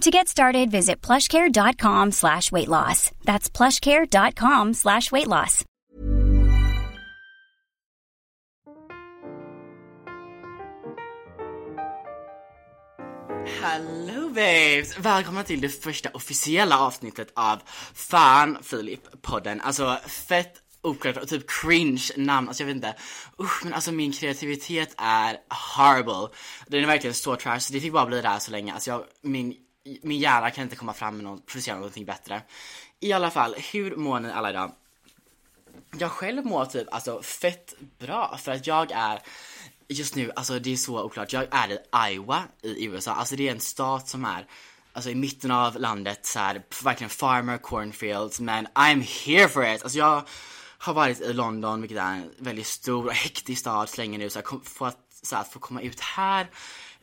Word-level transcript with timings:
To 0.00 0.10
get 0.10 0.28
started, 0.28 0.70
visit 0.70 1.02
plushcare.com 1.02 2.12
slash 2.12 2.50
weight 2.50 2.68
loss. 2.68 3.10
That's 3.24 3.50
plushcare.com 3.50 4.72
slash 4.72 5.12
weight 5.12 5.26
loss. 5.26 5.64
Hello 13.62 14.28
babes! 14.28 14.98
Välkomna 14.98 15.42
till 15.42 15.60
det 15.60 15.68
första 15.68 16.10
officiella 16.14 16.78
avsnittet 16.78 17.32
av 17.34 17.58
Fan 17.94 18.58
Filip-podden. 18.62 19.60
Alltså 19.62 19.98
fett 20.06 20.54
oklart 20.82 21.16
och 21.16 21.28
typ 21.28 21.50
cringe 21.50 22.10
namn, 22.16 22.48
alltså 22.48 22.62
jag 22.62 22.66
vet 22.66 22.76
inte. 22.76 22.94
Usch, 23.40 23.64
men 23.64 23.74
alltså 23.74 23.92
min 23.92 24.12
kreativitet 24.12 24.94
är 24.96 25.36
horrible. 25.76 26.36
Den 26.66 26.82
är 26.82 26.86
verkligen 26.86 27.14
så 27.14 27.36
trash, 27.36 27.58
så 27.58 27.72
det 27.72 27.80
fick 27.80 27.92
bara 27.92 28.06
bli 28.06 28.20
det 28.20 28.28
här 28.28 28.38
så 28.38 28.50
länge. 28.50 28.72
Alltså 28.72 28.90
jag, 28.90 29.04
min, 29.22 29.54
min 30.02 30.18
hjärna 30.18 30.50
kan 30.50 30.64
inte 30.64 30.76
komma 30.76 30.92
fram 30.92 31.16
med 31.16 31.24
något, 31.24 31.46
producera 31.46 31.74
någonting 31.74 32.04
bättre. 32.04 32.42
I 33.00 33.12
alla 33.12 33.30
fall, 33.30 33.54
hur 33.72 33.96
mår 33.96 34.20
ni 34.20 34.30
alla 34.30 34.50
idag? 34.50 34.72
Jag 35.98 36.10
själv 36.10 36.46
mår 36.46 36.64
typ 36.64 36.94
alltså 36.94 37.22
fett 37.22 37.74
bra 37.98 38.36
för 38.36 38.52
att 38.52 38.66
jag 38.66 38.90
är 38.90 39.22
just 39.88 40.16
nu, 40.16 40.32
alltså 40.36 40.58
det 40.58 40.72
är 40.72 40.76
så 40.76 41.02
oklart. 41.02 41.32
Jag 41.32 41.46
är 41.50 41.70
i 41.70 41.78
Iowa 42.14 42.42
i 42.62 42.84
USA, 42.84 43.12
alltså 43.12 43.36
det 43.36 43.48
är 43.48 43.52
en 43.52 43.60
stat 43.60 44.08
som 44.08 44.24
är 44.24 44.46
alltså 44.92 45.10
i 45.10 45.14
mitten 45.14 45.50
av 45.50 45.80
landet 45.80 46.26
så 46.26 46.38
här, 46.38 46.62
verkligen 46.84 47.10
farmer 47.10 47.58
cornfields 47.58 48.40
men 48.40 48.66
I'm 48.66 49.02
here 49.02 49.48
for 49.48 49.74
it. 49.74 49.82
Alltså 49.82 49.98
jag 49.98 50.22
har 50.78 50.94
varit 50.94 51.20
i 51.20 51.32
London 51.32 51.80
vilket 51.80 51.98
är 51.98 52.12
en 52.12 52.30
väldigt 52.38 52.66
stor 52.66 53.06
och 53.06 53.12
hektisk 53.12 53.60
stad 53.60 53.88
så 53.88 53.96
länge 53.96 54.18
nu 54.18 54.30
så 54.30 54.38
här, 54.38 54.64
för 54.64 54.86
att, 54.86 54.98
så 55.22 55.34
här, 55.34 55.42
att 55.42 55.52
få 55.52 55.58
komma 55.58 55.80
ut 55.80 56.00
här 56.00 56.50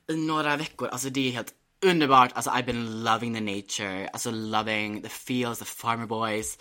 i 0.08 0.16
några 0.16 0.58
veckor, 0.58 0.88
alltså 0.88 1.10
det 1.10 1.28
är 1.28 1.32
helt 1.32 1.54
underbart. 1.86 2.32
Alltså 2.34 2.50
I've 2.50 2.66
been 2.66 3.04
loving 3.04 3.34
the 3.34 3.42
nature, 3.42 4.08
alltså 4.08 4.32
loving 4.32 5.02
the 5.02 5.10
feels, 5.10 5.60
the 5.60 5.66
farmer 5.66 6.06
boys. 6.06 6.58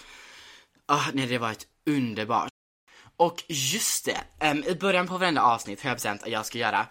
Ah, 0.86 1.04
nej 1.12 1.26
det 1.26 1.34
har 1.34 1.40
varit 1.40 1.66
underbart. 1.86 2.50
Och 3.16 3.44
just 3.48 4.04
det, 4.04 4.48
um, 4.50 4.64
i 4.64 4.74
början 4.74 5.06
på 5.06 5.18
varenda 5.18 5.42
avsnitt 5.42 5.82
har 5.82 5.90
jag 5.90 5.96
bestämt 5.96 6.22
att 6.22 6.30
jag 6.30 6.46
ska 6.46 6.58
göra 6.58 6.86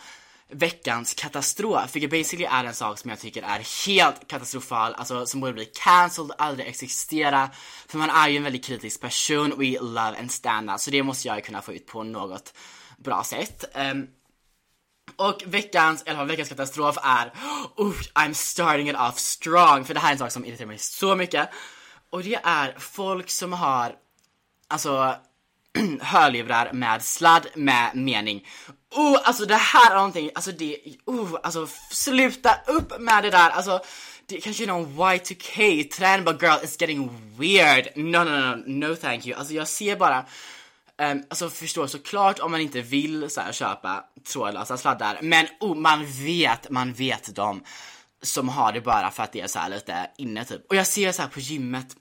veckans 0.50 1.14
katastrof, 1.14 1.96
vilket 1.96 2.12
basically 2.12 2.46
är 2.46 2.64
en 2.64 2.74
sak 2.74 3.00
som 3.00 3.10
jag 3.10 3.20
tycker 3.20 3.44
är 3.44 3.88
helt 3.88 4.28
katastrofal, 4.28 4.94
alltså 4.94 5.26
som 5.26 5.42
borde 5.42 5.54
bli 5.54 5.66
cancelled, 5.66 6.32
aldrig 6.38 6.68
existera. 6.68 7.50
För 7.88 7.98
man 7.98 8.10
är 8.10 8.30
ju 8.30 8.38
en 8.38 8.44
väldigt 8.44 8.66
kritisk 8.66 9.02
person, 9.02 9.54
we 9.58 9.80
love 9.82 10.20
and 10.20 10.32
stand 10.32 10.70
out, 10.70 10.82
så 10.82 10.92
det 10.92 11.04
måste 11.04 11.28
jag 11.28 11.44
kunna 11.44 11.62
få 11.62 11.74
ut 11.74 11.88
på 11.88 12.04
något 12.04 12.54
bra 12.98 13.24
sätt. 13.24 13.66
Um, 13.76 14.08
och 15.18 15.44
veckans, 15.46 16.04
eller 16.06 16.26
veckans 16.26 16.50
katastrof 16.50 16.98
är, 17.04 17.32
oh, 17.76 17.96
I'm 18.14 18.34
starting 18.34 18.90
it 18.90 18.96
off 18.96 19.20
strong, 19.20 19.86
för 19.86 19.94
det 19.94 20.00
här 20.00 20.08
är 20.08 20.12
en 20.12 20.20
sak 20.20 20.32
som 20.32 20.46
irriterar 20.46 20.68
mig 20.68 20.78
så 20.78 21.16
mycket. 21.16 21.50
Och 22.10 22.24
det 22.24 22.40
är 22.44 22.76
folk 22.80 23.30
som 23.30 23.54
har, 23.54 23.96
alltså 24.68 25.16
hörlurar 26.02 26.74
med 26.74 27.04
sladd 27.04 27.48
med 27.56 27.96
mening. 27.96 28.48
Oh, 28.96 29.20
alltså 29.24 29.46
det 29.46 29.56
här 29.56 29.92
är 29.92 29.96
någonting, 29.96 30.32
alltså 30.36 30.52
det, 30.52 30.78
oh, 31.06 31.36
alltså 31.44 31.68
sluta 31.92 32.56
upp 32.68 33.00
med 33.00 33.24
det 33.24 33.30
där, 33.30 33.50
alltså 33.50 33.82
det 34.28 34.42
kanske 34.42 34.64
är 34.64 34.68
någon 34.68 34.98
Y2K-trend, 34.98 36.24
but 36.24 36.42
girl 36.42 36.60
it's 36.64 36.78
getting 36.80 37.10
weird. 37.38 37.88
No, 37.96 38.24
no, 38.24 38.56
no, 38.56 38.64
no 38.66 38.96
thank 38.96 39.28
you. 39.28 39.40
Alltså 39.40 39.54
jag 39.54 39.68
ser 39.68 39.96
bara, 39.96 40.26
um, 41.02 41.24
alltså 41.30 41.50
förstår 41.50 41.88
såklart 41.88 42.40
om 42.40 42.52
man 42.52 42.62
inte 42.62 42.82
vill 42.82 43.30
så 43.30 43.42
här, 43.42 43.52
köpa 43.52 44.04
trådlösa 44.28 44.78
sladdar, 44.78 45.20
men 45.22 45.48
oh, 45.60 45.76
man 45.76 46.06
vet, 46.06 46.70
man 46.70 46.94
vet 46.94 47.36
dem 47.36 47.64
som 48.22 48.50
har 48.50 48.72
det 48.72 48.82
bara 48.82 49.12
för 49.12 49.24
att 49.24 49.32
det 49.32 49.42
är 49.42 49.48
så 49.48 49.60
här 49.60 49.70
lite 49.70 50.12
inne 50.18 50.46
typ. 50.46 50.66
Och 50.70 50.76
jag 50.76 50.88
ser 50.88 51.12
så 51.12 51.22
här 51.22 51.30
på 51.30 51.40
gymmet, 51.40 51.96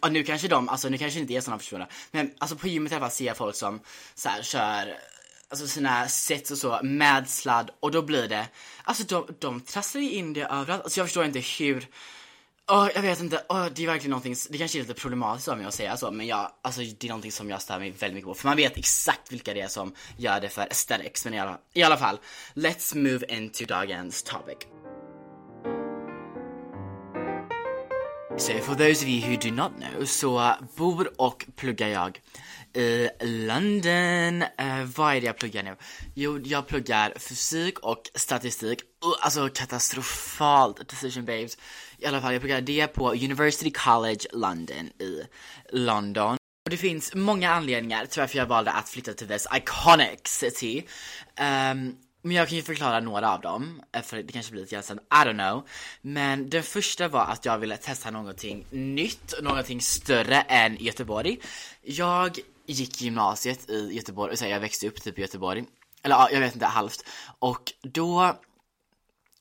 och 0.00 0.12
nu 0.12 0.22
kanske 0.22 0.48
de, 0.48 0.68
alltså 0.68 0.88
nu 0.88 0.98
kanske 0.98 1.20
inte 1.20 1.34
är 1.34 1.40
sådana 1.40 1.58
personer, 1.58 1.88
men 2.10 2.30
alltså 2.38 2.56
på 2.56 2.68
gymmet 2.68 2.92
i 2.92 2.94
alla 2.94 3.04
fall 3.04 3.10
ser 3.10 3.24
jag 3.24 3.36
folk 3.36 3.56
som 3.56 3.80
så 4.14 4.28
här, 4.28 4.42
kör 4.42 4.96
alltså 5.50 5.66
sina 5.66 6.08
sets 6.08 6.50
och 6.50 6.58
så 6.58 6.80
med 6.82 7.28
sladd 7.28 7.70
och 7.80 7.90
då 7.90 8.02
blir 8.02 8.28
det, 8.28 8.48
alltså 8.84 9.04
de, 9.04 9.34
de 9.38 9.60
trasslar 9.60 10.02
ju 10.02 10.10
in 10.10 10.32
det 10.32 10.44
överallt. 10.44 10.82
Alltså 10.82 11.00
jag 11.00 11.06
förstår 11.06 11.24
inte 11.24 11.40
hur, 11.58 11.86
oh, 12.70 12.88
jag 12.94 13.02
vet 13.02 13.20
inte, 13.20 13.44
oh, 13.48 13.66
det 13.74 13.82
är 13.82 13.86
verkligen 13.86 14.10
någonting, 14.10 14.34
det 14.50 14.58
kanske 14.58 14.78
är 14.78 14.80
lite 14.80 14.94
problematiskt 14.94 15.48
av 15.48 15.58
mig 15.58 15.66
att 15.66 15.74
säga 15.74 15.96
så 15.96 16.10
men 16.10 16.26
jag, 16.26 16.52
alltså 16.62 16.80
det 16.80 17.04
är 17.04 17.08
någonting 17.08 17.32
som 17.32 17.50
jag 17.50 17.62
stör 17.62 17.78
mig 17.78 17.90
väldigt 17.90 18.14
mycket 18.14 18.28
på. 18.28 18.34
För 18.34 18.48
man 18.48 18.56
vet 18.56 18.76
exakt 18.76 19.32
vilka 19.32 19.54
det 19.54 19.60
är 19.60 19.68
som 19.68 19.94
gör 20.16 20.40
det 20.40 20.48
för 20.48 20.62
aesthetics. 20.62 21.24
Men 21.24 21.34
i 21.34 21.40
alla, 21.40 21.58
i 21.72 21.82
alla 21.82 21.96
fall, 21.96 22.18
let's 22.54 22.96
move 22.96 23.26
into 23.28 23.64
dagens 23.64 24.22
topic. 24.22 24.56
So 28.36 28.58
for 28.58 28.74
those 28.74 29.02
of 29.02 29.08
you 29.08 29.20
who 29.20 29.36
do 29.36 29.50
not 29.50 29.72
know 29.76 30.04
så 30.04 30.54
bor 30.76 31.10
och 31.16 31.46
pluggar 31.56 31.88
jag 31.88 32.20
i 32.74 33.08
London. 33.20 34.42
Uh, 34.42 34.84
vad 34.96 35.16
är 35.16 35.20
det 35.20 35.26
jag 35.26 35.36
pluggar 35.36 35.62
nu? 35.62 35.76
Jo, 36.14 36.40
jag 36.44 36.66
pluggar 36.66 37.12
fysik 37.18 37.78
och 37.78 38.10
statistik. 38.14 38.80
Uh, 38.80 39.12
alltså 39.20 39.48
katastrofalt 39.48 40.88
decision 40.88 41.24
babes. 41.24 41.58
I 41.98 42.06
alla 42.06 42.20
fall, 42.20 42.32
jag 42.32 42.42
pluggar 42.42 42.60
det 42.60 42.86
på 42.86 43.12
University 43.12 43.70
College 43.70 44.26
London 44.32 44.86
i 44.98 45.22
London. 45.72 46.36
Och 46.64 46.70
det 46.70 46.76
finns 46.76 47.14
många 47.14 47.50
anledningar 47.50 48.06
till 48.06 48.20
varför 48.20 48.38
jag 48.38 48.46
valde 48.46 48.70
att 48.70 48.88
flytta 48.88 49.12
till 49.12 49.28
this 49.28 49.46
iconic 49.54 50.20
city. 50.24 50.86
Um, 51.40 51.96
men 52.22 52.36
jag 52.36 52.48
kan 52.48 52.56
ju 52.56 52.62
förklara 52.62 53.00
några 53.00 53.34
av 53.34 53.40
dem, 53.40 53.82
eh, 53.92 54.02
för 54.02 54.16
det 54.16 54.32
kanske 54.32 54.52
blir 54.52 54.62
lite 54.62 54.74
grann 54.74 54.98
I 54.98 55.28
don't 55.28 55.50
know. 55.50 55.68
Men 56.02 56.50
den 56.50 56.62
första 56.62 57.08
var 57.08 57.24
att 57.24 57.44
jag 57.44 57.58
ville 57.58 57.76
testa 57.76 58.10
någonting 58.10 58.66
nytt, 58.70 59.34
någonting 59.42 59.80
större 59.80 60.40
än 60.40 60.76
Göteborg. 60.80 61.38
Jag 61.82 62.38
gick 62.72 63.02
gymnasiet 63.02 63.70
i 63.70 63.92
Göteborg, 63.92 64.36
så 64.36 64.46
jag 64.46 64.60
växte 64.60 64.88
upp 64.88 65.02
typ 65.02 65.18
i 65.18 65.20
Göteborg. 65.20 65.64
Eller 66.02 66.16
ja, 66.16 66.28
jag 66.32 66.40
vet 66.40 66.54
inte, 66.54 66.66
halvt. 66.66 67.04
Och 67.38 67.72
då 67.82 68.36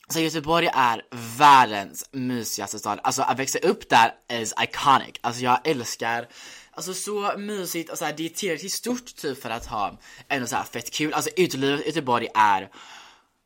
så 0.09 0.19
Göteborg 0.19 0.69
är 0.73 1.05
världens 1.37 2.09
mysigaste 2.11 2.79
stad. 2.79 2.99
Alltså 3.03 3.21
att 3.21 3.39
växa 3.39 3.59
upp 3.59 3.89
där 3.89 4.13
is 4.29 4.53
iconic. 4.61 5.15
Alltså 5.21 5.43
jag 5.43 5.67
älskar 5.67 6.27
Alltså 6.71 6.93
så 6.93 7.37
mysigt 7.37 7.89
och 7.89 7.97
så 7.97 8.05
här, 8.05 8.13
det 8.17 8.25
är 8.25 8.29
tillräckligt 8.29 8.71
stort 8.71 9.15
typ 9.15 9.41
för 9.41 9.49
att 9.49 9.65
ha 9.65 9.99
ändå 10.27 10.47
så 10.47 10.55
här 10.55 10.63
fett 10.63 10.91
kul. 10.91 11.13
Alltså 11.13 11.29
utelivet 11.37 11.81
i 11.81 11.85
Göteborg 11.85 12.27
är 12.35 12.69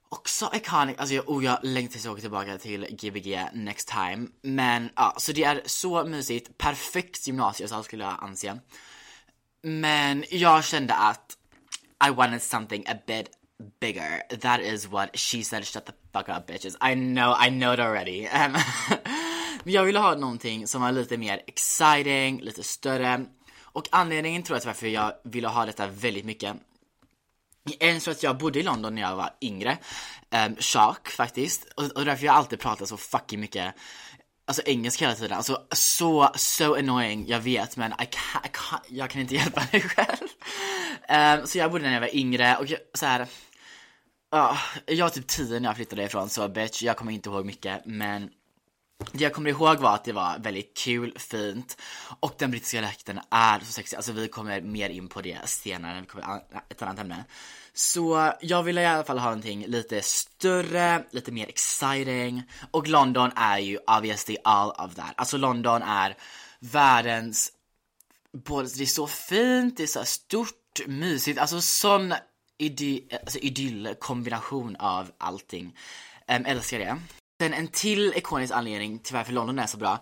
också 0.10 0.52
iconic, 0.54 0.98
alltså 0.98 1.16
jag, 1.16 1.30
oh, 1.30 1.46
jag 1.46 1.60
längtar 1.64 1.92
tills 1.92 2.06
jag 2.06 2.12
åker 2.12 2.22
tillbaka 2.22 2.58
till 2.58 2.86
Gbg 2.90 3.50
next 3.54 3.88
time. 3.88 4.28
Men 4.42 4.90
ja, 4.96 5.16
så 5.18 5.32
det 5.32 5.44
är 5.44 5.62
så 5.66 6.06
mysigt, 6.06 6.58
perfekt 6.58 7.28
gymnasiestad 7.28 7.86
skulle 7.86 8.04
jag 8.04 8.18
anse 8.22 8.60
men 9.64 10.26
jag 10.30 10.64
kände 10.64 10.94
att 10.94 11.38
I 12.08 12.10
wanted 12.10 12.42
something 12.42 12.84
a 12.88 12.96
bit 13.08 13.30
bigger. 13.80 14.38
That 14.40 14.60
is 14.60 14.88
what 14.88 15.18
she 15.18 15.44
said, 15.44 15.66
shut 15.66 15.86
the 15.86 15.94
fuck 16.14 16.30
up 16.30 16.48
bitches. 16.48 16.76
I 16.82 16.96
know, 16.96 17.36
I 17.48 17.50
know 17.50 17.74
it 17.74 17.80
already. 17.80 18.28
Um, 18.34 18.58
men 19.64 19.74
jag 19.74 19.84
ville 19.84 20.00
ha 20.00 20.16
någonting 20.16 20.68
som 20.68 20.82
var 20.82 20.92
lite 20.92 21.18
mer 21.18 21.42
exciting, 21.48 22.42
lite 22.42 22.64
större. 22.64 23.26
Och 23.62 23.88
anledningen 23.92 24.44
tror 24.44 24.56
jag 24.56 24.62
till 24.62 24.70
varför 24.70 24.88
jag 24.88 25.14
ville 25.24 25.48
ha 25.48 25.66
detta 25.66 25.88
väldigt 25.88 26.26
mycket 26.26 26.56
en 27.80 28.02
så 28.02 28.12
att 28.12 28.24
jag 28.24 28.38
bodde 28.38 28.60
i 28.60 28.64
London 28.64 28.96
när 28.96 29.02
jag 29.02 29.16
var 29.16 29.30
yngre, 29.42 29.78
um, 30.48 30.56
shock 30.60 31.10
faktiskt, 31.10 31.64
och, 31.76 31.84
och 31.84 32.06
därför 32.06 32.26
jag 32.26 32.36
alltid 32.36 32.60
pratar 32.60 32.86
så 32.86 32.98
fucking 32.98 33.40
mycket 33.40 33.76
Alltså 34.46 34.62
engelska 34.66 35.06
hela 35.06 35.16
tiden, 35.16 35.38
alltså 35.38 35.62
så, 35.72 36.32
so 36.36 36.76
annoying, 36.76 37.28
jag 37.28 37.40
vet 37.40 37.78
men 37.78 37.92
I 37.92 37.96
can't, 37.96 38.46
I 38.46 38.50
can't, 38.54 38.82
jag 38.88 39.10
kan 39.10 39.22
inte 39.22 39.36
hjälpa 39.42 39.64
mig 39.72 39.82
själv. 39.82 40.28
Um, 41.40 41.48
så 41.48 41.58
jag 41.58 41.72
bodde 41.72 41.84
när 41.84 41.94
jag 41.94 42.02
var 42.02 42.16
yngre 42.16 42.58
och 42.58 42.66
jag, 42.66 42.80
så 42.94 43.06
här, 43.06 43.22
uh, 44.36 44.58
jag 44.86 45.06
var 45.06 45.10
typ 45.10 45.28
10 45.28 45.60
när 45.60 45.70
jag 45.70 45.76
flyttade 45.76 46.04
ifrån 46.04 46.30
så 46.30 46.48
bitch, 46.48 46.82
jag 46.84 46.98
kommer 46.98 47.12
inte 47.12 47.30
ihåg 47.30 47.46
mycket 47.46 47.86
men 47.86 48.30
det 49.12 49.24
jag 49.24 49.34
kommer 49.34 49.50
ihåg 49.50 49.78
var 49.78 49.96
att 49.96 50.04
det 50.04 50.14
var 50.14 50.40
väldigt 50.40 50.78
kul, 50.78 51.14
fint 51.18 51.78
och 52.20 52.36
den 52.38 52.52
brittiska 52.52 52.78
dialekten 52.78 53.20
är 53.30 53.60
så 53.60 53.66
sexig. 53.66 53.98
Alltså 53.98 54.12
vi 54.12 54.28
kommer 54.28 54.62
mer 54.62 54.90
in 54.90 55.08
på 55.08 55.22
det 55.22 55.38
senare 55.46 55.94
när 55.94 56.02
vi 56.02 56.08
kommer 56.08 56.42
ett 56.70 56.82
annat 56.82 57.00
ämne. 57.00 57.26
Så 57.74 58.34
jag 58.42 58.64
ville 58.64 58.82
i 58.82 58.86
alla 58.86 59.04
fall 59.04 59.20
ha 59.20 59.26
någonting 59.26 59.66
lite 59.68 60.02
större, 60.02 61.04
lite 61.12 61.32
mer 61.32 61.48
exciting 61.48 62.44
och 62.72 62.88
London 62.88 63.32
är 63.36 63.58
ju 63.58 63.78
obviously 63.78 64.38
all 64.44 64.70
of 64.70 64.96
that. 64.96 65.14
Alltså 65.16 65.38
London 65.38 65.82
är 65.82 66.18
världens, 66.60 67.52
både, 68.32 68.70
det 68.78 68.84
är 68.84 68.86
så 68.86 69.08
fint, 69.08 69.78
det 69.78 69.84
är 69.84 69.88
så 69.88 70.06
stort, 70.06 70.88
mysigt, 70.88 71.40
alltså 71.40 71.62
sån 71.62 72.14
idy, 72.58 73.02
alltså 73.22 73.40
idyllkombination 73.40 74.76
av 74.76 75.12
allting. 75.18 75.78
Um, 76.28 76.46
älskar 76.46 76.80
det. 76.80 76.98
Sen 77.42 77.54
en 77.54 77.68
till 77.68 78.14
ikonisk 78.16 78.54
anledning 78.54 79.00
till 79.00 79.16
varför 79.16 79.34
London 79.34 79.60
är 79.60 79.68
så 79.68 79.78
bra 79.78 80.00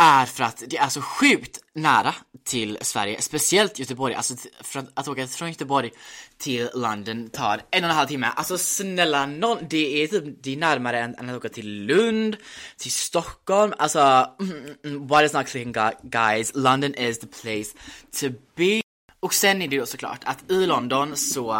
är 0.00 0.26
för 0.26 0.44
att 0.44 0.62
det 0.66 0.76
är 0.76 0.88
så 0.88 1.02
sjukt 1.02 1.58
nära 1.74 2.14
till 2.44 2.78
Sverige, 2.80 3.22
speciellt 3.22 3.78
Göteborg. 3.78 4.14
Alltså 4.14 4.34
för 4.60 4.84
att, 4.94 5.08
åka 5.08 5.26
från 5.26 5.48
Göteborg 5.48 5.90
till 6.38 6.68
London 6.74 7.30
tar 7.30 7.60
en 7.70 7.84
och 7.84 7.90
en 7.90 7.96
halv 7.96 8.08
timme. 8.08 8.26
Alltså 8.36 8.58
snälla 8.58 9.26
någon, 9.26 9.58
det 9.70 10.02
är 10.02 10.06
typ 10.06 10.24
det 10.42 10.52
är 10.52 10.56
närmare 10.56 11.00
än, 11.00 11.14
än 11.14 11.30
att 11.30 11.36
åka 11.36 11.48
till 11.48 11.86
Lund, 11.86 12.36
till 12.76 12.92
Stockholm. 12.92 13.74
Alltså, 13.78 14.30
mm, 14.40 14.58
mm, 14.58 14.76
mm 14.84 15.06
what 15.06 15.24
is 15.24 15.32
not 15.32 15.46
clicking 15.46 15.74
guys? 16.02 16.52
London 16.54 16.94
is 16.94 17.18
the 17.18 17.26
place 17.26 17.76
to 18.20 18.26
be. 18.56 18.82
Och 19.20 19.34
sen 19.34 19.62
är 19.62 19.68
det 19.68 19.76
ju 19.76 19.86
såklart 19.86 20.20
att 20.24 20.50
i 20.50 20.66
London 20.66 21.16
så 21.16 21.52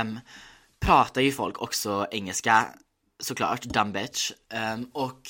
um, 0.00 0.20
pratar 0.80 1.20
ju 1.20 1.32
folk 1.32 1.62
också 1.62 2.06
engelska 2.10 2.66
såklart, 3.24 3.62
dumb 3.62 3.92
bitch. 3.92 4.30
Um, 4.30 4.58
ehm, 4.58 4.88
och 4.92 5.20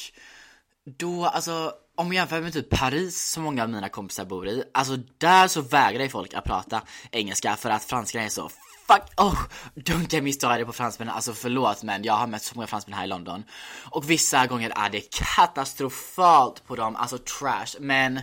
då, 0.84 1.26
alltså 1.26 1.72
om 1.96 2.06
jag 2.06 2.14
jämför 2.14 2.40
med 2.40 2.52
typ 2.52 2.70
Paris 2.70 3.30
som 3.30 3.42
många 3.42 3.62
av 3.62 3.68
mina 3.70 3.88
kompisar 3.88 4.24
bor 4.24 4.48
i, 4.48 4.64
alltså 4.74 4.96
där 5.18 5.48
så 5.48 5.60
vägrar 5.60 6.02
ju 6.02 6.08
folk 6.08 6.34
att 6.34 6.44
prata 6.44 6.82
engelska 7.10 7.56
för 7.56 7.70
att 7.70 7.84
franskan 7.84 8.22
är 8.22 8.28
så 8.28 8.50
fuck, 8.86 9.02
oh, 9.16 9.40
don't 9.74 10.14
get 10.14 10.24
me 10.24 10.32
started 10.32 10.66
på 10.66 10.72
fransmännen, 10.72 11.14
alltså 11.14 11.32
förlåt 11.32 11.82
men 11.82 12.04
jag 12.04 12.14
har 12.14 12.26
mött 12.26 12.42
så 12.42 12.54
många 12.54 12.66
fransmän 12.66 12.98
här 12.98 13.04
i 13.04 13.08
London. 13.08 13.44
Och 13.90 14.10
vissa 14.10 14.46
gånger 14.46 14.72
är 14.76 14.90
det 14.90 15.10
katastrofalt 15.10 16.66
på 16.66 16.76
dem, 16.76 16.96
alltså 16.96 17.18
trash, 17.18 17.80
men 17.80 18.20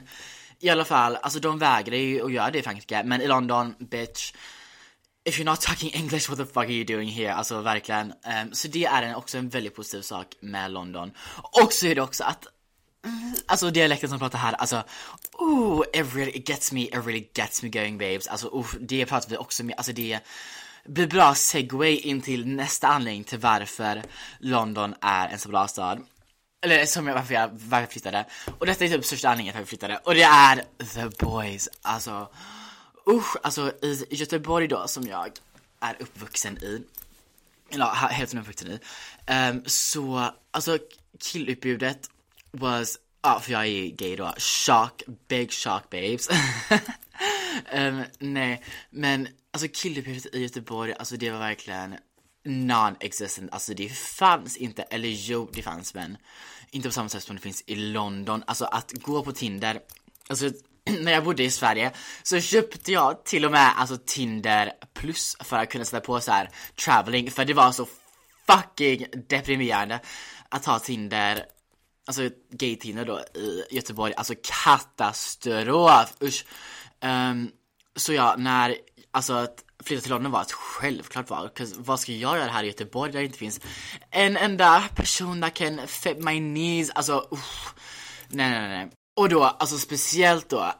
i 0.59 0.69
alla 0.69 0.85
fall, 0.85 1.15
alltså 1.15 1.39
de 1.39 1.59
vägrar 1.59 1.95
ju 1.95 2.25
att 2.25 2.31
göra 2.31 2.51
det 2.51 2.59
i 2.59 2.63
Frankrike, 2.63 3.03
men 3.03 3.21
i 3.21 3.27
London, 3.27 3.75
bitch, 3.79 4.33
if 5.25 5.38
you're 5.38 5.45
not 5.45 5.62
talking 5.62 5.89
English, 5.94 6.29
what 6.29 6.38
the 6.38 6.45
fuck 6.45 6.65
are 6.65 6.71
you 6.71 6.83
doing 6.83 7.07
here? 7.07 7.33
Alltså 7.33 7.62
verkligen. 7.62 8.13
Um, 8.25 8.53
så 8.53 8.68
det 8.68 8.85
är 8.85 9.03
en, 9.03 9.15
också 9.15 9.38
en 9.38 9.50
väldigt 9.50 9.75
positiv 9.75 10.01
sak 10.01 10.27
med 10.39 10.71
London. 10.71 11.12
Och 11.44 11.73
så 11.73 11.85
är 11.85 11.95
det 11.95 12.01
också 12.01 12.23
att 12.23 12.47
mm, 13.06 13.35
Alltså 13.45 13.71
dialekten 13.71 14.09
som 14.09 14.19
pratar 14.19 14.39
här, 14.39 14.53
alltså 14.53 14.83
oh, 15.33 15.83
it 15.94 16.15
really 16.15 16.31
it 16.31 16.50
gets 16.50 16.71
me, 16.71 16.81
it 16.81 17.06
really 17.06 17.27
gets 17.33 17.63
me 17.63 17.69
going 17.69 17.97
babes. 17.97 18.27
Alltså 18.27 18.47
oh, 18.47 18.68
det 18.79 19.06
pratar 19.06 19.29
vi 19.29 19.38
också 19.38 19.63
med, 19.63 19.75
alltså 19.77 19.94
det 19.94 20.19
blir 20.85 21.07
bra 21.07 21.35
segway 21.35 21.95
in 21.97 22.21
till 22.21 22.47
nästa 22.47 22.88
anledning 22.88 23.23
till 23.23 23.39
varför 23.39 24.03
London 24.39 24.95
är 25.01 25.27
en 25.27 25.39
så 25.39 25.50
bra 25.50 25.68
stad. 25.68 26.01
Eller 26.63 26.85
som 26.85 27.07
jag, 27.07 27.15
varför 27.15 27.33
jag, 27.33 27.50
varför 27.51 27.83
jag 27.83 27.91
flyttade. 27.91 28.25
Och 28.59 28.65
detta 28.65 28.85
är 28.85 28.89
typ 28.89 29.06
största 29.06 29.29
anledningen 29.29 29.53
till 29.53 29.59
varför 29.59 29.73
jag 29.73 29.79
flyttade. 29.79 29.97
Och 30.03 30.15
det 30.15 30.23
är 30.23 30.63
the 30.94 31.25
boys, 31.25 31.69
alltså 31.81 32.29
usch, 33.07 33.36
alltså 33.44 33.74
i 33.81 34.06
Göteborg 34.09 34.68
då 34.68 34.88
som 34.88 35.03
jag 35.03 35.31
är 35.80 36.01
uppvuxen 36.01 36.57
i, 36.57 36.83
eller 37.69 37.86
hälften 37.86 38.39
uppvuxen 38.39 38.71
i, 38.71 38.80
um, 39.31 39.63
så 39.65 40.31
alltså 40.51 40.77
killutbudet 41.19 42.09
was, 42.51 43.00
ja 43.21 43.39
för 43.39 43.51
jag 43.51 43.68
är 43.68 43.88
gay 43.88 44.15
då, 44.15 44.33
shock, 44.38 45.03
big 45.27 45.51
shock 45.51 45.89
babes. 45.89 46.30
um, 47.74 48.03
nej, 48.19 48.63
men 48.89 49.27
alltså 49.51 49.68
killutbudet 49.74 50.36
i 50.36 50.42
Göteborg, 50.42 50.94
alltså 50.94 51.18
det 51.18 51.31
var 51.31 51.39
verkligen 51.39 51.95
non-existent, 52.44 53.50
alltså 53.51 53.74
det 53.74 53.89
fanns 53.89 54.57
inte, 54.57 54.83
eller 54.83 55.09
jo 55.09 55.50
det 55.54 55.62
fanns 55.62 55.94
men 55.94 56.18
inte 56.71 56.89
på 56.89 56.94
samma 56.94 57.09
sätt 57.09 57.24
som 57.24 57.36
det 57.36 57.42
finns 57.42 57.63
i 57.65 57.75
London, 57.75 58.44
alltså 58.47 58.65
att 58.65 58.92
gå 58.92 59.24
på 59.24 59.31
Tinder, 59.31 59.81
alltså 60.27 60.51
när 61.01 61.12
jag 61.12 61.24
bodde 61.24 61.44
i 61.44 61.51
Sverige 61.51 61.92
så 62.24 62.39
köpte 62.39 62.92
jag 62.92 63.25
till 63.25 63.45
och 63.45 63.51
med 63.51 63.74
alltså 63.78 63.98
Tinder 64.06 64.72
plus 64.94 65.36
för 65.39 65.57
att 65.57 65.69
kunna 65.69 65.86
sätta 65.86 66.06
på 66.06 66.22
så 66.22 66.31
här 66.31 66.50
traveling 66.86 67.31
för 67.31 67.45
det 67.45 67.54
var 67.54 67.72
så 67.72 67.88
fucking 68.48 69.06
deprimerande 69.28 70.00
att 70.50 70.66
ha 70.66 70.80
Tinder 70.80 71.45
Alltså 72.06 72.30
gay-Tinder 72.50 73.06
då 73.06 73.19
i 73.19 73.63
Göteborg, 73.72 74.13
alltså 74.18 74.33
katastrof, 74.42 76.13
usch! 76.24 76.45
Um, 77.01 77.51
Så 77.95 78.13
ja, 78.13 78.36
när, 78.38 78.78
alltså 79.12 79.33
att 79.33 79.63
flytta 79.83 80.01
till 80.01 80.12
London 80.12 80.31
var 80.31 80.42
ett 80.42 80.51
självklart 80.51 81.30
val, 81.30 81.50
vad 81.78 82.00
ska 82.00 82.12
jag 82.12 82.38
göra 82.38 82.51
här 82.51 82.63
i 82.63 82.68
Göteborg 82.68 83.12
där 83.12 83.19
det 83.19 83.25
inte 83.25 83.38
finns 83.38 83.60
en 84.10 84.38
enda 84.38 84.83
person 84.95 85.42
that 85.42 85.54
can 85.54 85.88
fit 85.88 86.18
my 86.18 86.38
knees, 86.38 86.89
alltså 86.89 87.28
usch. 87.31 87.74
Nej 88.28 88.50
nej 88.50 88.69
nej 88.69 88.92
och 89.21 89.29
då, 89.29 89.44
alltså 89.44 89.77
speciellt 89.77 90.50
då 90.50 90.73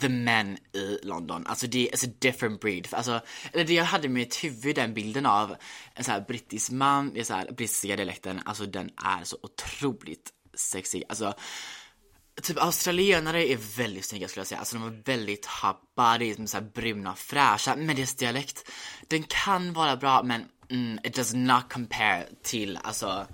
the 0.00 0.08
men 0.08 0.58
i 0.72 0.98
London, 1.02 1.46
alltså 1.46 1.66
det 1.66 1.88
är 1.92 2.08
a 2.08 2.12
different 2.18 2.60
breed. 2.60 2.88
Alltså, 2.90 3.20
eller 3.52 3.64
det 3.64 3.74
jag 3.74 3.84
hade 3.84 4.06
i 4.06 4.08
mitt 4.08 4.44
huvud, 4.44 4.76
den 4.76 4.94
bilden 4.94 5.26
av 5.26 5.56
en 5.94 6.04
så 6.04 6.10
här 6.10 6.20
brittisk 6.20 6.70
man, 6.70 7.14
det 7.14 7.20
är 7.20 7.24
så 7.24 7.34
här 7.34 7.52
brittiska 7.52 7.96
dialekten, 7.96 8.40
alltså 8.44 8.66
den 8.66 8.90
är 9.04 9.24
så 9.24 9.36
otroligt 9.42 10.30
sexig. 10.54 11.02
Alltså, 11.08 11.34
typ 12.42 12.62
australienare 12.62 13.48
är 13.48 13.58
väldigt 13.76 14.04
snygga 14.04 14.28
skulle 14.28 14.40
jag 14.40 14.46
säga, 14.46 14.58
alltså 14.58 14.76
de 14.76 14.86
är 14.86 15.02
väldigt 15.04 15.46
hot 15.46 15.80
bodies, 15.96 16.50
så 16.50 16.56
här 16.56 16.64
bruna, 16.74 17.14
fräscha, 17.14 17.76
men 17.76 17.96
deras 17.96 18.14
dialekt, 18.14 18.70
den 19.08 19.22
kan 19.22 19.72
vara 19.72 19.96
bra 19.96 20.22
men 20.22 20.44
mm, 20.70 20.98
it 21.04 21.14
does 21.14 21.34
not 21.34 21.72
compare 21.72 22.26
till, 22.42 22.78
alltså 22.82 23.26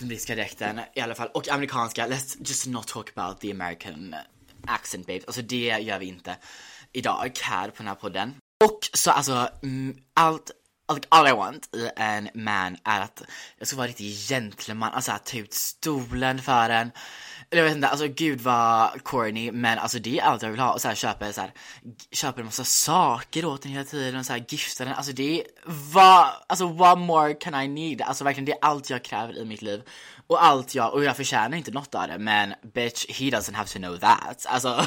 den 0.00 0.08
brittiska 0.08 0.34
dialekten 0.34 0.80
i 0.94 1.00
alla 1.00 1.14
fall, 1.14 1.28
och 1.34 1.48
amerikanska, 1.48 2.06
let's 2.06 2.36
just 2.38 2.66
not 2.66 2.88
talk 2.88 3.10
about 3.16 3.40
the 3.40 3.50
American 3.50 4.14
accent 4.66 5.06
babes, 5.06 5.24
alltså 5.24 5.42
det 5.42 5.78
gör 5.80 5.98
vi 5.98 6.06
inte 6.06 6.36
idag 6.92 7.38
här 7.42 7.68
på 7.68 7.76
den 7.76 7.88
här 7.88 7.94
podden. 7.94 8.34
Och 8.64 8.90
så 8.92 9.10
alltså, 9.10 9.48
mm, 9.62 9.96
allt, 10.14 10.50
like 10.94 11.06
all 11.08 11.28
I 11.28 11.32
want 11.32 11.76
i 11.76 11.90
en 11.96 12.28
man 12.34 12.76
är 12.84 13.00
att 13.00 13.22
jag 13.58 13.68
ska 13.68 13.76
vara 13.76 13.88
riktig 13.88 14.28
gentleman, 14.28 14.92
alltså 14.92 15.12
att 15.12 15.26
ta 15.26 15.36
ut 15.36 15.54
stolen 15.54 16.38
för 16.38 16.70
en. 16.70 16.90
Eller 17.52 17.62
jag 17.62 17.68
vet 17.68 17.76
inte, 17.76 17.88
alltså 17.88 18.08
gud 18.08 18.40
vad 18.40 19.04
corny, 19.04 19.52
men 19.52 19.78
alltså 19.78 19.98
det 19.98 20.18
är 20.18 20.22
allt 20.22 20.42
jag 20.42 20.50
vill 20.50 20.60
ha. 20.60 20.72
Och 20.72 20.80
så 20.80 20.88
här, 20.88 20.94
köper, 20.94 21.32
så 21.32 21.40
här, 21.40 21.52
köper 22.12 22.40
en 22.40 22.46
massa 22.46 22.64
saker 22.64 23.44
åt 23.44 23.62
den 23.62 23.72
hela 23.72 23.84
tiden 23.84 24.16
och 24.16 24.26
så 24.26 24.32
här, 24.32 24.44
gifta 24.48 24.84
den. 24.84 24.94
Alltså 24.94 25.12
det 25.12 25.40
är, 25.40 25.46
vad, 25.92 26.28
alltså 26.46 26.66
what 26.66 26.98
more 26.98 27.34
can 27.34 27.62
I 27.62 27.68
need? 27.68 28.02
Alltså 28.02 28.24
verkligen 28.24 28.44
det 28.44 28.52
är 28.52 28.58
allt 28.60 28.90
jag 28.90 29.04
kräver 29.04 29.38
i 29.38 29.44
mitt 29.44 29.62
liv. 29.62 29.82
Och 30.26 30.44
allt 30.44 30.74
jag, 30.74 30.94
och 30.94 31.04
jag 31.04 31.16
förtjänar 31.16 31.56
inte 31.56 31.70
något 31.70 31.94
av 31.94 32.08
det, 32.08 32.18
men 32.18 32.54
bitch, 32.74 33.06
he 33.08 33.24
doesn't 33.24 33.54
have 33.54 33.68
to 33.68 33.78
know 33.78 33.96
that. 33.96 34.46
Alltså, 34.48 34.86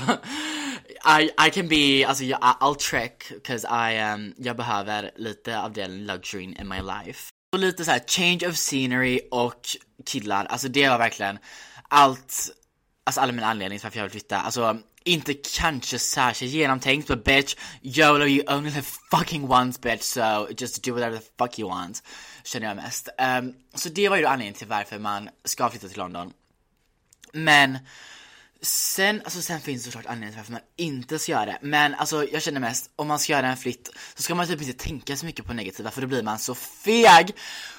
I, 1.19 1.47
I 1.47 1.51
can 1.51 1.67
be, 1.67 2.07
alltså 2.07 2.23
jag, 2.23 2.39
I'll 2.39 2.75
trick, 2.75 3.45
cause 3.47 3.67
I, 3.67 4.13
um, 4.13 4.33
jag 4.37 4.57
behöver 4.57 5.11
lite 5.15 5.59
av 5.59 5.73
den 5.73 6.05
luxuryn 6.05 6.57
in 6.59 6.67
my 6.67 6.81
life. 6.81 7.29
Och 7.53 7.59
lite 7.59 7.85
så 7.85 7.91
här, 7.91 8.01
change 8.07 8.47
of 8.49 8.55
scenery 8.55 9.19
och 9.31 9.61
killar, 10.05 10.45
alltså 10.45 10.67
det 10.67 10.89
var 10.89 10.97
verkligen 10.97 11.39
allt, 11.93 12.49
alltså 13.03 13.21
alla 13.21 13.31
mina 13.31 13.47
anledningar 13.47 13.79
till 13.79 13.85
varför 13.85 13.97
jag 13.97 14.03
vill 14.03 14.11
flytta. 14.11 14.41
Alltså 14.41 14.77
inte 15.03 15.33
kanske 15.33 15.99
särskilt 15.99 16.53
genomtänkt, 16.53 17.07
but 17.07 17.23
bitch, 17.23 17.55
YOLO 17.81 18.25
you 18.25 18.55
only 18.55 18.69
live 18.69 18.87
fucking 19.11 19.51
once 19.51 19.79
bitch, 19.81 20.01
so 20.01 20.47
just 20.57 20.83
do 20.83 20.93
whatever 20.93 21.17
the 21.17 21.23
fuck 21.37 21.59
you 21.59 21.69
want. 21.69 22.03
Känner 22.43 22.67
jag 22.67 22.75
mest. 22.75 23.09
Um, 23.39 23.55
så 23.73 23.89
det 23.89 24.09
var 24.09 24.17
ju 24.17 24.25
anledningen 24.25 24.53
till 24.53 24.67
varför 24.67 24.99
man 24.99 25.29
ska 25.45 25.69
flytta 25.69 25.87
till 25.87 25.97
London. 25.97 26.33
Men 27.33 27.79
Sen, 28.61 29.21
alltså 29.23 29.41
sen 29.41 29.61
finns 29.61 29.83
det 29.83 29.91
såklart 29.91 30.11
anledningar 30.11 30.37
varför 30.37 30.51
man 30.51 30.61
inte 30.75 31.19
ska 31.19 31.31
göra 31.31 31.45
det. 31.45 31.57
Men 31.61 31.95
alltså 31.95 32.25
jag 32.25 32.41
känner 32.41 32.59
mest, 32.59 32.91
om 32.95 33.07
man 33.07 33.19
ska 33.19 33.33
göra 33.33 33.47
en 33.47 33.57
flytt 33.57 33.89
så 34.15 34.23
ska 34.23 34.35
man 34.35 34.47
typ 34.47 34.61
inte 34.61 34.83
tänka 34.83 35.15
så 35.15 35.25
mycket 35.25 35.45
på 35.45 35.53
negativa 35.53 35.91
för 35.91 36.01
då 36.01 36.07
blir 36.07 36.23
man 36.23 36.39
så 36.39 36.55
feg. 36.55 37.35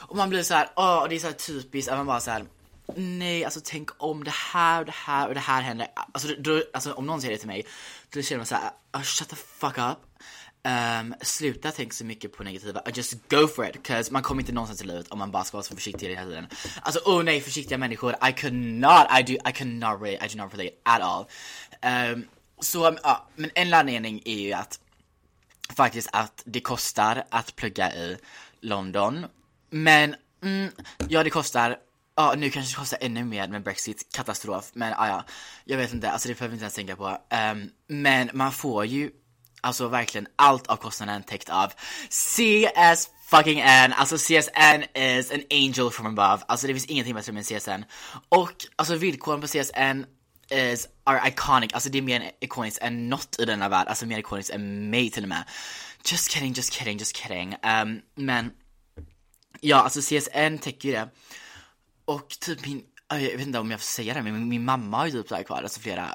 Och 0.09 0.16
man 0.16 0.28
blir 0.28 0.42
så 0.42 0.54
här, 0.54 0.68
åh, 0.76 1.04
oh, 1.04 1.09
det 1.09 1.14
är 1.14 1.18
så 1.18 1.26
här 1.26 1.35
typiskt 1.35 1.90
att 1.90 1.99
man 1.99 2.06
bara 2.06 2.21
så 2.21 2.30
här. 2.30 2.44
Nej, 2.97 3.45
alltså 3.45 3.61
tänk 3.64 3.91
om 3.97 4.25
det 4.25 4.35
här 4.53 4.81
och 4.81 4.87
det 4.87 4.95
här 4.95 5.29
och 5.29 5.35
det 5.35 5.41
här 5.41 5.62
händer. 5.62 5.87
Alltså, 5.95 6.29
då, 6.38 6.62
alltså 6.73 6.93
om 6.93 7.07
någon 7.07 7.21
säger 7.21 7.33
det 7.33 7.38
till 7.38 7.49
mig, 7.49 7.67
då 8.11 8.23
känner 8.23 8.38
man 8.38 8.47
så 8.47 8.55
här, 8.55 8.71
oh, 8.93 9.03
shut 9.03 9.29
the 9.29 9.37
fuck 9.37 9.79
up. 9.79 9.99
Um, 10.67 11.14
sluta 11.21 11.71
tänka 11.71 11.95
så 11.95 12.05
mycket 12.05 12.33
på 12.33 12.43
negativa, 12.43 12.83
just 12.95 13.29
go 13.29 13.47
for 13.47 13.67
it, 13.69 13.87
cause 13.87 14.12
man 14.12 14.23
kommer 14.23 14.43
inte 14.43 14.53
någonstans 14.53 14.83
i 14.83 14.85
livet 14.85 15.09
om 15.09 15.19
man 15.19 15.31
bara 15.31 15.45
ska 15.45 15.57
vara 15.57 15.64
så 15.64 15.75
försiktig 15.75 16.09
hela 16.09 16.25
tiden. 16.25 16.47
Alltså 16.83 17.00
oh 17.05 17.23
nej, 17.23 17.41
försiktiga 17.41 17.79
människor, 17.79 18.17
I 18.29 18.33
could 18.33 18.55
not, 18.55 19.07
I 19.21 19.23
do, 19.23 19.33
I 19.33 19.53
could 19.53 19.75
not 19.75 20.03
relate, 20.03 20.26
I 20.26 20.37
do 20.37 20.43
not 20.43 20.55
relate 20.55 20.75
at 20.83 21.00
all. 21.00 21.26
Um, 22.12 22.29
så, 22.61 22.91
uh, 22.91 23.17
men 23.37 23.50
en 23.55 23.75
anledning 23.75 24.23
är 24.25 24.38
ju 24.38 24.53
att 24.53 24.81
faktiskt 25.76 26.09
att 26.12 26.43
det 26.45 26.61
kostar 26.61 27.25
att 27.31 27.57
plugga 27.57 27.95
i 27.95 28.17
London. 28.61 29.26
Men, 29.71 30.14
mm, 30.43 30.71
ja 31.09 31.25
det 31.25 31.31
kostar 31.31 31.76
Ja, 32.16 32.35
nu 32.37 32.50
kanske 32.50 32.73
det 32.73 32.78
kostar 32.78 32.99
ännu 33.00 33.25
mer 33.25 33.49
med 33.49 33.62
Brexit, 33.62 34.12
katastrof. 34.12 34.71
Men 34.75 34.90
ja, 34.90 35.09
ja, 35.09 35.25
jag 35.64 35.78
vet 35.78 35.92
inte, 35.92 36.11
alltså 36.11 36.28
det 36.28 36.35
behöver 36.35 36.50
vi 36.50 36.54
inte 36.54 36.64
ens 36.64 36.75
tänka 36.75 36.97
på. 36.97 37.18
Um, 37.52 37.71
men 37.87 38.30
man 38.33 38.52
får 38.52 38.87
ju 38.87 39.11
alltså 39.61 39.88
verkligen 39.88 40.26
allt 40.37 40.66
av 40.66 40.76
kostnaden 40.76 41.23
täckt 41.23 41.49
av 41.50 41.73
CS 42.11 43.09
fucking 43.26 43.61
N, 43.61 43.92
alltså 43.92 44.16
CSN 44.16 44.99
is 44.99 45.30
an 45.30 45.42
angel 45.50 45.90
from 45.90 46.06
above, 46.06 46.44
alltså 46.47 46.66
det 46.66 46.75
finns 46.75 46.87
ingenting 46.87 47.14
bättre 47.14 47.33
med 47.33 47.47
CSN. 47.47 47.85
Och 48.28 48.66
alltså 48.76 48.97
villkoren 48.97 49.40
på 49.40 49.47
CSN 49.47 50.04
is, 50.50 50.88
are 51.04 51.28
iconic, 51.28 51.73
alltså 51.73 51.90
det 51.90 51.99
är 51.99 52.02
mer 52.02 52.30
ikoniskt 52.40 52.83
än 52.83 53.09
något 53.09 53.37
i 53.38 53.44
denna 53.44 53.68
värld, 53.68 53.88
alltså 53.88 54.06
mer 54.06 54.18
ikoniskt 54.18 54.50
än 54.50 54.90
mig 54.90 55.11
till 55.11 55.23
och 55.23 55.28
med. 55.28 55.44
Just 56.04 56.30
kidding, 56.30 56.52
just 56.52 56.73
kidding, 56.73 56.99
just 56.99 57.16
kidding. 57.16 57.56
Um, 57.62 58.00
men 58.14 58.50
ja, 59.61 59.76
alltså 59.76 60.00
CSN 60.00 60.59
täcker 60.59 60.88
ju 60.88 60.92
det. 60.94 61.09
Och 62.05 62.29
typ 62.29 62.67
min, 62.67 62.83
jag 63.09 63.19
vet 63.19 63.41
inte 63.41 63.59
om 63.59 63.71
jag 63.71 63.81
får 63.81 63.85
säga 63.85 64.15
det, 64.15 64.23
men 64.23 64.33
min, 64.33 64.49
min 64.49 64.65
mamma 64.65 64.97
har 64.97 65.07
ju 65.07 65.13
typ 65.13 65.29
såhär 65.29 65.43
kvar, 65.43 65.63
alltså 65.63 65.81
flera 65.81 66.15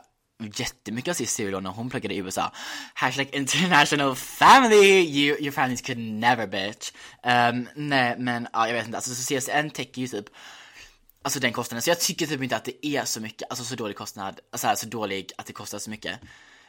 jättemycket 0.55 1.11
av 1.11 1.13
sitt 1.13 1.29
studielån 1.29 1.63
när 1.63 1.69
hon 1.69 1.89
pluggade 1.89 2.15
i 2.15 2.17
USA. 2.17 2.51
Hashtag 2.93 3.29
international 3.31 4.15
family, 4.15 5.01
you, 5.01 5.37
your 5.39 5.51
families 5.51 5.81
could 5.81 5.99
never 5.99 6.47
bitch. 6.47 6.91
Um, 7.23 7.67
nej 7.75 8.15
men 8.17 8.47
ja, 8.53 8.67
jag 8.67 8.73
vet 8.73 8.85
inte, 8.85 8.97
alltså 8.97 9.15
så 9.15 9.39
CSN 9.39 9.69
täcker 9.69 10.01
ju 10.01 10.07
typ 10.07 10.25
Alltså 11.21 11.39
den 11.39 11.53
kostnaden, 11.53 11.81
så 11.81 11.89
jag 11.89 11.99
tycker 11.99 12.27
typ 12.27 12.43
inte 12.43 12.55
att 12.55 12.65
det 12.65 12.85
är 12.85 13.05
så 13.05 13.21
mycket, 13.21 13.49
alltså 13.49 13.65
så 13.65 13.75
dålig 13.75 13.95
kostnad, 13.95 14.39
alltså 14.51 14.67
här, 14.67 14.75
så 14.75 14.87
dålig 14.87 15.31
att 15.37 15.45
det 15.45 15.53
kostar 15.53 15.79
så 15.79 15.89
mycket. 15.89 16.19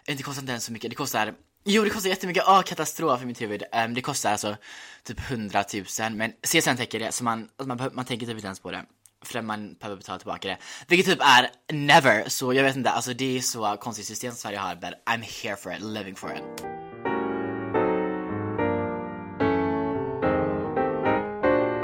Eh, 0.07 0.13
inte 0.13 0.23
kostar 0.23 0.43
inte 0.43 0.53
ens 0.53 0.65
så 0.65 0.73
mycket, 0.73 0.91
det 0.91 0.97
kostar 0.97 1.35
Jo 1.65 1.85
det 1.85 1.91
kostar 1.91 2.11
jättemycket, 2.11 2.45
åh 2.47 2.59
oh, 2.59 2.63
katastrof 2.63 3.23
i 3.23 3.27
mitt 3.27 3.41
huvud. 3.41 3.63
Um, 3.73 3.95
det 3.95 4.01
kostar 4.01 4.33
alltså 4.33 4.57
typ 5.03 5.31
100 5.31 5.65
000 6.01 6.13
men 6.13 6.33
CSN 6.43 6.77
täcker 6.77 6.99
det 6.99 7.13
så 7.13 7.25
man, 7.25 7.49
man, 7.65 7.91
man 7.93 8.05
tänker 8.05 8.27
typ 8.27 8.35
inte 8.35 8.47
ens 8.47 8.61
på 8.61 8.71
det 8.71 8.85
förrän 9.25 9.47
man 9.47 9.75
behöver 9.75 9.97
betala 9.97 10.19
tillbaka 10.19 10.49
det. 10.49 10.59
Vilket 10.89 11.07
typ 11.07 11.21
är 11.23 11.51
never, 11.73 12.29
så 12.29 12.55
jag 12.55 12.63
vet 12.63 12.77
inte, 12.77 12.91
alltså 12.91 13.15
det 13.15 13.37
är 13.37 13.41
så 13.41 13.77
konstigt 13.81 14.07
system 14.07 14.31
som 14.31 14.39
Sverige 14.39 14.59
har, 14.59 14.75
but 14.75 14.91
I'm 15.07 15.23
here 15.43 15.57
for 15.57 15.73
it, 15.73 15.81
living 15.81 16.17
for 16.17 16.37
it. 16.37 16.43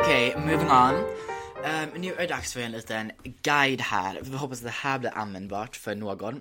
Okej, 0.00 0.34
okay, 0.34 0.44
moving 0.46 0.70
on. 0.70 0.94
Um, 1.64 2.00
nu 2.00 2.12
är 2.12 2.18
det 2.18 2.26
dags 2.26 2.52
för 2.52 2.60
en 2.60 2.72
liten 2.72 3.12
guide 3.42 3.80
här. 3.80 4.20
Vi 4.22 4.36
hoppas 4.36 4.58
att 4.58 4.64
det 4.64 4.70
här 4.70 4.98
blir 4.98 5.18
användbart 5.18 5.76
för 5.76 5.94
någon. 5.94 6.40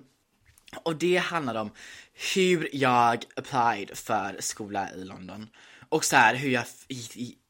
Och 0.82 0.96
det 0.96 1.16
handlar 1.16 1.54
om 1.54 1.70
hur 2.34 2.68
jag 2.72 3.24
applied 3.36 3.98
för 3.98 4.36
skola 4.40 4.90
i 4.94 5.04
London. 5.04 5.48
Och 5.88 6.04
så 6.04 6.16
här, 6.16 6.34
hur 6.34 6.50
jag 6.50 6.64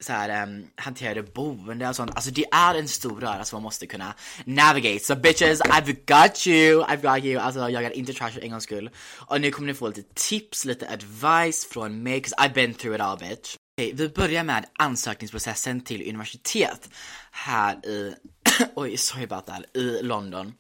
så 0.00 0.12
här, 0.12 0.43
um, 0.43 0.66
hanterade 0.76 1.23
boende 1.23 1.88
och 1.88 1.97
sånt. 1.97 2.11
Alltså 2.14 2.31
det 2.31 2.45
är 2.52 2.75
en 2.75 2.88
stor 2.88 3.21
röra 3.21 3.45
som 3.45 3.57
man 3.57 3.62
måste 3.62 3.87
kunna 3.87 4.14
navigate. 4.45 5.05
Så 5.05 5.14
so, 5.14 5.21
bitches, 5.21 5.61
I've 5.61 5.97
got 6.07 6.47
you, 6.47 6.85
I've 6.85 7.14
got 7.14 7.25
you. 7.25 7.40
Alltså 7.40 7.71
jag 7.71 7.85
är 7.85 7.90
inte 7.90 8.12
trash 8.12 8.31
för 8.31 8.40
en 8.40 8.50
gångs 8.50 8.64
skull. 8.64 8.90
Och 9.26 9.40
nu 9.40 9.50
kommer 9.50 9.66
ni 9.66 9.75
få 9.75 9.88
lite 9.88 10.02
tips, 10.14 10.64
lite 10.64 10.88
advice 10.88 11.66
från 11.71 12.02
mig, 12.02 12.21
'cause 12.23 12.35
I've 12.37 12.55
been 12.55 12.75
through 12.75 12.97
it 12.97 13.00
all 13.00 13.19
bitch. 13.19 13.57
Okay, 13.81 13.93
vi 13.93 14.09
börjar 14.09 14.45
med 14.45 14.66
ansökningsprocessen 14.78 15.81
till 15.81 16.09
universitet 16.09 16.90
här 17.31 17.87
i, 17.87 18.14
oj 18.75 18.97
sorry 18.97 19.25
about 19.25 19.47
that, 19.47 19.76
i 19.76 20.02
London. 20.02 20.55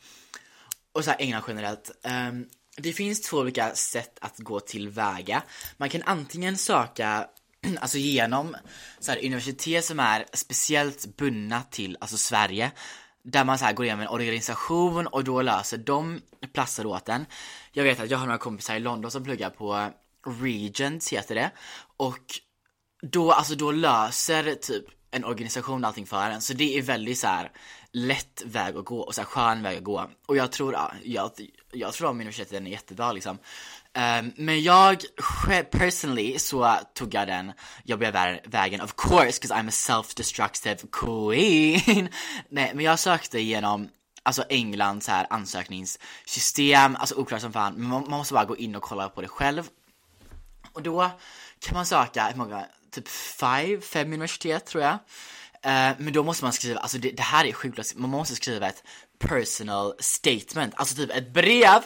Och 0.92 1.04
så 1.04 1.10
här 1.10 1.20
England 1.20 1.44
generellt. 1.48 1.90
Um, 2.02 2.46
det 2.76 2.92
finns 2.92 3.20
två 3.20 3.36
olika 3.36 3.74
sätt 3.74 4.18
att 4.20 4.38
gå 4.38 4.60
tillväga. 4.60 5.42
Man 5.76 5.88
kan 5.88 6.02
antingen 6.02 6.56
söka 6.56 7.26
alltså 7.80 7.98
genom 7.98 8.56
så 8.98 9.12
här, 9.12 9.24
universitet 9.24 9.84
som 9.84 10.00
är 10.00 10.24
speciellt 10.32 11.16
bundna 11.16 11.62
till 11.62 11.96
alltså 12.00 12.16
Sverige. 12.16 12.70
Där 13.22 13.44
man 13.44 13.58
så 13.58 13.64
här, 13.64 13.72
går 13.72 13.86
igenom 13.86 14.00
en 14.00 14.08
organisation 14.08 15.06
och 15.06 15.24
då 15.24 15.42
löser 15.42 15.78
de 15.78 16.20
platser 16.52 16.86
åt 16.86 17.08
en. 17.08 17.26
Jag 17.72 17.84
vet 17.84 18.00
att 18.00 18.10
jag 18.10 18.18
har 18.18 18.26
några 18.26 18.38
kompisar 18.38 18.76
i 18.76 18.80
London 18.80 19.10
som 19.10 19.24
pluggar 19.24 19.50
på 19.50 19.90
Regents 20.42 21.12
heter 21.12 21.34
det. 21.34 21.50
Och 21.96 22.40
då, 23.02 23.32
alltså 23.32 23.54
då 23.54 23.70
löser 23.72 24.54
typ 24.54 24.84
en 25.10 25.24
organisation 25.24 25.84
allting 25.84 26.06
för 26.06 26.30
en. 26.30 26.40
Så 26.40 26.52
det 26.52 26.78
är 26.78 26.82
väldigt 26.82 27.18
så 27.18 27.26
här 27.26 27.52
lätt 27.92 28.42
väg 28.46 28.76
att 28.76 28.84
gå 28.84 29.00
och 29.00 29.14
så 29.14 29.20
här 29.20 29.26
skön 29.26 29.62
väg 29.62 29.76
att 29.78 29.84
gå. 29.84 30.10
Och 30.26 30.36
jag 30.36 30.52
tror, 30.52 30.72
ja, 30.72 30.92
jag, 31.04 31.30
jag 31.72 31.92
tror 31.92 32.08
om 32.08 32.16
universiteten 32.20 32.66
är 32.66 32.70
jättebra 32.70 33.12
liksom. 33.12 33.38
Um, 33.96 34.32
men 34.36 34.62
jag 34.62 35.04
personally 35.70 36.38
så 36.38 36.78
tog 36.94 37.14
jag 37.14 37.28
den 37.28 37.52
jobbiga 37.84 38.38
vägen 38.44 38.80
of 38.80 38.94
course, 38.96 39.40
because 39.40 39.54
I'm 39.54 39.68
a 39.68 39.70
self-destructive 39.70 40.86
queen. 40.92 42.08
Nej, 42.48 42.72
men 42.74 42.84
jag 42.84 42.98
sökte 42.98 43.40
genom 43.40 43.88
alltså 44.22 44.44
Englands 44.48 45.08
här 45.08 45.26
ansökningssystem, 45.30 46.96
alltså 46.96 47.14
oklart 47.14 47.40
som 47.40 47.52
fan, 47.52 47.74
men 47.74 47.88
man, 47.88 48.04
man, 48.08 48.18
måste 48.18 48.34
bara 48.34 48.44
gå 48.44 48.56
in 48.56 48.74
och 48.74 48.82
kolla 48.82 49.08
på 49.08 49.20
det 49.20 49.28
själv. 49.28 49.68
Och 50.72 50.82
då 50.82 51.10
kan 51.60 51.74
man 51.74 51.86
söka, 51.86 52.26
hur 52.28 52.36
många, 52.36 52.66
typ 52.90 53.08
five, 53.08 53.80
fem 53.80 54.12
universitet 54.12 54.66
tror 54.66 54.82
jag. 54.84 54.94
Uh, 55.66 55.96
men 55.98 56.12
då 56.12 56.22
måste 56.22 56.44
man 56.44 56.52
skriva, 56.52 56.80
alltså 56.80 56.98
det, 56.98 57.10
det 57.10 57.22
här 57.22 57.44
är 57.44 57.52
sjukt, 57.52 57.78
alltså, 57.78 57.98
man 57.98 58.10
måste 58.10 58.34
skriva 58.34 58.68
ett 58.68 58.82
personal 59.18 59.94
statement, 59.98 60.74
alltså 60.76 60.96
typ 60.96 61.10
ett 61.10 61.32
brev 61.32 61.82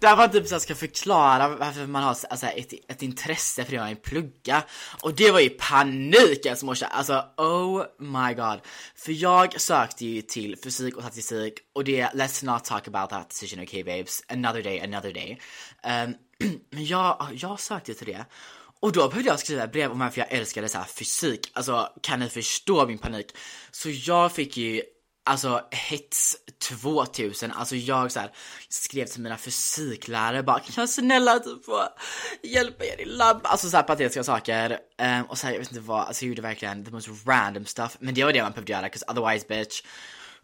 där 0.00 0.16
man 0.16 0.30
typ 0.30 0.46
så 0.46 0.60
ska 0.60 0.74
förklara 0.74 1.48
varför 1.48 1.86
man 1.86 2.02
har 2.02 2.08
alltså, 2.08 2.46
ett, 2.46 2.72
ett 2.88 3.02
intresse 3.02 3.64
för 3.64 3.72
det 3.72 3.78
man 3.78 3.88
vill 3.88 3.96
plugga. 3.96 4.62
Och 5.02 5.14
det 5.14 5.30
var 5.30 5.40
ju 5.40 5.50
panik 5.50 6.46
alltså 6.46 6.66
morsa, 6.66 6.86
alltså 6.86 7.24
oh 7.36 7.84
my 7.98 8.34
god. 8.34 8.60
För 8.96 9.12
jag 9.12 9.60
sökte 9.60 10.06
ju 10.06 10.22
till 10.22 10.56
fysik 10.64 10.96
och 10.96 11.02
statistik 11.02 11.54
och 11.72 11.84
det, 11.84 12.02
let's 12.02 12.44
not 12.44 12.64
talk 12.64 12.88
about 12.88 13.10
that 13.10 13.28
decision 13.28 13.62
okay 13.62 13.84
babes, 13.84 14.22
another 14.28 14.62
day, 14.62 14.80
another 14.80 15.12
day. 15.12 15.40
Um, 15.84 16.14
men 16.70 16.84
jag, 16.84 17.28
jag 17.34 17.60
sökte 17.60 17.94
till 17.94 18.06
det. 18.06 18.24
Och 18.80 18.92
då 18.92 19.08
behövde 19.08 19.30
jag 19.30 19.40
skriva 19.40 19.64
ett 19.64 19.72
brev 19.72 19.92
om 19.92 19.98
varför 19.98 20.20
jag 20.20 20.32
älskade 20.32 20.68
så 20.68 20.78
fysik. 20.84 21.50
Alltså 21.52 21.88
kan 22.02 22.20
ni 22.20 22.28
förstå 22.28 22.86
min 22.86 22.98
panik? 22.98 23.26
Så 23.70 23.90
jag 23.90 24.32
fick 24.32 24.56
ju 24.56 24.82
Alltså 25.26 25.60
hets 25.70 26.36
2000, 26.68 27.52
alltså 27.52 27.76
jag 27.76 28.12
så 28.12 28.20
här, 28.20 28.30
skrev 28.68 29.06
till 29.06 29.20
mina 29.20 29.36
fysiklärare 29.36 30.42
bara 30.42 30.58
kan 30.60 30.72
jag 30.76 30.88
snälla 30.90 31.38
typ 31.38 31.64
få 31.64 31.88
hjälpa 32.42 32.84
er 32.84 33.00
i 33.00 33.04
labb? 33.04 33.40
Alltså 33.44 33.70
såhär 33.70 33.84
patetiska 33.84 34.24
saker. 34.24 34.78
Um, 34.98 35.22
och 35.22 35.38
så 35.38 35.46
här, 35.46 35.54
jag 35.54 35.60
vet 35.60 35.70
inte 35.70 35.80
vad, 35.80 36.00
alltså 36.00 36.24
jag 36.24 36.28
gjorde 36.28 36.42
verkligen 36.42 36.84
the 36.84 36.90
most 36.90 37.08
random 37.26 37.66
stuff. 37.66 37.96
Men 38.00 38.14
det 38.14 38.24
var 38.24 38.32
det 38.32 38.42
man 38.42 38.52
behövde 38.52 38.72
göra, 38.72 38.88
'cause 38.88 39.04
otherwise 39.10 39.46
bitch 39.48 39.82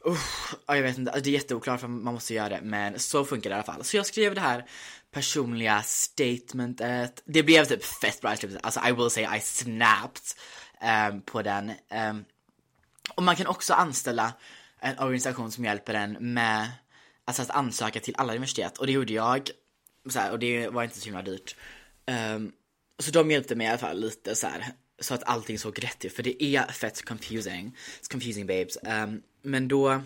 Uh, 0.07 0.17
jag 0.67 0.83
vet 0.83 0.99
inte, 0.99 1.11
alltså, 1.11 1.25
det 1.25 1.31
är 1.31 1.33
jätteoklart 1.33 1.81
för 1.81 1.89
man 1.89 2.15
måste 2.15 2.35
göra 2.35 2.49
det, 2.49 2.61
men 2.63 2.99
så 2.99 3.25
funkar 3.25 3.51
det 3.51 3.55
i 3.55 3.55
alla 3.55 3.63
fall. 3.73 3.85
Så 3.85 3.97
jag 3.97 4.07
skrev 4.07 4.35
det 4.35 4.41
här 4.41 4.65
personliga 5.13 5.83
statementet. 5.83 7.23
Det 7.25 7.43
blev 7.43 7.65
typ 7.65 7.85
fett 7.85 8.21
bra 8.21 8.35
i 8.35 8.37
slutet, 8.37 8.61
alltså 8.63 8.81
I 8.89 8.93
will 8.93 9.11
say 9.11 9.37
I 9.37 9.41
snapped 9.41 10.23
um, 11.13 11.23
på 11.23 11.43
den. 11.43 11.73
Um, 12.11 12.25
och 13.15 13.23
man 13.23 13.37
kan 13.37 13.47
också 13.47 13.75
anställa 13.75 14.33
en 14.81 14.99
organisation 14.99 15.53
som 15.53 15.65
hjälper 15.65 15.95
en 15.95 16.13
med 16.35 16.71
alltså, 17.25 17.43
att 17.43 17.51
ansöka 17.51 18.01
till 18.01 18.15
alla 18.19 18.33
universitet 18.33 18.79
och 18.79 18.87
det 18.87 18.93
gjorde 18.93 19.13
jag. 19.13 19.51
Så 20.09 20.19
här, 20.19 20.33
och 20.33 20.39
det 20.39 20.69
var 20.69 20.83
inte 20.83 21.01
så 21.01 21.05
himla 21.05 21.23
dyrt. 21.23 21.57
Um, 22.07 22.53
så 22.99 23.11
de 23.11 23.31
hjälpte 23.31 23.55
mig 23.55 23.67
i 23.67 23.71
alla 23.71 23.79
fall 23.79 24.01
lite 24.01 24.35
så 24.35 24.47
här, 24.47 24.65
så 25.01 25.15
att 25.15 25.23
allting 25.25 25.59
såg 25.59 25.85
rätt 25.85 26.05
ut 26.05 26.13
för 26.13 26.23
det 26.23 26.45
är 26.45 26.73
fett 26.73 27.05
confusing. 27.05 27.77
It's 28.03 28.13
confusing 28.13 28.47
babes. 28.47 28.79
Um, 28.83 29.23
men 29.43 29.69
då 29.69 30.03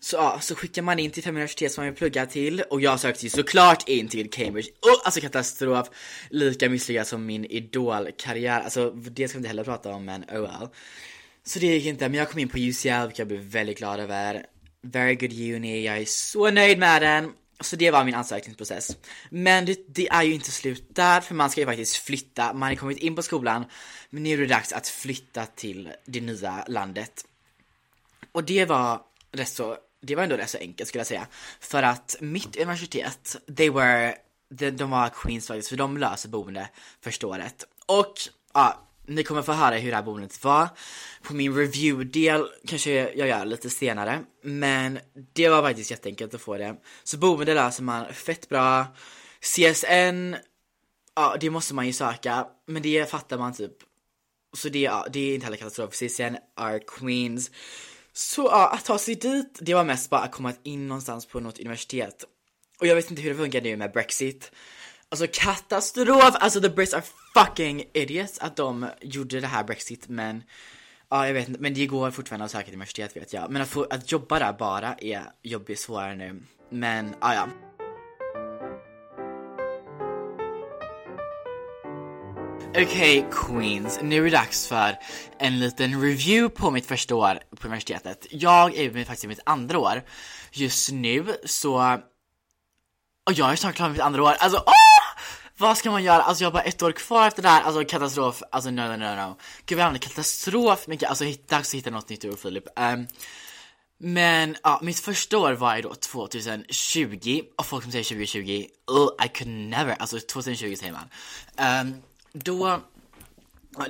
så, 0.00 0.16
ja, 0.16 0.38
så 0.40 0.54
skickar 0.54 0.82
man 0.82 0.98
in 0.98 1.10
till 1.10 1.22
fem 1.22 1.36
universitet 1.36 1.72
som 1.72 1.84
man 1.84 1.90
vill 1.90 1.98
plugga 1.98 2.26
till 2.26 2.62
och 2.70 2.80
jag 2.80 3.00
sökte 3.00 3.26
ju 3.26 3.30
såklart 3.30 3.88
in 3.88 4.08
till 4.08 4.30
Cambridge. 4.30 4.68
Oh, 4.82 5.00
alltså 5.04 5.20
katastrof! 5.20 5.88
Lika 6.30 6.68
misslyckad 6.68 7.06
som 7.06 7.26
min 7.26 7.44
idolkarriär. 7.44 8.60
Alltså 8.60 8.90
det 8.90 9.28
ska 9.28 9.36
vi 9.36 9.38
inte 9.38 9.48
heller 9.48 9.64
prata 9.64 9.90
om 9.90 10.04
men 10.04 10.24
oh 10.24 10.40
well. 10.40 10.68
Så 11.44 11.58
det 11.58 11.66
gick 11.66 11.86
inte, 11.86 12.08
men 12.08 12.18
jag 12.18 12.30
kom 12.30 12.38
in 12.38 12.48
på 12.48 12.58
UCL 12.58 13.02
vilket 13.02 13.18
jag 13.18 13.28
blev 13.28 13.40
väldigt 13.40 13.78
glad 13.78 14.00
över. 14.00 14.46
Very 14.82 15.14
good 15.14 15.32
uni, 15.32 15.84
jag 15.84 15.98
är 15.98 16.04
så 16.04 16.50
nöjd 16.50 16.78
med 16.78 17.02
den. 17.02 17.32
Så 17.60 17.76
det 17.76 17.90
var 17.90 18.04
min 18.04 18.14
ansökningsprocess. 18.14 18.96
Men 19.30 19.64
det, 19.64 19.86
det, 19.88 20.08
är 20.08 20.22
ju 20.22 20.34
inte 20.34 20.50
slut 20.50 20.86
där, 20.88 21.20
för 21.20 21.34
man 21.34 21.50
ska 21.50 21.60
ju 21.60 21.66
faktiskt 21.66 21.96
flytta. 21.96 22.52
Man 22.52 22.68
har 22.68 22.74
kommit 22.74 22.98
in 22.98 23.16
på 23.16 23.22
skolan, 23.22 23.64
men 24.10 24.22
nu 24.22 24.32
är 24.32 24.38
det 24.38 24.46
dags 24.46 24.72
att 24.72 24.88
flytta 24.88 25.46
till 25.46 25.92
det 26.04 26.20
nya 26.20 26.64
landet. 26.68 27.24
Och 28.32 28.44
det 28.44 28.64
var 28.64 29.00
rätt 29.32 29.48
så, 29.48 29.76
det 30.02 30.16
var 30.16 30.22
ändå 30.22 30.36
rätt 30.36 30.50
så 30.50 30.58
enkelt 30.58 30.88
skulle 30.88 31.00
jag 31.00 31.06
säga. 31.06 31.26
För 31.60 31.82
att 31.82 32.16
mitt 32.20 32.56
universitet, 32.56 33.36
they 33.56 33.70
were, 33.70 34.14
de, 34.50 34.70
de 34.70 34.90
var 34.90 35.08
Queens 35.08 35.46
faktiskt, 35.46 35.68
för 35.68 35.76
de 35.76 35.96
löser 35.96 36.28
boende 36.28 36.68
första 37.00 37.26
året. 37.26 37.64
Och 37.86 38.14
ja, 38.54 38.88
ni 39.06 39.22
kommer 39.24 39.42
få 39.42 39.52
höra 39.52 39.76
hur 39.76 39.90
det 39.90 39.96
här 39.96 40.02
boendet 40.02 40.44
var. 40.44 40.68
På 41.22 41.34
min 41.34 41.56
review-del 41.56 42.48
kanske 42.66 42.90
jag 42.90 43.28
gör 43.28 43.44
lite 43.44 43.70
senare. 43.70 44.24
Men 44.42 44.98
det 45.32 45.48
var 45.48 45.62
faktiskt 45.62 45.90
jätteenkelt 45.90 46.34
att 46.34 46.40
få 46.40 46.58
det. 46.58 46.76
Så 47.04 47.18
boende 47.18 47.54
löser 47.54 47.82
man 47.82 48.14
fett 48.14 48.48
bra. 48.48 48.86
CSN, 49.40 50.36
ja 51.16 51.36
det 51.40 51.50
måste 51.50 51.74
man 51.74 51.86
ju 51.86 51.92
söka. 51.92 52.46
Men 52.66 52.82
det 52.82 53.10
fattar 53.10 53.38
man 53.38 53.54
typ. 53.54 53.72
Så 54.56 54.68
det, 54.68 54.78
ja, 54.78 55.06
det 55.12 55.20
är 55.20 55.34
inte 55.34 55.46
heller 55.46 55.56
katastrof. 55.56 55.94
CSN 55.94 56.36
are 56.56 56.78
queens. 56.78 57.50
Så 58.12 58.42
ja, 58.42 58.68
att 58.68 58.84
ta 58.84 58.98
sig 58.98 59.14
dit, 59.14 59.58
det 59.60 59.74
var 59.74 59.84
mest 59.84 60.10
bara 60.10 60.20
att 60.20 60.32
komma 60.32 60.52
in 60.62 60.88
någonstans 60.88 61.26
på 61.26 61.40
något 61.40 61.58
universitet. 61.58 62.24
Och 62.80 62.86
jag 62.86 62.94
vet 62.94 63.10
inte 63.10 63.22
hur 63.22 63.30
det 63.30 63.36
funkar 63.36 63.60
nu 63.60 63.76
med 63.76 63.92
Brexit. 63.92 64.52
Alltså 65.12 65.26
katastrof! 65.32 66.34
Alltså 66.34 66.60
the 66.60 66.68
Brits 66.68 66.94
are 66.94 67.02
fucking 67.34 67.84
idiots 67.92 68.38
att 68.38 68.56
de 68.56 68.86
gjorde 69.00 69.40
det 69.40 69.46
här 69.46 69.64
Brexit 69.64 70.08
men 70.08 70.42
Ja 71.10 71.26
jag 71.26 71.34
vet 71.34 71.48
inte, 71.48 71.60
men 71.60 71.74
det 71.74 71.86
går 71.86 72.10
fortfarande 72.10 72.44
att 72.44 72.50
söka 72.50 72.64
till 72.64 72.74
universitet 72.74 73.16
vet 73.16 73.32
jag. 73.32 73.50
Men 73.50 73.62
att, 73.62 73.68
få, 73.68 73.86
att 73.90 74.12
jobba 74.12 74.38
där 74.38 74.52
bara 74.52 74.94
är 74.94 75.22
jobbigt 75.42 75.78
svårare 75.78 76.14
nu. 76.14 76.42
Men 76.70 77.14
ja 77.20 77.34
ja. 77.34 77.48
Okej 82.68 82.84
okay, 82.84 83.24
Queens, 83.30 83.98
nu 84.02 84.16
är 84.16 84.24
det 84.24 84.30
dags 84.30 84.66
för 84.66 84.98
en 85.38 85.60
liten 85.60 86.02
review 86.02 86.48
på 86.48 86.70
mitt 86.70 86.86
första 86.86 87.14
år 87.14 87.40
på 87.56 87.66
universitetet. 87.66 88.26
Jag 88.30 88.76
är 88.76 89.04
faktiskt 89.04 89.24
i 89.24 89.28
mitt 89.28 89.40
andra 89.44 89.78
år. 89.78 90.02
Just 90.52 90.92
nu 90.92 91.24
så... 91.44 92.02
Och 93.24 93.32
jag 93.32 93.52
är 93.52 93.56
snart 93.56 93.74
klar 93.74 93.86
med 93.86 93.92
mitt 93.92 94.02
andra 94.02 94.22
år, 94.22 94.32
alltså 94.38 94.62
åh! 94.66 94.72
Vad 95.56 95.78
ska 95.78 95.90
man 95.90 96.02
göra? 96.04 96.22
Alltså 96.22 96.44
jag 96.44 96.50
har 96.50 96.52
bara 96.52 96.62
ett 96.62 96.82
år 96.82 96.92
kvar 96.92 97.26
efter 97.26 97.42
det 97.42 97.48
här, 97.48 97.62
alltså 97.62 97.84
katastrof, 97.84 98.42
alltså 98.50 98.70
no 98.70 98.80
no 98.80 98.96
no 98.96 99.14
no. 99.14 99.36
Gud 99.66 99.78
vad 99.78 99.86
jag 99.86 100.00
katastrof. 100.00 100.86
Mycket, 100.86 101.08
alltså 101.08 101.24
dags 101.48 101.68
att 101.68 101.74
hitta 101.74 101.90
något 101.90 102.08
nytt 102.08 102.24
ur 102.24 102.36
Filip. 102.36 102.64
Um, 102.76 103.06
Men 103.98 104.56
ja, 104.62 104.80
mitt 104.82 105.00
första 105.00 105.38
år 105.38 105.52
var 105.52 105.76
ju 105.76 105.82
då 105.82 105.94
2020, 105.94 107.42
och 107.56 107.66
folk 107.66 107.82
som 107.82 107.92
säger 107.92 108.04
2020, 108.04 108.66
oh, 108.86 109.26
I 109.26 109.28
could 109.28 109.50
never, 109.50 109.96
alltså 109.98 110.18
2020 110.18 110.74
säger 110.76 110.92
man. 110.92 111.08
Um, 111.86 112.02
Då 112.32 112.80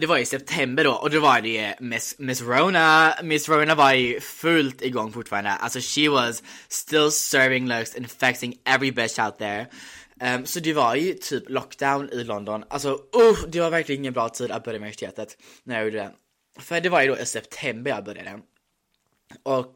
det 0.00 0.06
var 0.06 0.18
i 0.18 0.24
september 0.24 0.84
då 0.84 0.92
och 0.92 1.10
då 1.10 1.20
var 1.20 1.40
det 1.40 1.74
Miss, 1.80 2.14
Miss 2.18 2.42
Rona, 2.42 3.14
Miss 3.22 3.48
Rona 3.48 3.74
var 3.74 3.92
ju 3.92 4.20
fullt 4.20 4.82
igång 4.82 5.12
fortfarande, 5.12 5.50
alltså 5.50 5.80
she 5.80 6.08
was 6.08 6.42
still 6.68 7.10
serving 7.10 7.68
looks, 7.68 7.94
and 7.94 8.04
infecting 8.04 8.58
every 8.64 8.90
bitch 8.90 9.18
out 9.18 9.38
there 9.38 9.66
Um, 10.22 10.46
så 10.46 10.60
det 10.60 10.72
var 10.72 10.94
ju 10.94 11.14
typ 11.14 11.48
lockdown 11.48 12.10
i 12.12 12.24
London. 12.24 12.64
Alltså 12.68 12.92
uh, 12.92 13.48
det 13.48 13.60
var 13.60 13.70
verkligen 13.70 14.00
ingen 14.00 14.12
bra 14.12 14.28
tid 14.28 14.50
att 14.50 14.64
börja 14.64 14.78
universitetet 14.78 15.36
när 15.64 15.74
jag 15.74 15.84
gjorde 15.84 15.96
det. 15.96 16.12
För 16.60 16.80
det 16.80 16.88
var 16.88 17.02
ju 17.02 17.08
då 17.08 17.18
i 17.18 17.26
september 17.26 17.90
jag 17.90 18.04
började. 18.04 18.40
Och 19.42 19.74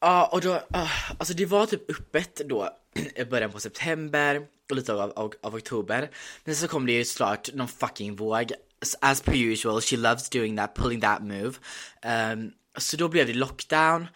ja, 0.00 0.28
uh, 0.28 0.34
och 0.34 0.40
då, 0.40 0.54
uh, 0.54 1.12
alltså 1.18 1.34
det 1.34 1.46
var 1.46 1.66
typ 1.66 1.90
öppet 1.90 2.42
då 2.48 2.70
i 3.14 3.24
början 3.24 3.52
på 3.52 3.60
september 3.60 4.46
och 4.70 4.76
lite 4.76 4.92
av, 4.92 5.12
av, 5.16 5.34
av 5.42 5.54
oktober. 5.54 6.10
Men 6.44 6.56
så 6.56 6.68
kom 6.68 6.86
det 6.86 6.92
ju 6.92 7.04
såklart 7.04 7.54
någon 7.54 7.68
fucking 7.68 8.16
våg. 8.16 8.52
As 9.00 9.20
per 9.20 9.34
usual, 9.34 9.80
she 9.80 9.96
loves 9.96 10.28
doing 10.28 10.56
that, 10.56 10.74
pulling 10.74 11.00
that 11.00 11.22
move. 11.22 11.52
Um, 12.04 12.52
så 12.76 12.96
då 12.96 13.08
blev 13.08 13.26
det 13.26 13.34
lockdown 13.34 14.06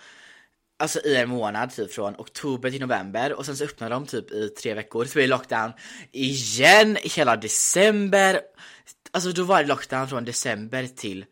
alltså 0.83 1.01
i 1.01 1.17
en 1.17 1.29
månad, 1.29 1.75
typ 1.75 1.93
från 1.93 2.15
oktober 2.19 2.71
till 2.71 2.81
november 2.81 3.33
och 3.33 3.47
sen 3.47 3.57
så 3.57 3.65
öppnade 3.65 3.95
de 3.95 4.07
typ 4.07 4.31
i 4.31 4.49
tre 4.49 4.75
veckor, 4.75 5.05
så 5.05 5.13
blev 5.13 5.29
det 5.29 5.31
lockdown 5.31 5.73
igen 6.13 6.99
hela 7.03 7.37
december. 7.37 8.41
Alltså 9.11 9.33
då 9.33 9.45
var 9.45 9.63
det 9.63 9.69
lockdown 9.69 10.09
från 10.09 10.25
december 10.25 10.87
till 10.87 11.25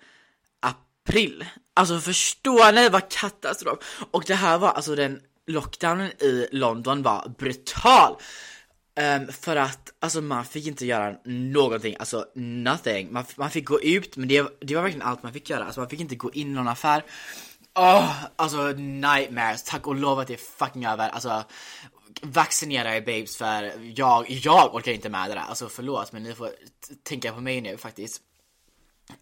april. 0.61 1.45
Alltså 1.75 1.99
förstår 1.99 2.73
ni 2.73 2.89
vad 2.89 3.09
katastrof? 3.09 3.79
Och 4.11 4.25
det 4.27 4.35
här 4.35 4.59
var 4.59 4.69
alltså 4.69 4.95
den 4.95 5.21
lockdownen 5.47 6.11
i 6.23 6.49
London 6.53 7.03
var 7.03 7.35
brutal. 7.39 8.17
Um, 9.01 9.33
för 9.33 9.57
att 9.57 9.93
alltså 10.01 10.21
man 10.21 10.45
fick 10.45 10.67
inte 10.67 10.87
göra 10.87 11.17
någonting, 11.25 11.97
alltså 11.99 12.27
nothing. 12.35 13.13
Man, 13.13 13.25
man 13.37 13.51
fick 13.51 13.65
gå 13.65 13.81
ut 13.81 14.17
men 14.17 14.29
det, 14.29 14.47
det 14.61 14.75
var 14.75 14.83
verkligen 14.83 15.07
allt 15.07 15.23
man 15.23 15.33
fick 15.33 15.51
göra, 15.51 15.65
alltså 15.65 15.81
man 15.81 15.91
fick 15.91 16.01
inte 16.01 16.17
gå 16.17 16.33
in 16.33 16.51
i 16.51 16.55
någon 16.55 16.69
affär. 16.69 17.05
Oh, 17.75 18.25
alltså 18.37 18.69
nightmares, 18.77 19.65
tack 19.65 19.87
och 19.87 19.95
lov 19.95 20.19
att 20.19 20.27
det 20.27 20.35
är 20.35 20.59
fucking 20.59 20.87
över, 20.87 21.09
alltså 21.09 21.45
Vaccinera 22.23 22.97
er 22.97 23.01
babes 23.01 23.37
för 23.37 23.73
jag, 23.95 24.31
jag 24.31 24.75
orkar 24.75 24.93
inte 24.93 25.09
med 25.09 25.31
det 25.31 25.35
där, 25.35 25.41
alltså 25.41 25.69
förlåt 25.69 26.13
men 26.13 26.23
ni 26.23 26.35
får 26.35 26.51
tänka 27.03 27.33
på 27.33 27.41
mig 27.41 27.61
nu 27.61 27.77
faktiskt. 27.77 28.23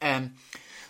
Um, 0.01 0.31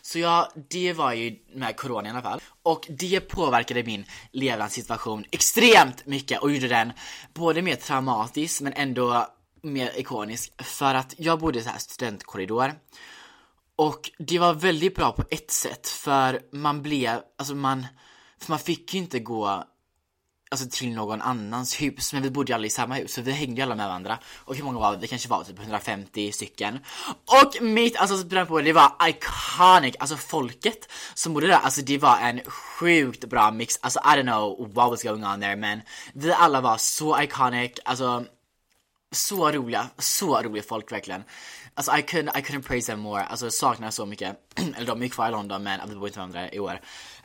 så 0.08 0.18
ja, 0.18 0.52
det 0.70 0.92
var 0.92 1.12
ju 1.12 1.38
med 1.52 1.76
corona 1.76 2.08
i 2.08 2.10
alla 2.10 2.22
fall. 2.22 2.40
Och 2.62 2.86
det 2.88 3.20
påverkade 3.20 3.82
min 3.82 4.04
levnadssituation 4.32 5.24
extremt 5.30 6.06
mycket 6.06 6.42
och 6.42 6.52
gjorde 6.52 6.68
den 6.68 6.92
både 7.34 7.62
mer 7.62 7.74
traumatisk 7.74 8.60
men 8.60 8.72
ändå 8.72 9.26
mer 9.62 9.92
ikonisk. 9.96 10.62
För 10.62 10.94
att 10.94 11.14
jag 11.18 11.38
bodde 11.38 11.58
i 11.58 11.62
så 11.62 11.70
här 11.70 11.78
studentkorridor. 11.78 12.72
Och 13.76 14.10
det 14.18 14.38
var 14.38 14.54
väldigt 14.54 14.94
bra 14.94 15.12
på 15.12 15.24
ett 15.30 15.50
sätt 15.50 15.88
för 15.88 16.40
man 16.52 16.82
blev, 16.82 17.20
alltså 17.38 17.54
man, 17.54 17.86
för 18.40 18.52
man 18.52 18.58
fick 18.58 18.94
ju 18.94 19.00
inte 19.00 19.18
gå 19.18 19.64
Alltså 20.50 20.66
till 20.70 20.94
någon 20.94 21.22
annans 21.22 21.80
hus, 21.82 22.12
men 22.12 22.22
vi 22.22 22.30
bodde 22.30 22.52
ju 22.52 22.54
alla 22.54 22.66
i 22.66 22.70
samma 22.70 22.94
hus 22.94 23.12
så 23.12 23.22
vi 23.22 23.32
hängde 23.32 23.56
ju 23.56 23.62
alla 23.62 23.74
med 23.74 23.86
varandra. 23.86 24.18
Och 24.36 24.56
hur 24.56 24.64
många 24.64 24.78
var 24.78 24.92
vi? 24.92 24.98
Vi 24.98 25.08
kanske 25.08 25.28
var 25.28 25.44
typ 25.44 25.58
150 25.58 26.32
stycken. 26.32 26.78
Och 27.24 27.62
mitt, 27.62 27.96
alltså 27.96 28.46
på 28.46 28.60
det 28.60 28.72
var 28.72 28.92
iconic, 29.02 29.94
alltså 29.98 30.16
folket 30.16 30.88
som 31.14 31.34
bodde 31.34 31.46
där, 31.46 31.54
alltså 31.54 31.82
det 31.82 31.98
var 31.98 32.18
en 32.18 32.40
sjukt 32.46 33.24
bra 33.24 33.50
mix. 33.50 33.78
Alltså 33.80 33.98
I 33.98 34.08
don't 34.08 34.22
know 34.22 34.72
what 34.74 34.90
was 34.90 35.02
going 35.02 35.24
on 35.24 35.40
there 35.40 35.56
men 35.56 35.80
vi 36.12 36.32
alla 36.32 36.60
var 36.60 36.76
så 36.76 37.22
iconic, 37.22 37.72
alltså 37.84 38.24
så 39.12 39.52
roliga, 39.52 39.88
så 39.98 40.42
roliga 40.42 40.62
folk 40.62 40.92
verkligen. 40.92 41.24
Alltså 41.74 41.92
I 41.92 42.02
couldn't, 42.02 42.38
I 42.38 42.42
couldn't 42.42 42.62
praise 42.62 42.92
them 42.92 43.00
more, 43.00 43.22
alltså 43.22 43.50
saknar 43.50 43.90
så 43.90 44.06
mycket. 44.06 44.36
Eller 44.76 44.86
de 44.86 45.02
är 45.02 45.08
kvar 45.08 45.28
i 45.28 45.30
London 45.30 45.62
men 45.62 45.80
vi 45.88 45.94
bor 45.94 46.08
inte 46.08 46.18
med 46.18 46.28
varandra 46.28 46.52
i 46.52 46.58
år. 46.58 46.80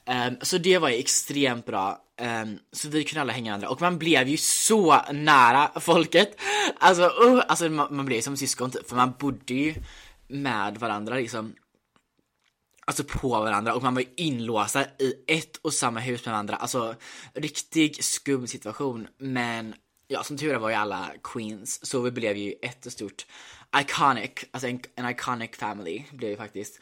Um, 0.06 0.38
Så 0.42 0.58
det 0.58 0.78
var 0.78 0.90
ju 0.90 0.96
extremt 0.96 1.66
bra 1.66 2.03
um, 2.22 2.60
Så 2.72 2.90
vi 2.90 3.04
kunde 3.04 3.22
alla 3.22 3.34
hänga 3.34 3.52
med 3.52 3.52
varandra 3.52 3.70
och 3.70 3.82
man 3.82 3.98
blev 3.98 4.28
ju 4.28 4.38
så 4.38 5.02
nära 5.12 5.80
folket. 5.80 6.40
Alltså, 6.78 7.04
uh, 7.04 7.44
alltså 7.48 7.70
man, 7.70 7.96
man 7.96 8.06
blev 8.06 8.22
som 8.22 8.38
syskon 8.38 8.72
typ, 8.72 8.90
för 8.90 8.96
man 8.96 9.14
bodde 9.20 9.54
ju 9.54 9.76
med 10.28 10.78
varandra 10.78 11.16
liksom. 11.16 11.56
Alltså 12.86 13.04
på 13.04 13.30
varandra. 13.30 13.74
Och 13.74 13.84
man 13.84 13.94
var 13.94 14.02
ju 14.02 14.08
inlåsta 14.16 14.84
i 14.84 15.14
ett 15.28 15.58
och 15.58 15.74
samma 15.74 16.00
hus 16.00 16.26
med 16.26 16.32
varandra. 16.32 16.56
Alltså 16.56 16.96
riktig 17.34 18.04
skum 18.04 18.48
situation. 18.48 19.08
Men 19.18 19.76
Ja 20.08 20.24
som 20.24 20.38
tur 20.38 20.56
var 20.56 20.70
ju 20.70 20.76
alla 20.76 21.12
queens. 21.24 21.86
Så 21.86 22.02
vi 22.02 22.12
blev 22.12 22.38
ju 22.38 22.54
ett 22.62 22.92
stort 22.92 23.26
iconic, 23.76 24.32
alltså 24.52 24.68
en, 24.68 24.80
en 24.96 25.10
iconic 25.10 25.52
family 25.54 26.04
blev 26.12 26.30
vi 26.30 26.36
faktiskt. 26.36 26.80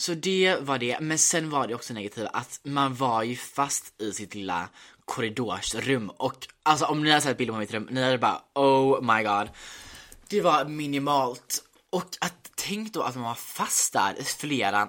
Så 0.00 0.14
det 0.14 0.56
var 0.60 0.78
det, 0.78 1.00
men 1.00 1.18
sen 1.18 1.50
var 1.50 1.66
det 1.66 1.74
också 1.74 1.94
negativt 1.94 2.28
att 2.32 2.60
man 2.62 2.94
var 2.94 3.22
ju 3.22 3.36
fast 3.36 4.00
i 4.02 4.12
sitt 4.12 4.34
lilla 4.34 4.68
korridorsrum. 5.04 6.10
Och 6.10 6.48
alltså 6.62 6.84
om 6.84 7.02
ni 7.02 7.10
har 7.10 7.20
sett 7.20 7.38
bilder 7.38 7.54
på 7.54 7.58
mitt 7.58 7.74
rum, 7.74 7.88
ni 7.90 8.02
hade 8.02 8.18
bara 8.18 8.42
oh 8.54 9.02
my 9.02 9.22
god. 9.22 9.48
Det 10.28 10.40
var 10.40 10.64
minimalt. 10.64 11.64
Och 11.90 12.16
att 12.20 12.50
tänk 12.54 12.92
då 12.92 13.02
att 13.02 13.14
man 13.14 13.24
var 13.24 13.34
fast 13.34 13.92
där 13.92 14.20
i 14.20 14.24
flera. 14.24 14.88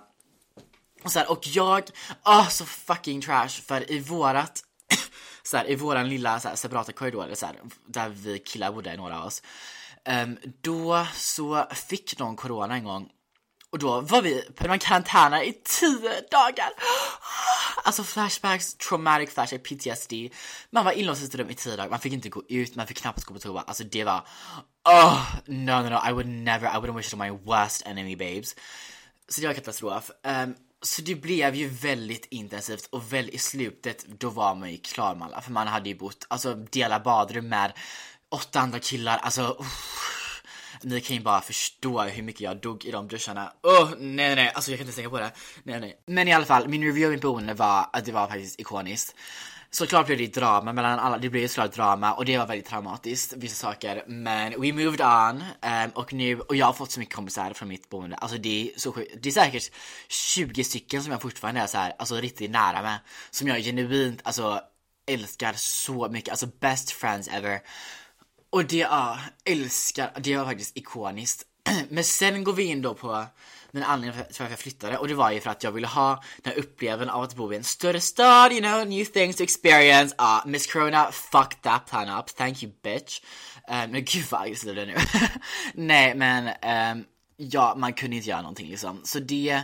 Och, 1.04 1.12
så 1.12 1.20
här, 1.20 1.32
och 1.32 1.48
jag, 1.48 1.84
ah 2.24 2.42
oh, 2.42 2.50
så 2.50 2.66
fucking 2.66 3.22
trash. 3.22 3.50
För 3.50 3.92
i 3.92 4.00
vårat 4.00 4.64
så 5.44 5.58
här, 5.58 5.70
i 5.70 5.76
våran 5.76 6.10
lilla 6.10 6.40
så 6.40 6.48
här, 6.48 6.56
separata 6.56 6.92
korridor, 6.92 7.30
så 7.34 7.46
här, 7.46 7.56
där 7.86 8.10
vi 8.10 8.40
killar 8.40 8.72
bodde, 8.72 8.98
några 8.98 9.20
av 9.20 9.26
oss. 9.26 9.44
Um, 10.06 10.38
då 10.62 11.08
så 11.16 11.68
fick 11.72 12.20
någon 12.20 12.36
corona 12.36 12.76
en 12.76 12.84
gång 12.84 13.10
och 13.72 13.80
då 13.80 14.02
var 14.02 14.22
vi 14.22 14.42
på 14.56 14.68
en 14.68 15.34
i 15.44 15.54
tio 15.64 16.22
dagar. 16.32 16.70
Alltså 17.84 18.04
flashbacks, 18.04 18.74
traumatic 18.74 19.34
flashback, 19.34 19.64
PTSD. 19.64 20.14
Man 20.70 20.86
var 20.86 20.92
inlåst 20.92 21.22
i 21.22 21.26
sitt 21.26 21.36
rum 21.36 21.50
i 21.50 21.56
tio 21.56 21.76
dagar, 21.76 21.90
man 21.90 22.00
fick 22.00 22.14
inte 22.14 22.30
gå 22.30 22.44
ut, 22.50 22.76
man 22.76 22.88
fick 22.88 22.98
knappt 22.98 23.24
gå 23.24 23.34
på 23.34 23.40
toa. 23.40 23.62
Alltså 23.68 23.84
det 23.84 24.04
var, 24.04 24.28
oh, 24.90 25.36
no 25.46 25.72
no 25.72 25.90
no, 25.90 26.10
I 26.10 26.12
would 26.12 26.28
never, 26.28 26.68
I 26.68 26.80
wouldn't 26.80 26.98
wish 26.98 27.08
it 27.08 27.14
on 27.14 27.20
my 27.20 27.30
worst 27.30 27.84
enemy 27.86 28.16
babes. 28.16 28.56
Så 29.30 29.42
det 29.42 29.48
var 29.48 29.54
katastrof. 29.54 30.12
Um, 30.24 30.56
så 30.82 31.02
det 31.02 31.16
blev 31.16 31.56
ju 31.56 31.68
väldigt 31.68 32.28
intensivt 32.30 32.86
och 32.86 33.14
väl 33.14 33.30
i 33.30 33.38
slutet 33.38 34.06
då 34.06 34.30
var 34.30 34.56
man 34.56 34.72
ju 34.72 34.78
klar 34.78 35.16
med 35.16 35.28
alla 35.28 35.42
för 35.42 35.52
man 35.52 35.68
hade 35.68 35.90
ju 35.90 35.96
bott, 35.96 36.26
alltså 36.28 36.56
dela 36.56 37.00
badrum 37.00 37.50
med 37.50 37.74
åtta 38.30 38.60
andra 38.60 38.80
killar, 38.80 39.18
alltså 39.18 39.56
uff. 39.60 40.21
Ni 40.84 41.02
kan 41.02 41.16
ju 41.16 41.22
bara 41.22 41.42
förstå 41.42 42.02
hur 42.02 42.24
mycket 42.24 42.42
jag 42.42 42.58
dog 42.58 42.86
i 42.86 42.92
de 42.92 43.08
duscharna. 43.08 43.54
Åh, 43.64 43.84
oh, 43.84 43.94
nej 44.00 44.36
nej, 44.36 44.52
alltså 44.56 44.72
jag 44.72 44.78
kan 44.78 44.88
inte 44.88 44.96
tänka 44.96 45.10
på 45.10 45.20
det. 45.20 45.32
Nej 45.64 45.80
nej. 45.80 46.02
Men 46.06 46.28
i 46.28 46.34
alla 46.34 46.46
fall, 46.46 46.68
min 46.68 46.84
review 46.84 47.06
av 47.06 47.12
mitt 47.12 47.22
boende 47.22 47.54
var 47.54 47.90
att 47.94 48.06
det 48.06 48.12
var 48.12 48.28
faktiskt 48.28 48.60
ikoniskt. 48.60 49.16
Såklart 49.74 50.06
blev 50.06 50.18
det 50.18 50.34
drama 50.34 50.74
mellan 50.74 51.00
alla, 51.00 51.18
det 51.18 51.30
blev 51.30 51.48
såklart 51.48 51.74
drama 51.74 52.14
och 52.14 52.26
det 52.26 52.38
var 52.38 52.48
väldigt 52.48 52.68
traumatiskt, 52.68 53.34
vissa 53.38 53.56
saker. 53.56 54.04
Men 54.08 54.62
we 54.62 54.74
moved 54.74 55.02
on 55.02 55.44
um, 55.72 55.92
och 55.94 56.14
nu, 56.14 56.40
och 56.40 56.56
jag 56.56 56.66
har 56.66 56.74
fått 56.74 56.92
så 56.92 57.00
mycket 57.00 57.16
kompisar 57.16 57.54
från 57.54 57.70
mitt 57.70 57.90
boende. 57.90 58.16
Alltså 58.16 58.38
det 58.38 58.70
är 58.76 58.80
så 58.80 58.92
sjukt. 58.92 59.16
Det 59.22 59.30
är 59.30 59.34
säkert 59.34 59.72
20 60.08 60.64
stycken 60.64 61.04
som 61.04 61.12
jag 61.12 61.22
fortfarande 61.22 61.62
är 61.62 61.68
så 61.68 61.78
här, 61.78 61.94
alltså 62.00 62.16
riktigt 62.16 62.52
nära 62.52 62.82
med. 62.82 63.00
Som 63.30 63.48
jag 63.48 63.60
genuint, 63.60 64.22
alltså 64.24 64.62
älskar 65.08 65.54
så 65.58 66.10
mycket, 66.10 66.30
alltså 66.30 66.48
best 66.60 66.92
friends 66.92 67.28
ever. 67.28 67.60
Och 68.52 68.66
det, 68.66 68.82
är, 68.82 69.20
älskar, 69.46 70.12
det 70.20 70.38
var 70.38 70.46
faktiskt 70.46 70.78
ikoniskt. 70.78 71.44
Men 71.90 72.04
sen 72.04 72.44
går 72.44 72.54
vi 72.54 72.64
in 72.64 72.82
då 72.82 72.94
på 72.94 73.26
den 73.72 73.84
anledningen 73.84 74.26
till 74.26 74.36
varför 74.40 74.52
jag 74.52 74.60
flyttade 74.60 74.98
och 74.98 75.08
det 75.08 75.14
var 75.14 75.32
ju 75.32 75.40
för 75.40 75.50
att 75.50 75.64
jag 75.64 75.72
ville 75.72 75.88
ha 75.88 76.24
den 76.42 76.54
här 76.54 76.60
upplevelsen 76.60 77.10
av 77.10 77.24
att 77.24 77.36
bo 77.36 77.54
i 77.54 77.56
en 77.56 77.64
större 77.64 78.02
stad, 78.02 78.52
you 78.52 78.62
know, 78.62 78.88
new 78.88 79.06
things 79.06 79.36
to 79.36 79.44
experience. 79.44 80.16
ah, 80.18 80.42
Miss 80.46 80.74
Corona 80.74 81.12
fuck 81.12 81.62
that 81.62 81.86
plan 81.90 82.20
up, 82.20 82.28
thank 82.36 82.64
you 82.64 82.72
bitch. 82.84 83.22
Um, 83.68 83.92
men 83.92 84.04
gud 84.06 84.26
vad 84.30 84.42
aggressiv 84.42 84.76
det 84.76 84.86
nu. 84.86 84.98
Nej 85.74 86.16
men, 86.16 86.48
um, 86.98 87.06
ja 87.38 87.76
man 87.78 87.94
kunde 87.94 88.16
inte 88.16 88.30
göra 88.30 88.42
någonting 88.42 88.70
liksom. 88.70 89.02
Så 89.04 89.20
det, 89.20 89.62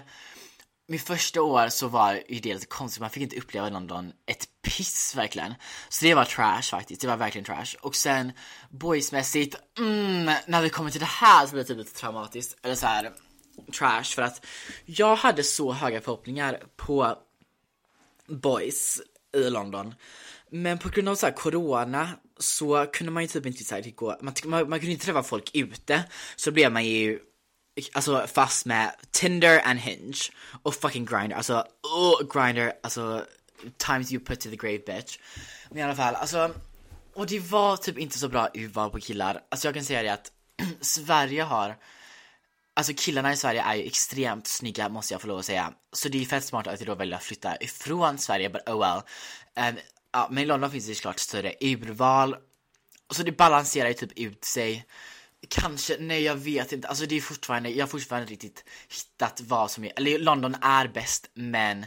mitt 0.90 1.02
första 1.02 1.42
år 1.42 1.70
så 1.70 1.88
var 1.88 2.14
ju 2.28 2.40
det 2.40 2.54
lite 2.54 2.66
konstigt, 2.66 3.02
man 3.02 3.10
fick 3.10 3.24
inte 3.24 3.38
uppleva 3.38 3.70
London 3.70 4.12
ett 4.26 4.48
piss 4.62 5.14
verkligen. 5.16 5.54
Så 5.90 6.06
det 6.06 6.14
var 6.14 6.26
trash 6.26 6.62
faktiskt, 6.62 7.02
det 7.02 7.08
var 7.08 7.18
verkligen 7.18 7.46
trash. 7.46 7.76
Och 7.82 7.96
sen 7.96 8.32
boysmässigt, 8.70 9.56
mm, 9.78 10.36
när 10.46 10.62
vi 10.62 10.70
kommer 10.70 10.92
till 10.92 11.00
det 11.00 11.06
här 11.06 11.46
så 11.46 11.52
blir 11.52 11.64
det 11.64 11.68
typ 11.68 11.78
lite 11.78 11.94
traumatiskt. 11.94 12.58
Eller 12.64 12.76
så 12.76 12.88
här 12.88 13.14
trash 13.78 14.04
för 14.04 14.22
att 14.22 14.46
jag 14.86 15.16
hade 15.16 15.44
så 15.44 15.74
höga 15.74 16.02
förhoppningar 16.02 16.64
på 16.76 17.18
boys 18.28 19.02
i 19.36 19.50
London. 19.50 19.96
Men 20.50 20.78
på 20.78 20.90
grund 20.90 21.10
av 21.10 21.16
så 21.16 21.26
här 21.26 21.34
corona 21.34 22.10
så 22.38 22.86
kunde 22.94 23.12
man 23.12 23.24
ju 23.24 23.28
typ 23.28 23.46
inte 23.46 23.64
så 23.64 23.76
här, 23.76 23.92
gå, 23.96 24.18
man, 24.22 24.34
man, 24.46 24.70
man 24.70 24.80
kunde 24.80 24.92
inte 24.92 25.06
träffa 25.06 25.24
folk 25.24 25.52
ute. 25.54 26.04
Så 26.36 26.52
blev 26.52 26.72
man 26.72 26.86
ju 26.86 27.20
alltså 27.94 28.28
fast 28.28 28.66
med 28.66 28.92
Tinder 29.12 29.62
and 29.66 29.80
Hinge 29.80 30.18
och 30.64 30.76
fucking 30.76 31.06
Grindr, 31.06 31.36
alltså 31.36 31.66
oh, 31.84 32.34
Grindr, 32.34 32.72
alltså 32.84 33.26
times 33.78 34.12
you 34.12 34.24
put 34.24 34.40
to 34.40 34.50
the 34.50 34.56
grave 34.56 34.80
bitch. 34.80 35.18
Men 35.70 35.78
i 35.78 35.84
alla 35.84 35.96
fall, 35.96 36.16
alltså 36.16 36.52
och 37.14 37.28
det 37.28 37.40
var 37.40 37.78
typ 37.78 37.98
inte 37.98 38.20
så 38.20 38.30
bra 38.30 38.50
urval 38.54 38.90
på 38.90 39.00
killar. 39.00 39.42
Alltså 39.50 39.68
jag 39.68 39.76
kan 39.76 39.84
säga 39.84 40.04
det 40.04 40.14
att 40.14 40.32
Sverige 40.82 41.44
har 41.44 41.78
Alltså 42.78 42.94
killarna 42.98 43.34
i 43.34 43.38
Sverige 43.38 43.62
är 43.62 43.76
ju 43.76 43.84
extremt 43.84 44.48
snygga 44.48 44.90
måste 44.90 45.14
jag 45.14 45.22
få 45.22 45.28
lov 45.28 45.40
att 45.40 45.46
säga. 45.46 45.74
Så 45.94 46.10
det 46.10 46.22
är 46.22 46.26
fett 46.26 46.44
smart 46.44 46.68
att 46.68 46.80
jag 46.80 46.88
då 46.88 46.96
väljer 46.96 47.16
att 47.16 47.24
flytta 47.24 47.58
ifrån 47.64 48.18
Sverige, 48.18 48.50
but 48.50 48.70
oh 48.70 48.80
well. 48.80 49.02
Um, 49.70 49.80
ja, 50.12 50.28
men 50.32 50.44
i 50.44 50.46
London 50.46 50.72
finns 50.72 50.88
det 50.88 50.96
såklart 50.96 51.20
större 51.20 51.54
urval. 51.62 52.36
Så 53.10 53.24
det 53.24 53.32
balanserar 53.32 53.88
ju 53.88 53.94
typ 53.94 54.20
ut 54.20 54.46
sig. 54.46 54.86
Kanske, 55.50 55.98
nej 56.00 56.24
jag 56.24 56.36
vet 56.36 56.72
inte. 56.72 56.88
Alltså 56.88 57.06
det 57.06 57.16
är 57.16 57.22
fortfarande, 57.22 57.70
jag 57.70 57.86
har 57.86 57.90
fortfarande 57.90 58.32
riktigt 58.32 58.64
hittat 58.90 59.42
vad 59.42 59.72
som 59.72 59.84
är, 59.84 59.94
eller 59.96 60.20
London 60.20 60.56
är 60.62 60.88
bäst 60.88 61.30
men 61.34 61.86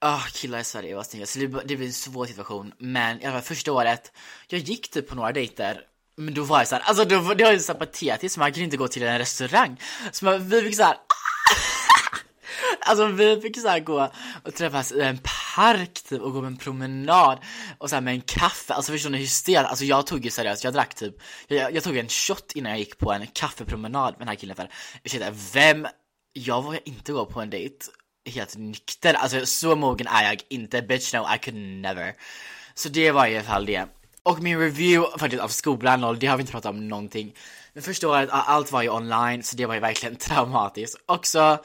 Oh, 0.00 0.26
killar 0.26 0.58
i 0.58 0.64
Sverige 0.64 0.96
var 0.96 1.02
snygga, 1.02 1.26
så 1.26 1.38
det, 1.38 1.46
det 1.46 1.76
blir 1.76 1.86
en 1.86 1.92
svår 1.92 2.26
situation. 2.26 2.72
Men 2.78 3.22
i 3.22 3.24
alla 3.24 3.32
fall 3.32 3.42
första 3.42 3.72
året, 3.72 4.12
jag 4.48 4.60
gick 4.60 4.90
typ 4.90 5.08
på 5.08 5.14
några 5.14 5.32
dejter 5.32 5.84
men 6.16 6.34
då 6.34 6.42
var 6.42 6.60
det 6.60 6.66
såhär, 6.66 6.82
alltså 6.82 7.04
då, 7.04 7.34
det 7.34 7.44
var 7.44 7.52
ju 7.52 7.60
så 7.60 7.74
patetiskt, 7.74 8.38
man 8.38 8.52
kunde 8.52 8.64
inte 8.64 8.76
gå 8.76 8.88
till 8.88 9.02
en 9.02 9.18
restaurang. 9.18 9.80
Så 10.12 10.24
man, 10.24 10.48
vi 10.48 10.62
fick 10.62 10.76
såhär 10.76 10.96
Alltså 12.86 13.06
vi 13.06 13.40
fick 13.40 13.60
såhär 13.60 13.80
gå 13.80 14.10
och 14.44 14.54
träffas 14.54 14.92
i 14.92 15.00
en 15.00 15.18
park 15.56 16.02
typ 16.08 16.22
och 16.22 16.32
gå 16.32 16.40
på 16.40 16.46
en 16.46 16.56
promenad 16.56 17.38
och 17.78 17.90
såhär 17.90 18.00
med 18.00 18.14
en 18.14 18.20
kaffe, 18.20 18.74
alltså 18.74 18.92
förstår 18.92 19.10
ni 19.10 19.18
hur 19.18 19.58
alltså 19.58 19.84
jag 19.84 20.06
tog 20.06 20.24
ju 20.24 20.30
seriöst, 20.30 20.64
jag 20.64 20.72
drack 20.72 20.94
typ, 20.94 21.14
jag, 21.48 21.74
jag 21.74 21.82
tog 21.82 21.96
en 21.96 22.08
shot 22.08 22.52
innan 22.54 22.70
jag 22.70 22.78
gick 22.78 22.98
på 22.98 23.12
en 23.12 23.26
kaffepromenad 23.26 24.12
med 24.12 24.20
den 24.20 24.28
här 24.28 24.34
killen 24.34 24.56
för, 24.56 24.68
ursäkta, 25.04 25.30
vem, 25.52 25.86
jag 26.32 26.62
vågar 26.62 26.80
inte 26.84 27.12
gå 27.12 27.26
på 27.26 27.40
en 27.40 27.50
dejt 27.50 27.86
helt 28.30 28.56
nykter, 28.56 29.14
alltså 29.14 29.46
så 29.46 29.76
mogen 29.76 30.06
är 30.06 30.24
jag 30.24 30.40
inte, 30.48 30.82
bitch 30.82 31.14
no 31.14 31.26
I 31.34 31.38
could 31.38 31.56
never. 31.56 32.14
Så 32.74 32.88
det 32.88 33.12
var 33.12 33.26
i 33.26 33.36
alla 33.36 33.44
fall 33.44 33.66
det. 33.66 33.86
Och 34.22 34.42
min 34.42 34.58
review 34.58 35.18
faktiskt 35.18 35.42
av 35.42 35.48
skolan, 35.48 36.04
och 36.04 36.18
det 36.18 36.26
har 36.26 36.36
vi 36.36 36.40
inte 36.40 36.52
pratat 36.52 36.70
om 36.70 36.88
någonting. 36.88 37.34
Men 37.72 37.82
första 37.82 38.08
året, 38.08 38.28
allt 38.32 38.72
var 38.72 38.82
ju 38.82 38.90
online, 38.90 39.42
så 39.42 39.56
det 39.56 39.66
var 39.66 39.74
ju 39.74 39.80
verkligen 39.80 40.16
traumatiskt. 40.26 41.02
Också, 41.06 41.58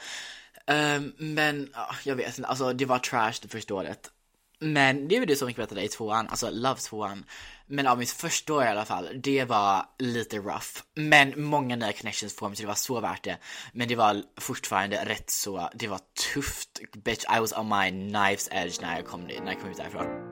um, 0.66 1.12
men 1.18 1.60
uh, 1.60 1.96
jag 2.04 2.16
vet 2.16 2.38
inte, 2.38 2.48
alltså 2.48 2.72
det 2.72 2.84
var 2.84 2.98
trash 2.98 3.34
det 3.42 3.48
första 3.48 3.74
året. 3.74 4.10
Men 4.62 5.08
det 5.08 5.16
är 5.16 5.26
det 5.26 5.36
så 5.36 5.46
mycket 5.46 5.68
bättre 5.68 5.84
i 5.84 5.88
tvåan, 5.88 6.28
alltså 6.28 6.50
love 6.50 6.80
tvåan. 6.80 7.24
Men 7.66 7.86
av 7.86 7.98
mitt 7.98 8.10
första 8.10 8.54
år 8.54 8.64
i 8.64 8.68
alla 8.68 8.84
fall, 8.84 9.08
det 9.14 9.44
var 9.44 9.86
lite 9.98 10.36
rough. 10.36 10.82
Men 10.94 11.42
många 11.42 11.76
nya 11.76 11.92
connections 11.92 12.36
på 12.36 12.48
mig 12.48 12.56
så 12.56 12.62
det 12.62 12.66
var 12.66 12.74
så 12.74 13.00
värt 13.00 13.24
det. 13.24 13.38
Men 13.72 13.88
det 13.88 13.96
var 13.96 14.22
fortfarande 14.40 15.04
rätt 15.04 15.30
så, 15.30 15.70
det 15.74 15.88
var 15.88 16.00
tufft. 16.34 16.80
Bitch, 17.04 17.24
I 17.36 17.40
was 17.40 17.52
on 17.52 17.68
my 17.68 17.90
knife's 17.90 18.48
edge 18.50 18.80
när 18.82 18.96
jag 18.96 19.06
kom, 19.06 19.20
när 19.20 19.46
jag 19.46 19.60
kom 19.60 19.70
ut 19.70 19.76
därifrån. 19.76 20.31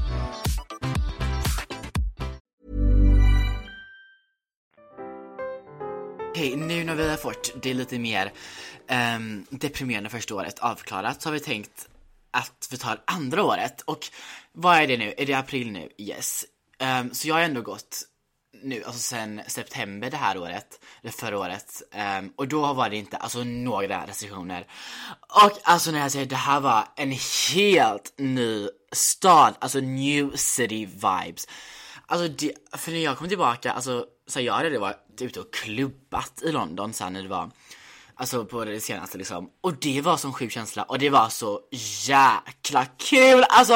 Okej, 6.31 6.53
okay, 6.53 6.65
nu 6.65 6.83
när 6.83 6.95
vi 6.95 7.09
har 7.09 7.17
fått 7.17 7.53
det 7.61 7.73
lite 7.73 7.99
mer 7.99 8.31
um, 9.15 9.45
deprimerande 9.49 10.09
första 10.09 10.35
året 10.35 10.59
avklarat 10.59 11.21
så 11.21 11.29
har 11.29 11.33
vi 11.33 11.39
tänkt 11.39 11.87
att 12.31 12.67
vi 12.71 12.77
tar 12.77 13.01
andra 13.05 13.43
året. 13.43 13.81
Och 13.81 14.07
vad 14.51 14.77
är 14.77 14.87
det 14.87 14.97
nu? 14.97 15.13
Är 15.17 15.25
det 15.25 15.33
april 15.33 15.71
nu? 15.71 15.89
Yes. 15.97 16.45
Um, 16.99 17.13
så 17.13 17.27
jag 17.27 17.35
har 17.35 17.41
ändå 17.41 17.61
gått 17.61 18.01
nu, 18.63 18.83
alltså 18.83 18.99
sen 18.99 19.41
september 19.47 20.09
det 20.09 20.17
här 20.17 20.37
året, 20.37 20.79
eller 21.01 21.11
förra 21.11 21.39
året. 21.39 21.81
Um, 22.19 22.33
och 22.35 22.47
då 22.47 22.73
var 22.73 22.89
det 22.89 22.97
inte, 22.97 23.17
alltså 23.17 23.43
några 23.43 24.07
restriktioner. 24.07 24.67
Och 25.45 25.59
alltså 25.63 25.91
när 25.91 25.99
jag 25.99 26.11
säger 26.11 26.25
det 26.25 26.35
här 26.35 26.59
var 26.59 26.87
en 26.95 27.11
helt 27.53 28.13
ny 28.17 28.69
stad, 28.91 29.55
alltså 29.59 29.79
new 29.79 30.35
city 30.35 30.85
vibes. 30.85 31.47
Alltså 32.11 32.27
det, 32.27 32.53
för 32.77 32.91
när 32.91 32.99
jag 32.99 33.17
kom 33.17 33.27
tillbaka, 33.27 33.71
alltså 33.71 34.05
så 34.27 34.41
jag 34.41 34.53
hade 34.53 34.79
varit 34.79 35.21
ute 35.21 35.39
och 35.39 35.53
klubbat 35.53 36.41
i 36.43 36.51
London 36.51 36.93
sen 36.93 37.13
när 37.13 37.23
det 37.23 37.29
var 37.29 37.51
Alltså 38.15 38.45
på 38.45 38.65
det 38.65 38.79
senaste 38.79 39.17
liksom. 39.17 39.49
Och 39.61 39.73
det 39.73 40.01
var 40.01 40.17
sån 40.17 40.33
sjuk 40.33 40.51
känsla 40.51 40.83
och 40.83 40.99
det 40.99 41.09
var 41.09 41.29
så 41.29 41.59
jäkla 42.07 42.85
kul! 42.85 43.43
Alltså, 43.49 43.73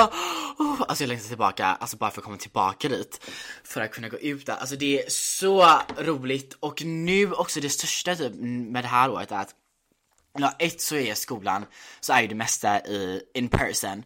oh, 0.58 0.82
alltså 0.88 1.04
jag 1.04 1.08
längtar 1.08 1.28
tillbaka, 1.28 1.66
alltså 1.66 1.98
bara 1.98 2.12
för 2.12 2.22
att 2.22 2.26
komma 2.26 2.38
tillbaka 2.38 2.90
dit. 2.90 3.32
För 3.64 3.82
att 3.82 3.92
kunna 3.92 4.10
gå 4.10 4.18
ut 4.18 4.46
där. 4.46 4.56
Alltså 4.56 4.76
det 4.76 5.04
är 5.04 5.10
så 5.10 5.80
roligt 5.98 6.58
och 6.60 6.86
nu 6.86 7.34
också 7.34 7.60
det 7.60 7.70
största 7.70 8.16
typ 8.16 8.34
med 8.42 8.84
det 8.84 8.88
här 8.88 9.12
året 9.12 9.32
är 9.32 9.40
att 9.40 9.56
Ja, 10.38 10.54
ett 10.60 10.82
så 10.82 10.96
är 10.96 11.14
skolan, 11.14 11.66
så 12.00 12.14
är 12.14 12.22
ju 12.22 12.28
det 12.28 12.36
mesta 12.36 12.80
i 12.80 13.22
in 13.34 13.48
person. 13.48 14.04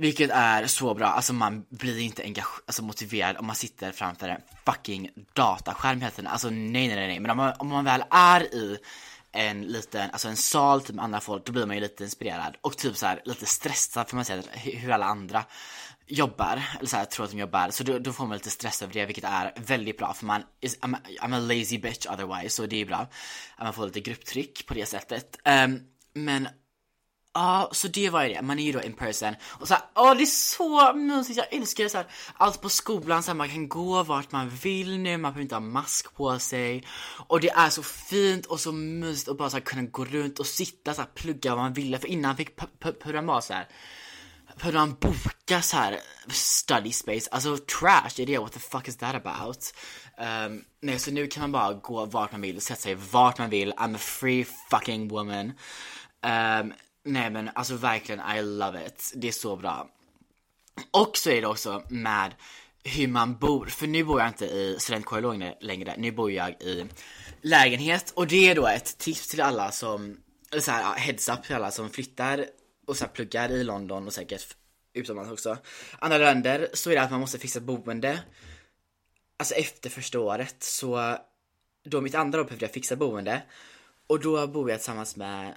Vilket 0.00 0.30
är 0.30 0.66
så 0.66 0.94
bra, 0.94 1.06
alltså 1.06 1.32
man 1.32 1.64
blir 1.68 1.98
inte 1.98 2.22
engage- 2.22 2.62
alltså 2.66 2.82
motiverad 2.82 3.36
om 3.36 3.46
man 3.46 3.56
sitter 3.56 3.92
framför 3.92 4.28
en 4.28 4.40
fucking 4.66 5.10
dataskärm 5.32 6.00
hela 6.00 6.10
tiden. 6.10 6.26
Alltså 6.26 6.50
nej 6.50 6.88
nej 6.88 6.96
nej, 6.96 7.20
men 7.20 7.30
om 7.30 7.36
man, 7.36 7.52
om 7.58 7.68
man 7.68 7.84
väl 7.84 8.04
är 8.10 8.54
i 8.54 8.78
en 9.32 9.62
liten, 9.62 10.10
alltså 10.10 10.28
en 10.28 10.36
sal 10.36 10.82
typ 10.82 10.96
med 10.96 11.04
andra 11.04 11.20
folk, 11.20 11.46
då 11.46 11.52
blir 11.52 11.66
man 11.66 11.76
ju 11.76 11.82
lite 11.82 12.04
inspirerad 12.04 12.56
och 12.60 12.76
typ 12.76 12.96
så 12.96 13.06
här 13.06 13.22
lite 13.24 13.46
stressad 13.46 14.08
för 14.08 14.16
man 14.16 14.24
ser 14.24 14.44
hur 14.52 14.90
alla 14.90 15.06
andra 15.06 15.44
jobbar, 16.06 16.62
eller 16.78 16.88
så 16.88 16.96
här, 16.96 17.04
tror 17.04 17.24
att 17.24 17.30
de 17.30 17.38
jobbar, 17.38 17.70
så 17.70 17.84
då, 17.84 17.98
då 17.98 18.12
får 18.12 18.26
man 18.26 18.36
lite 18.36 18.50
stress 18.50 18.82
över 18.82 18.94
det 18.94 19.06
vilket 19.06 19.24
är 19.24 19.52
väldigt 19.56 19.98
bra 19.98 20.14
för 20.14 20.26
man, 20.26 20.42
is, 20.60 20.78
I'm, 20.78 20.96
I'm 21.20 21.36
a 21.36 21.38
lazy 21.38 21.78
bitch 21.78 22.06
otherwise, 22.06 22.50
så 22.50 22.66
det 22.66 22.80
är 22.80 22.86
bra. 22.86 23.08
Att 23.56 23.64
man 23.64 23.72
får 23.72 23.86
lite 23.86 24.00
grupptryck 24.00 24.66
på 24.66 24.74
det 24.74 24.86
sättet. 24.86 25.36
Um, 25.44 25.80
men 26.14 26.48
Ja, 27.34 27.68
så 27.72 27.88
det 27.88 28.10
var 28.10 28.22
ju 28.22 28.34
det. 28.34 28.42
Man 28.42 28.58
är 28.58 28.62
ju 28.62 28.72
då 28.72 28.82
in 28.82 28.92
person. 28.92 29.34
Och 29.42 29.68
så 29.68 29.74
ja 29.74 29.90
åh 29.94 30.16
det 30.16 30.22
är 30.22 30.26
så 30.26 30.92
mysigt, 30.92 31.38
jag 31.38 31.52
älskar 31.52 31.84
det 31.84 31.90
så 31.90 31.96
här. 31.96 32.06
Allt 32.34 32.60
på 32.60 32.68
skolan, 32.68 33.22
så 33.22 33.30
här, 33.30 33.36
man 33.36 33.48
kan 33.48 33.68
gå 33.68 34.02
vart 34.02 34.32
man 34.32 34.48
vill 34.48 34.98
nu, 34.98 35.10
man 35.10 35.32
behöver 35.32 35.42
inte 35.42 35.54
ha 35.54 35.60
mask 35.60 36.14
på 36.14 36.38
sig. 36.38 36.86
Och 37.26 37.40
det 37.40 37.50
är 37.50 37.68
så 37.68 37.82
fint 37.82 38.46
och 38.46 38.60
så 38.60 38.72
mysigt 38.72 39.28
att 39.28 39.38
bara 39.38 39.50
så 39.50 39.56
här, 39.56 39.64
kunna 39.64 39.82
gå 39.82 40.04
runt 40.04 40.38
och 40.38 40.46
sitta 40.46 40.94
så 40.94 41.00
här, 41.00 41.08
plugga 41.14 41.54
vad 41.54 41.64
man 41.64 41.72
ville. 41.72 41.98
För 41.98 42.08
innan 42.08 42.36
fick 42.36 42.56
behövde 43.00 43.20
vara 43.20 43.40
så 43.40 43.52
här 43.52 43.68
behövde 44.60 44.78
man 44.78 44.96
boka 45.00 45.62
så 45.62 45.76
här 45.76 46.00
study 46.28 46.92
space, 46.92 47.30
alltså 47.30 47.56
trash, 47.56 48.20
är 48.20 48.26
det, 48.26 48.38
what 48.38 48.52
the 48.52 48.58
fuck 48.58 48.88
is 48.88 48.96
that 48.96 49.14
about? 49.14 49.74
Um, 50.18 50.64
nej, 50.80 50.98
så 50.98 51.10
nu 51.10 51.26
kan 51.26 51.40
man 51.40 51.52
bara 51.52 51.72
gå 51.72 52.04
vart 52.04 52.32
man 52.32 52.40
vill, 52.40 52.60
sätta 52.60 52.80
sig 52.80 52.94
vart 52.94 53.38
man 53.38 53.50
vill, 53.50 53.72
I'm 53.72 53.94
a 53.94 53.98
free 53.98 54.44
fucking 54.70 55.08
woman. 55.08 55.52
Um, 56.22 56.72
Nej 57.10 57.30
men 57.30 57.50
alltså 57.54 57.74
verkligen, 57.74 58.36
I 58.36 58.42
love 58.42 58.86
it. 58.86 59.12
Det 59.14 59.28
är 59.28 59.32
så 59.32 59.56
bra. 59.56 59.90
Och 60.90 61.16
så 61.16 61.30
är 61.30 61.40
det 61.40 61.46
också 61.46 61.82
med 61.88 62.34
hur 62.84 63.08
man 63.08 63.38
bor, 63.38 63.66
för 63.66 63.86
nu 63.86 64.04
bor 64.04 64.20
jag 64.20 64.28
inte 64.28 64.46
i 64.46 64.76
studentkorridoren 64.80 65.54
längre, 65.60 65.94
nu 65.98 66.12
bor 66.12 66.32
jag 66.32 66.50
i 66.50 66.86
lägenhet 67.40 68.12
och 68.16 68.26
det 68.26 68.50
är 68.50 68.54
då 68.54 68.66
ett 68.66 68.98
tips 68.98 69.28
till 69.28 69.40
alla 69.40 69.70
som, 69.70 70.20
eller 70.50 70.62
så 70.62 70.70
här, 70.70 70.94
heads 70.94 71.28
up 71.28 71.42
till 71.42 71.54
alla 71.54 71.70
som 71.70 71.90
flyttar 71.90 72.46
och 72.86 72.96
så 72.96 73.04
här, 73.04 73.12
pluggar 73.12 73.48
i 73.48 73.64
London 73.64 74.06
och 74.06 74.12
säkert 74.12 74.56
utomlands 74.92 75.32
också. 75.32 75.58
Andra 75.98 76.18
länder 76.18 76.68
så 76.74 76.90
är 76.90 76.94
det 76.94 77.02
att 77.02 77.10
man 77.10 77.20
måste 77.20 77.38
fixa 77.38 77.60
boende, 77.60 78.20
alltså 79.38 79.54
efter 79.54 79.90
första 79.90 80.20
året 80.20 80.56
så, 80.58 81.16
då 81.84 82.00
mitt 82.00 82.14
andra 82.14 82.40
år 82.40 82.44
behövde 82.44 82.64
jag 82.64 82.72
fixa 82.72 82.96
boende 82.96 83.42
och 84.06 84.20
då 84.20 84.46
bor 84.46 84.70
jag 84.70 84.78
tillsammans 84.78 85.16
med 85.16 85.54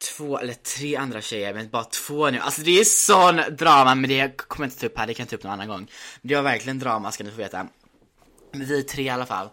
två 0.00 0.38
eller 0.38 0.54
tre 0.54 0.96
andra 0.96 1.20
tjejer, 1.20 1.54
men 1.54 1.70
bara 1.70 1.84
två 1.84 2.30
nu. 2.30 2.38
Alltså 2.38 2.62
det 2.62 2.80
är 2.80 2.84
sån 2.84 3.56
drama, 3.56 3.94
men 3.94 4.10
det 4.10 4.36
kommer 4.36 4.66
jag 4.66 4.70
inte 4.70 4.80
ta 4.80 4.86
upp 4.86 4.98
här, 4.98 5.06
det 5.06 5.14
kan 5.14 5.24
jag 5.24 5.30
ta 5.30 5.36
upp 5.36 5.42
någon 5.42 5.52
annan 5.52 5.68
gång. 5.68 5.90
Men 6.20 6.28
det 6.28 6.34
var 6.34 6.42
verkligen 6.42 6.78
drama 6.78 7.12
ska 7.12 7.24
ni 7.24 7.30
få 7.30 7.36
veta. 7.36 7.66
Men 8.52 8.66
vi 8.66 8.82
tre 8.82 9.02
i 9.02 9.08
alla 9.08 9.26
fall. 9.26 9.48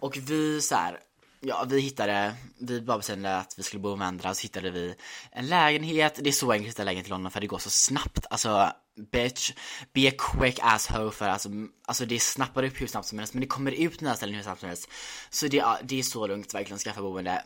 Och 0.00 0.16
vi 0.16 0.60
så 0.60 0.74
här, 0.74 0.98
ja 1.40 1.66
vi 1.68 1.80
hittade, 1.80 2.34
vi 2.58 2.80
bara 2.80 2.96
bestämde 2.96 3.36
att 3.36 3.54
vi 3.58 3.62
skulle 3.62 3.80
bo 3.80 3.96
med 3.96 4.08
andra, 4.08 4.34
så 4.34 4.42
hittade 4.42 4.70
vi 4.70 4.94
en 5.32 5.46
lägenhet. 5.46 6.18
Det 6.22 6.30
är 6.30 6.32
så 6.32 6.52
enkelt 6.52 6.68
att 6.68 6.74
hitta 6.74 6.84
lägenhet 6.84 7.06
i 7.06 7.10
London 7.10 7.32
för 7.32 7.40
det 7.40 7.46
går 7.46 7.58
så 7.58 7.70
snabbt. 7.70 8.26
Alltså 8.30 8.72
bitch, 9.12 9.52
be 9.92 10.08
a 10.08 10.12
quick 10.18 10.58
asshole 10.62 11.10
för 11.10 11.28
alltså, 11.28 11.48
alltså 11.86 12.06
det 12.06 12.20
snappar 12.20 12.62
upp 12.62 12.80
hur 12.80 12.86
snabbt 12.86 13.06
som 13.06 13.18
helst 13.18 13.34
men 13.34 13.40
det 13.40 13.46
kommer 13.46 13.72
ut 13.72 14.00
nya 14.00 14.14
ställen 14.14 14.34
hur 14.34 14.42
snabbt 14.42 14.60
som 14.60 14.68
helst. 14.68 14.88
Så 15.30 15.46
det, 15.46 15.64
det 15.82 15.98
är 15.98 16.02
så 16.02 16.26
lugnt 16.26 16.54
verkligen 16.54 16.74
att 16.74 16.82
skaffa 16.82 17.02
boende. 17.02 17.42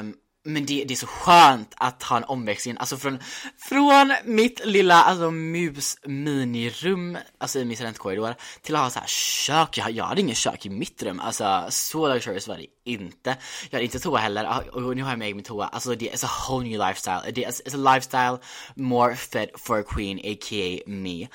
Um, 0.00 0.14
men 0.46 0.66
det, 0.66 0.84
det, 0.84 0.94
är 0.94 0.96
så 0.96 1.06
skönt 1.06 1.74
att 1.76 2.02
ha 2.02 2.16
en 2.16 2.24
omväxling, 2.24 2.76
alltså 2.78 2.96
från, 2.96 3.18
från 3.58 4.14
mitt 4.24 4.64
lilla 4.64 5.02
alltså 5.02 5.30
mus 5.30 5.96
minirum, 6.04 7.18
alltså 7.38 7.58
i 7.58 7.64
min 7.64 7.76
studentkorridor, 7.76 8.34
till 8.62 8.76
att 8.76 8.82
ha 8.82 8.90
så 8.90 8.98
här 8.98 9.06
kök, 9.06 9.78
jag, 9.78 9.90
jag 9.90 10.04
hade 10.04 10.20
ingen 10.20 10.34
kök 10.34 10.66
i 10.66 10.70
mitt 10.70 11.02
rum, 11.02 11.20
alltså 11.20 11.66
så 11.68 12.14
luxurious 12.14 12.48
var 12.48 12.56
det 12.56 12.66
inte. 12.90 13.36
Jag 13.70 13.76
hade 13.76 13.84
inte 13.84 13.98
toa 13.98 14.18
heller, 14.18 14.44
ah, 14.44 14.62
och 14.72 14.96
nu 14.96 15.02
har 15.02 15.10
jag 15.10 15.18
med 15.18 15.36
min 15.36 15.44
toa, 15.44 15.66
alltså 15.66 15.94
det 15.94 16.12
är 16.12 16.24
a 16.24 16.28
whole 16.48 16.68
new 16.68 16.88
lifestyle, 16.88 17.32
det 17.32 17.44
är 17.44 17.50
a 17.50 17.94
lifestyle 17.94 18.38
more 18.74 19.16
fit 19.16 19.50
for 19.56 19.78
a 19.78 19.84
queen, 19.88 20.18
a.k.a. 20.18 20.82
me. 20.86 21.28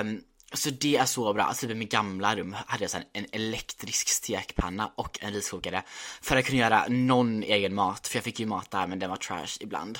Um, 0.00 0.20
så 0.58 0.70
det 0.70 0.96
är 0.96 1.04
så 1.04 1.32
bra, 1.32 1.42
alltså 1.42 1.66
i 1.66 1.74
mitt 1.74 1.90
gamla 1.90 2.36
rum 2.36 2.56
hade 2.66 2.84
jag 2.84 2.90
så 2.90 2.98
en 3.12 3.26
elektrisk 3.32 4.08
stekpanna 4.08 4.90
och 4.94 5.18
en 5.22 5.32
riskokare 5.32 5.82
för 6.20 6.36
att 6.36 6.44
kunna 6.44 6.58
göra 6.58 6.84
någon 6.88 7.42
egen 7.42 7.74
mat, 7.74 8.08
för 8.08 8.16
jag 8.16 8.24
fick 8.24 8.40
ju 8.40 8.46
mat 8.46 8.70
där 8.70 8.86
men 8.86 8.98
den 8.98 9.10
var 9.10 9.16
trash 9.16 9.56
ibland. 9.60 9.98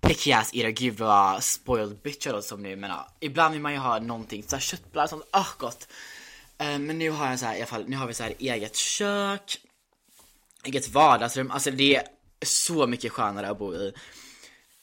Picky 0.00 0.32
ass 0.32 0.54
era, 0.54 0.70
gud 0.70 0.98
vad 0.98 1.42
spoiled 1.42 1.98
bitch 2.02 2.26
jag 2.26 2.44
som 2.44 2.62
nu 2.62 2.76
men 2.76 2.90
ja, 2.90 3.08
ibland 3.20 3.52
vill 3.52 3.62
man 3.62 3.72
ju 3.72 3.78
ha 3.78 3.98
någonting, 3.98 4.42
såhär 4.42 4.60
köttbullar 4.60 5.04
och 5.04 5.10
sånt, 5.10 5.26
ah 5.30 5.40
oh, 5.40 5.48
gott. 5.58 5.88
Uh, 6.62 6.78
men 6.78 6.98
nu 6.98 7.10
har 7.10 7.30
jag 7.30 7.38
så 7.38 7.46
här, 7.46 7.54
i 7.54 7.56
alla 7.56 7.66
fall, 7.66 7.84
nu 7.88 7.96
har 7.96 8.06
vi 8.06 8.14
så 8.14 8.22
här 8.22 8.34
eget 8.38 8.76
kök, 8.76 9.58
eget 10.64 10.88
vardagsrum, 10.88 11.50
alltså 11.50 11.70
det 11.70 11.96
är 11.96 12.02
så 12.42 12.86
mycket 12.86 13.12
skönare 13.12 13.50
att 13.50 13.58
bo 13.58 13.74
i 13.74 13.92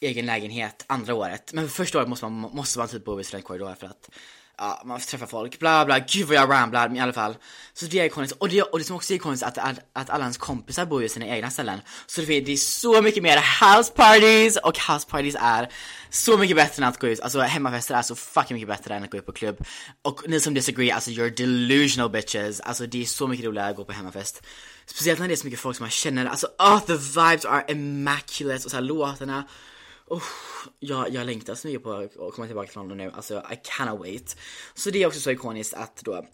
egen 0.03 0.25
lägenhet 0.25 0.85
andra 0.87 1.13
året. 1.15 1.53
Men 1.53 1.69
första 1.69 1.97
året 1.97 2.09
måste 2.09 2.25
man, 2.25 2.55
måste 2.55 2.79
man 2.79 2.87
typ 2.87 3.05
bo 3.05 3.19
i 3.19 3.23
studentkorridor 3.23 3.75
för 3.75 3.87
att 3.87 4.09
ja, 4.57 4.81
man 4.85 4.99
får 4.99 5.07
träffa 5.07 5.27
folk, 5.27 5.59
bla 5.59 5.85
bla, 5.85 5.99
gud 5.99 6.27
vad 6.27 6.37
jag 6.37 6.49
ramblar, 6.49 6.87
men 6.87 6.97
i 6.97 6.99
alla 6.99 7.13
fall. 7.13 7.35
Så 7.73 7.85
det 7.85 7.99
är 7.99 8.05
ikoniskt, 8.05 8.35
och 8.37 8.49
det, 8.49 8.61
och 8.61 8.79
det 8.79 8.85
som 8.85 8.95
också 8.95 9.13
är 9.13 9.15
ikoniskt 9.15 9.43
att, 9.43 9.57
att, 9.57 9.79
att 9.93 10.09
alla 10.09 10.23
ens 10.23 10.37
kompisar 10.37 10.85
bor 10.85 11.03
i 11.03 11.09
sina 11.09 11.25
egna 11.25 11.49
ställen. 11.49 11.79
Så 12.05 12.21
det, 12.21 12.41
det 12.41 12.51
är 12.51 12.57
så 12.57 13.01
mycket 13.01 13.23
mer 13.23 13.37
house 13.37 13.91
parties, 13.91 14.57
och 14.57 14.77
house 14.77 15.07
parties 15.09 15.35
är 15.39 15.69
så 16.09 16.37
mycket 16.37 16.55
bättre 16.55 16.83
än 16.83 16.89
att 16.89 16.99
gå 16.99 17.07
ut, 17.07 17.19
alltså 17.19 17.39
hemmafester 17.39 17.95
är 17.95 18.01
så 18.01 18.15
fucking 18.15 18.55
mycket 18.55 18.69
bättre 18.69 18.95
än 18.95 19.03
att 19.03 19.11
gå 19.11 19.17
ut 19.17 19.25
på 19.25 19.31
klubb. 19.31 19.57
Och 20.01 20.21
ni 20.27 20.39
som 20.39 20.53
disagree, 20.53 20.91
alltså 20.91 21.11
you're 21.11 21.35
delusional 21.37 22.09
bitches, 22.09 22.59
alltså 22.59 22.87
det 22.87 23.01
är 23.01 23.05
så 23.05 23.27
mycket 23.27 23.45
roligare 23.45 23.69
att 23.69 23.75
gå 23.75 23.85
på 23.85 23.93
hemmafest. 23.93 24.43
Speciellt 24.85 25.19
när 25.19 25.27
det 25.27 25.33
är 25.33 25.35
så 25.35 25.45
mycket 25.45 25.59
folk 25.59 25.77
som 25.77 25.83
man 25.83 25.91
känner, 25.91 26.25
alltså 26.25 26.47
oh 26.59 26.79
the 26.79 26.93
vibes 26.93 27.45
are 27.45 27.65
immaculate 27.67 28.65
och 28.65 28.71
så 28.71 28.77
här 28.77 28.81
låtarna 28.81 29.43
Oh, 30.07 30.23
jag, 30.79 31.13
jag 31.13 31.25
längtar 31.25 31.55
så 31.55 31.67
mycket 31.67 31.83
på 31.83 31.93
att 31.93 32.33
komma 32.33 32.47
tillbaka 32.47 32.67
till 32.67 32.77
London 32.77 32.97
nu, 32.97 33.11
alltså 33.15 33.43
I 33.51 33.59
cannot 33.63 33.99
wait. 33.99 34.37
Så 34.73 34.89
det 34.89 35.03
är 35.03 35.07
också 35.07 35.19
så 35.19 35.31
ikoniskt 35.31 35.73
att 35.73 36.01
då, 36.03 36.25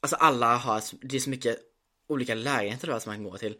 alltså 0.00 0.16
alla 0.16 0.56
har, 0.56 0.82
det 1.00 1.16
är 1.16 1.20
så 1.20 1.30
mycket 1.30 1.58
olika 2.08 2.34
lägenheter 2.34 2.88
då 2.88 3.00
som 3.00 3.10
man 3.10 3.16
kan 3.16 3.30
gå 3.30 3.38
till. 3.38 3.56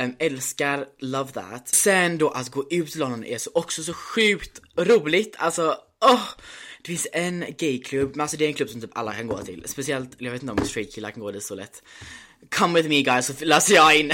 Um, 0.00 0.16
älskar, 0.18 0.86
love 0.98 1.32
that. 1.32 1.68
Sen 1.68 2.18
då 2.18 2.28
att 2.28 2.48
gå 2.48 2.66
ut 2.70 2.90
till 2.90 3.00
London 3.00 3.24
är 3.24 3.38
så 3.38 3.50
också 3.54 3.82
så 3.82 3.94
sjukt 3.94 4.60
roligt, 4.76 5.36
alltså 5.38 5.76
oh, 6.00 6.28
det 6.82 6.86
finns 6.86 7.06
en 7.12 7.44
gayklubb, 7.58 8.10
men 8.10 8.20
alltså 8.20 8.36
det 8.36 8.44
är 8.44 8.48
en 8.48 8.54
klubb 8.54 8.68
som 8.68 8.80
typ 8.80 8.98
alla 8.98 9.14
kan 9.14 9.26
gå 9.26 9.38
till. 9.38 9.64
Speciellt, 9.66 10.10
jag 10.18 10.32
vet 10.32 10.42
inte 10.42 10.52
om 10.52 10.66
straight 10.66 10.94
killar 10.94 11.10
kan 11.10 11.22
gå 11.22 11.30
dit 11.30 11.44
så 11.44 11.54
lätt. 11.54 11.82
Come 12.50 12.74
with 12.74 12.88
me 12.88 13.02
guys 13.02 13.26
så 13.26 13.44
löser 13.44 13.74
jag 13.74 13.96
in. 14.00 14.12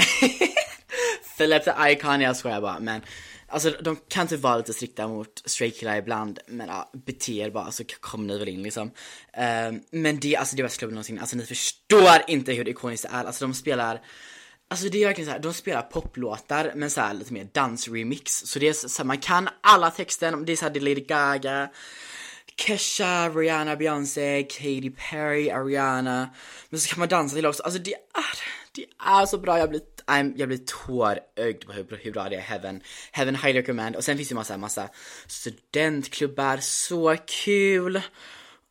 Philip 1.37 1.63
the 1.63 1.71
Icon, 1.91 2.21
jag 2.21 2.37
skojar 2.37 2.61
bara 2.61 2.79
men 2.79 3.01
Alltså 3.47 3.69
de 3.81 3.97
kan 4.07 4.27
typ 4.27 4.39
vara 4.39 4.57
lite 4.57 4.73
strikta 4.73 5.07
mot 5.07 5.41
straight 5.45 5.79
killar 5.79 5.95
ibland, 5.95 6.39
men 6.47 6.67
ja, 6.67 6.91
bete 6.93 7.31
er 7.31 7.49
bara 7.49 7.71
så 7.71 7.83
kommer 7.99 8.27
ni 8.27 8.37
väl 8.37 8.49
in 8.49 8.63
liksom. 8.63 8.91
Um, 9.37 9.81
men 9.91 10.19
det, 10.19 10.35
alltså 10.35 10.55
det 10.55 10.61
är 10.61 10.63
bästa 10.63 10.79
klubben 10.79 10.95
någonsin, 10.95 11.19
alltså 11.19 11.37
ni 11.37 11.45
förstår 11.45 12.21
inte 12.27 12.53
hur 12.53 12.69
ikoniskt 12.69 13.03
det 13.03 13.17
är, 13.17 13.25
alltså 13.25 13.45
de 13.45 13.53
spelar 13.53 14.01
Alltså 14.67 14.89
det 14.89 15.03
är 15.03 15.07
verkligen 15.07 15.25
så 15.25 15.31
här, 15.31 15.39
de 15.39 15.53
spelar 15.53 15.81
poplåtar 15.81 16.71
men 16.75 16.89
så 16.89 17.01
här, 17.01 17.13
lite 17.13 17.33
mer 17.33 17.47
dansremix. 17.51 18.31
Så 18.31 18.59
det 18.59 18.67
är 18.67 18.73
så 18.73 18.97
här, 18.97 19.07
man 19.07 19.17
kan 19.17 19.49
alla 19.61 19.91
texten, 19.91 20.45
det 20.45 20.51
är 20.51 20.55
såhär 20.55 20.73
det 20.73 20.79
är 20.79 20.81
Lady 20.81 21.01
Gaga, 21.01 21.69
Kesha, 22.57 23.29
Rihanna, 23.29 23.75
Beyoncé, 23.75 24.43
Katy 24.43 24.91
Perry, 24.91 25.49
Ariana. 25.49 26.29
Men 26.69 26.79
så 26.79 26.89
kan 26.89 26.99
man 26.99 27.07
dansa 27.07 27.35
till 27.35 27.45
också, 27.45 27.63
alltså 27.63 27.79
det 27.79 27.93
är, 27.93 27.99
ah, 28.13 28.35
det 28.71 28.85
är 28.99 29.25
så 29.25 29.37
bra, 29.37 29.59
jag 29.59 29.69
blir 29.69 29.81
I'm, 30.07 30.33
jag 30.37 30.47
blir 30.47 30.57
tårögd 30.57 31.65
på 31.65 31.73
hur, 31.73 31.99
hur 32.03 32.11
bra 32.11 32.29
det 32.29 32.35
är, 32.35 32.41
Heaven. 32.41 32.81
Heaven 33.11 33.35
highly 33.35 33.59
recommend. 33.59 33.95
Och 33.95 34.03
sen 34.03 34.17
finns 34.17 34.29
det 34.29 34.35
massa, 34.35 34.57
massa 34.57 34.89
studentklubbar, 35.27 36.57
så 36.57 37.15
kul. 37.25 38.01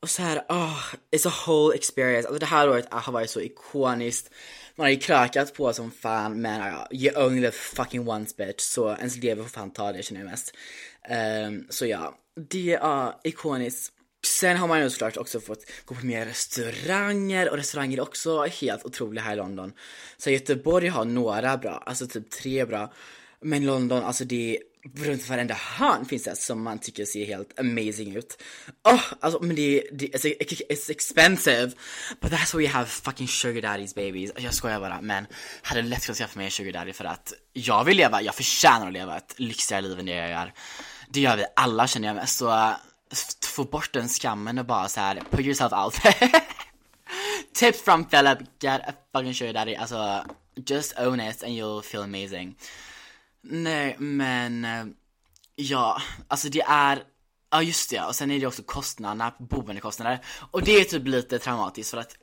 Och 0.01 0.11
så 0.11 0.23
här, 0.23 0.39
oh, 0.49 0.95
it's 1.11 1.29
a 1.29 1.33
whole 1.47 1.75
experience. 1.75 2.29
Alltså 2.29 2.39
det 2.39 2.47
här 2.47 2.71
året 2.71 2.87
ah, 2.91 2.99
har 2.99 3.13
varit 3.13 3.31
så 3.31 3.41
ikoniskt. 3.41 4.31
Man 4.77 4.85
har 4.85 4.91
ju 4.91 4.97
krökat 4.97 5.55
på 5.55 5.73
som 5.73 5.91
fan, 5.91 6.41
men 6.41 6.61
uh, 6.61 6.87
you 6.91 7.27
only 7.27 7.41
live 7.41 7.53
fucking 7.53 8.09
once 8.09 8.35
bitch. 8.39 8.61
Så 8.61 8.97
ens 8.97 9.17
lever 9.17 9.43
får 9.43 9.51
fan 9.51 9.71
ta 9.71 9.93
det 9.93 10.03
känner 10.03 10.21
jag 10.21 10.31
mest. 10.31 10.55
Um, 11.47 11.67
så 11.71 11.87
ja, 11.87 12.19
det 12.51 12.75
är 12.75 13.07
uh, 13.07 13.15
ikoniskt. 13.25 13.93
Sen 14.27 14.57
har 14.57 14.69
man 14.69 14.81
ju 14.81 14.91
såklart 14.91 15.17
också 15.17 15.41
fått 15.41 15.71
gå 15.85 15.95
på 15.95 16.07
mer 16.07 16.27
restauranger 16.27 17.51
och 17.51 17.57
restauranger 17.57 17.99
är 17.99 18.03
också 18.03 18.45
helt 18.45 18.85
otroliga 18.85 19.25
här 19.25 19.33
i 19.33 19.37
London. 19.37 19.73
Så 20.17 20.31
Göteborg 20.31 20.89
har 20.89 21.05
några 21.05 21.57
bra, 21.57 21.83
alltså 21.87 22.07
typ 22.07 22.31
tre 22.31 22.65
bra. 22.65 22.93
Men 23.41 23.67
London, 23.67 24.05
alltså 24.05 24.25
det 24.25 24.57
är 24.57 24.63
runt 24.95 25.29
varenda 25.29 25.55
hörn 25.55 26.05
finns 26.05 26.25
det 26.25 26.37
som 26.37 26.63
man 26.63 26.79
tycker 26.79 27.05
ser 27.05 27.27
helt 27.27 27.59
amazing 27.61 28.17
ut. 28.17 28.43
Oh, 28.85 29.03
alltså 29.21 29.43
men 29.43 29.57
det, 29.57 29.83
det 29.93 30.07
it's, 30.07 30.63
it's 30.69 30.91
expensive. 30.91 31.73
But 32.21 32.33
that's 32.33 32.57
why 32.57 32.67
we 32.67 32.73
have 32.73 32.87
fucking 32.87 33.29
sugar 33.29 33.63
daddies 33.63 33.95
babies. 33.95 34.31
Jag 34.37 34.55
skojar 34.55 34.81
bara 34.81 35.01
men 35.01 35.27
hade 35.63 35.83
lätt 35.83 36.07
kunnat 36.07 36.19
skaffa 36.19 36.39
mig 36.39 36.45
en 36.45 36.51
sugar 36.51 36.73
daddy 36.73 36.93
för 36.93 37.05
att 37.05 37.33
jag 37.53 37.85
vill 37.85 37.97
leva, 37.97 38.23
jag 38.23 38.35
förtjänar 38.35 38.87
att 38.87 38.93
leva 38.93 39.17
ett 39.17 39.35
lyxigare 39.37 39.83
liv 39.83 39.99
än 39.99 40.07
det 40.07 40.15
jag 40.15 40.31
gör. 40.31 40.53
Det 41.09 41.21
gör 41.21 41.37
vi 41.37 41.45
alla 41.57 41.87
känner 41.87 42.09
jag 42.09 42.15
mest 42.15 42.39
Så 42.39 42.75
få 43.45 43.65
bort 43.65 43.93
den 43.93 44.09
skammen 44.09 44.59
och 44.59 44.67
bara 44.67 44.89
så 44.89 45.01
här, 45.01 45.23
put 45.31 45.47
yourself 45.47 45.73
out 45.73 45.95
Tips 47.53 47.83
from 47.83 48.05
Philip, 48.05 48.39
get 48.61 48.81
a 48.89 48.93
fucking 49.13 49.35
sugar 49.35 49.53
daddy. 49.53 49.75
Alltså 49.75 50.25
just 50.67 50.99
own 50.99 51.21
it 51.21 51.43
and 51.43 51.53
you'll 51.53 51.83
feel 51.83 52.03
amazing. 52.03 52.57
Nej, 53.43 53.97
men 53.99 54.65
eh, 54.65 54.85
ja, 55.57 56.03
alltså 56.29 56.49
det 56.49 56.63
är 56.63 57.05
Ja 57.55 57.63
just 57.63 57.91
det, 57.91 58.01
och 58.01 58.15
sen 58.15 58.31
är 58.31 58.41
det 58.41 58.47
också 58.47 58.63
kostnaderna, 58.63 59.33
boendekostnader. 59.39 60.21
Och 60.51 60.63
det 60.63 60.73
är 60.73 60.85
typ 60.85 61.07
lite 61.07 61.39
traumatiskt 61.39 61.91
för 61.91 61.99
att 61.99 62.17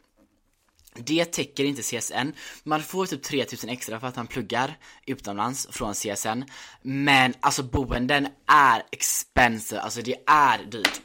det 0.95 1.25
täcker 1.25 1.63
inte 1.63 1.81
CSN. 1.81 2.31
Man 2.63 2.83
får 2.83 3.05
typ 3.05 3.23
3000 3.23 3.69
extra 3.69 3.99
för 3.99 4.07
att 4.07 4.15
man 4.15 4.27
pluggar 4.27 4.77
utomlands 5.05 5.67
från 5.71 5.93
CSN. 5.93 6.43
Men 6.81 7.33
alltså 7.39 7.63
boenden 7.63 8.27
är 8.47 8.83
expensive, 8.91 9.81
alltså 9.81 10.01
det 10.01 10.15
är 10.27 10.63
dyrt. 10.63 11.01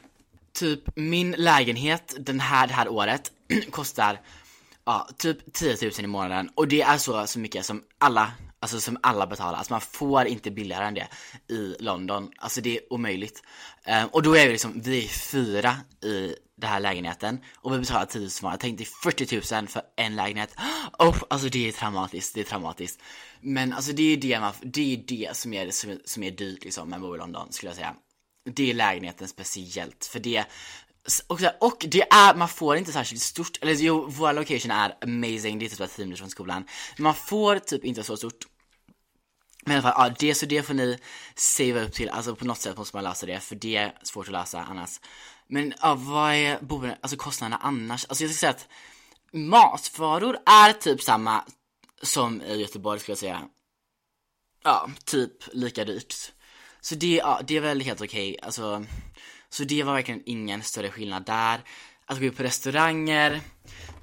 Typ 0.53 0.81
min 0.95 1.31
lägenhet 1.31 2.15
den 2.19 2.39
här, 2.39 2.67
det 2.67 2.73
här 2.73 2.87
året 2.87 3.31
kostar 3.71 4.21
ja, 4.85 5.09
typ 5.17 5.53
10 5.53 5.77
000 5.81 5.91
i 5.99 6.07
månaden 6.07 6.49
och 6.55 6.67
det 6.67 6.81
är 6.81 6.97
så, 6.97 7.27
så 7.27 7.39
mycket 7.39 7.65
som 7.65 7.83
alla 7.97 8.31
Alltså 8.59 8.79
som 8.79 8.97
alla 9.01 9.27
betalar, 9.27 9.57
alltså 9.57 9.73
man 9.73 9.81
får 9.81 10.25
inte 10.25 10.51
billigare 10.51 10.85
än 10.85 10.93
det 10.93 11.07
i 11.53 11.75
London, 11.79 12.31
alltså 12.37 12.61
det 12.61 12.77
är 12.77 12.93
omöjligt. 12.93 13.43
Um, 13.85 14.07
och 14.07 14.23
då 14.23 14.37
är 14.37 14.45
vi 14.45 14.51
liksom, 14.51 14.81
vi 14.81 15.03
är 15.03 15.07
fyra 15.07 15.77
i 16.03 16.35
den 16.57 16.69
här 16.69 16.79
lägenheten 16.79 17.39
och 17.55 17.73
vi 17.73 17.79
betalar 17.79 18.05
10 18.05 18.21
000 18.21 18.29
jag 18.41 18.59
tänkte 18.59 18.85
40 18.85 19.55
000 19.55 19.67
för 19.67 19.81
en 19.95 20.15
lägenhet. 20.15 20.55
Oh, 20.99 21.23
alltså 21.29 21.49
det 21.49 21.67
är 21.67 21.71
traumatiskt, 21.71 22.35
det 22.35 22.39
är 22.39 22.45
traumatiskt. 22.45 23.01
Men 23.41 23.73
alltså 23.73 23.91
det 23.91 24.13
är 24.13 24.17
det, 24.17 24.39
man, 24.39 24.53
det, 24.61 24.93
är 24.93 24.97
det 25.07 25.35
som, 25.35 25.53
är, 25.53 25.71
som, 25.71 25.89
är, 25.89 25.99
som 26.05 26.23
är 26.23 26.31
dyrt 26.31 26.63
liksom 26.63 26.89
med 26.89 26.97
att 26.97 27.01
bo 27.01 27.15
i 27.15 27.17
London 27.17 27.51
skulle 27.51 27.69
jag 27.69 27.75
säga. 27.75 27.95
Det 28.49 28.69
är 28.69 28.73
lägenheten 28.73 29.27
speciellt, 29.27 30.05
för 30.05 30.19
det 30.19 30.45
och, 31.27 31.39
och 31.59 31.85
det 31.87 32.01
är, 32.01 32.35
man 32.35 32.49
får 32.49 32.77
inte 32.77 32.91
särskilt 32.91 33.21
stort, 33.21 33.57
eller 33.61 33.73
jo, 33.73 34.05
vår 34.09 34.33
location 34.33 34.71
är 34.71 34.95
amazing, 35.01 35.59
det 35.59 35.65
är 35.65 35.69
typ 35.69 35.95
10 35.95 36.05
minuter 36.05 36.19
från 36.19 36.29
skolan. 36.29 36.67
Man 36.97 37.13
får 37.13 37.59
typ 37.59 37.83
inte 37.83 38.03
så 38.03 38.17
stort. 38.17 38.47
Men 39.65 39.75
i 39.75 39.79
alla 39.79 39.91
fall, 39.91 40.07
ja, 40.09 40.15
det 40.19 40.35
så 40.35 40.45
det 40.45 40.63
får 40.63 40.73
ni 40.73 40.99
savea 41.35 41.83
upp 41.83 41.93
till, 41.93 42.09
alltså 42.09 42.35
på 42.35 42.45
något 42.45 42.57
sätt 42.57 42.77
måste 42.77 42.95
man 42.95 43.03
lösa 43.03 43.25
det, 43.25 43.39
för 43.39 43.55
det 43.55 43.75
är 43.75 43.93
svårt 44.03 44.27
att 44.27 44.31
lösa 44.31 44.59
annars. 44.59 44.99
Men 45.49 45.73
ja, 45.81 45.95
vad 45.95 46.33
är 46.33 46.61
boende, 46.61 46.97
alltså 47.01 47.17
kostnaderna 47.17 47.57
annars? 47.57 48.05
Alltså 48.05 48.23
jag 48.23 48.31
skulle 48.31 48.33
säga 48.33 48.49
att 48.49 48.67
matvaror 49.31 50.37
är 50.45 50.73
typ 50.73 51.01
samma 51.01 51.43
som 52.01 52.41
i 52.41 52.61
Göteborg 52.61 52.99
skulle 52.99 53.11
jag 53.11 53.19
säga. 53.19 53.41
Ja, 54.63 54.89
typ 55.05 55.31
lika 55.53 55.85
dyrt. 55.85 56.15
Så 56.81 56.95
det, 56.95 57.15
ja, 57.15 57.41
det 57.47 57.57
är 57.57 57.61
väl 57.61 57.81
helt 57.81 58.01
okej, 58.01 58.31
okay. 58.31 58.45
alltså 58.45 58.85
så 59.49 59.63
det 59.63 59.83
var 59.83 59.93
verkligen 59.93 60.23
ingen 60.25 60.63
större 60.63 60.91
skillnad 60.91 61.25
där. 61.25 61.61
Att 62.05 62.19
gå 62.19 62.25
ut 62.25 62.37
på 62.37 62.43
restauranger, 62.43 63.41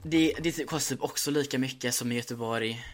det, 0.03 0.35
det 0.41 0.67
kostar 0.67 0.97
typ 0.97 1.05
också 1.05 1.31
lika 1.31 1.59
mycket 1.59 1.95
som 1.95 2.13
i 2.13 2.15
Göteborg. 2.15 2.85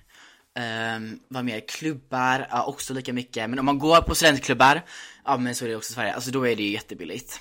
Um, 0.96 1.20
vad 1.28 1.44
mer? 1.44 1.60
Klubbar, 1.68 2.46
ja, 2.50 2.64
också 2.64 2.94
lika 2.94 3.12
mycket. 3.12 3.50
Men 3.50 3.58
om 3.58 3.64
man 3.66 3.78
går 3.78 4.00
på 4.00 4.14
studentklubbar, 4.14 4.82
ja 5.24 5.36
men 5.36 5.54
så 5.54 5.64
är 5.64 5.68
det 5.68 5.76
också 5.76 5.92
i 5.92 5.94
Sverige, 5.94 6.14
alltså 6.14 6.30
då 6.30 6.48
är 6.48 6.56
det 6.56 6.62
ju 6.62 6.70
jättebilligt. 6.70 7.40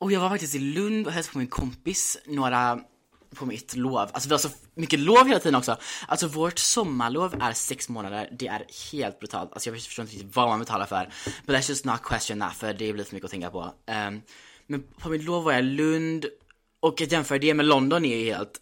Och 0.00 0.12
jag 0.12 0.20
var 0.20 0.28
faktiskt 0.28 0.54
i 0.54 0.58
Lund 0.58 1.06
och 1.06 1.12
hälsade 1.12 1.32
på 1.32 1.38
min 1.38 1.48
kompis 1.48 2.18
några 2.26 2.80
på 3.34 3.46
mitt 3.46 3.76
lov. 3.76 3.98
Alltså 4.12 4.28
vi 4.28 4.34
har 4.34 4.38
så 4.38 4.48
mycket 4.74 5.00
lov 5.00 5.26
hela 5.26 5.40
tiden 5.40 5.54
också. 5.54 5.76
Alltså 6.08 6.26
vårt 6.26 6.58
sommarlov 6.58 7.34
är 7.40 7.52
sex 7.52 7.88
månader. 7.88 8.28
Det 8.38 8.46
är 8.46 8.66
helt 8.92 9.18
brutalt. 9.18 9.52
Alltså 9.52 9.70
jag 9.70 9.82
förstår 9.82 10.02
inte 10.02 10.14
riktigt 10.14 10.36
vad 10.36 10.48
man 10.48 10.58
betalar 10.58 10.86
för. 10.86 11.12
But 11.46 11.56
let's 11.56 11.68
just 11.68 11.84
not 11.84 12.02
question 12.02 12.40
that 12.40 12.56
för 12.56 12.74
det 12.74 12.92
blir 12.92 13.04
för 13.04 13.14
mycket 13.14 13.24
att 13.24 13.30
tänka 13.30 13.50
på. 13.50 13.62
Um, 13.62 14.22
men 14.66 14.82
på 14.98 15.08
mitt 15.08 15.24
lov 15.24 15.44
var 15.44 15.52
jag 15.52 15.60
i 15.60 15.64
Lund 15.64 16.26
och 16.80 17.00
att 17.00 17.12
jämföra 17.12 17.38
det 17.38 17.54
med 17.54 17.66
London 17.66 18.04
är 18.04 18.16
ju 18.16 18.34
helt 18.34 18.60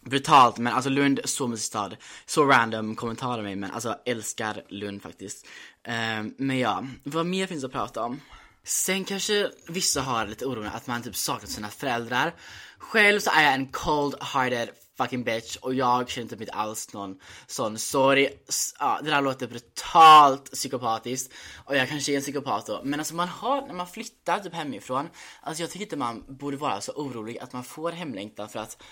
brutalt 0.00 0.58
men 0.58 0.72
alltså 0.72 0.90
Lund, 0.90 1.20
så 1.24 1.48
mysig 1.48 1.64
stad. 1.64 1.96
Så 2.26 2.44
random 2.44 2.96
kommentarer 2.96 3.42
mig 3.42 3.56
men 3.56 3.70
alltså 3.70 3.96
älskar 4.04 4.62
Lund 4.68 5.02
faktiskt. 5.02 5.46
Um, 6.18 6.34
men 6.38 6.58
ja, 6.58 6.86
vad 7.02 7.26
mer 7.26 7.46
finns 7.46 7.64
att 7.64 7.72
prata 7.72 8.02
om? 8.02 8.20
Sen 8.64 9.04
kanske 9.04 9.50
vissa 9.68 10.02
har 10.02 10.26
lite 10.26 10.46
oro 10.46 10.64
att 10.74 10.86
man 10.86 11.02
typ 11.02 11.16
saknar 11.16 11.48
sina 11.48 11.68
föräldrar. 11.68 12.34
Själv 12.78 13.20
så 13.20 13.30
är 13.30 13.42
jag 13.42 13.54
en 13.54 13.68
cold-hearted 13.68 14.68
fucking 14.96 15.24
bitch 15.24 15.56
och 15.56 15.74
jag 15.74 16.08
känner 16.10 16.28
typ 16.28 16.40
inte 16.40 16.52
alls 16.52 16.92
någon 16.92 17.20
sån 17.46 17.78
sorg. 17.78 18.28
Ja, 18.78 19.00
det 19.02 19.10
där 19.10 19.20
låter 19.20 19.46
brutalt 19.46 20.52
psykopatiskt 20.52 21.32
och 21.64 21.76
jag 21.76 21.88
kanske 21.88 22.12
är 22.12 22.16
en 22.16 22.22
psykopat 22.22 22.66
då. 22.66 22.80
Men 22.84 23.00
alltså 23.00 23.14
man 23.14 23.28
har, 23.28 23.66
när 23.66 23.74
man 23.74 23.86
flyttar 23.86 24.38
typ 24.38 24.54
hemifrån, 24.54 25.08
alltså 25.42 25.62
jag 25.62 25.70
tycker 25.70 25.84
inte 25.84 25.96
man 25.96 26.24
borde 26.28 26.56
vara 26.56 26.80
så 26.80 26.92
orolig 26.92 27.38
att 27.38 27.52
man 27.52 27.64
får 27.64 27.92
hemlängtan 27.92 28.48
för 28.48 28.58
att 28.58 28.82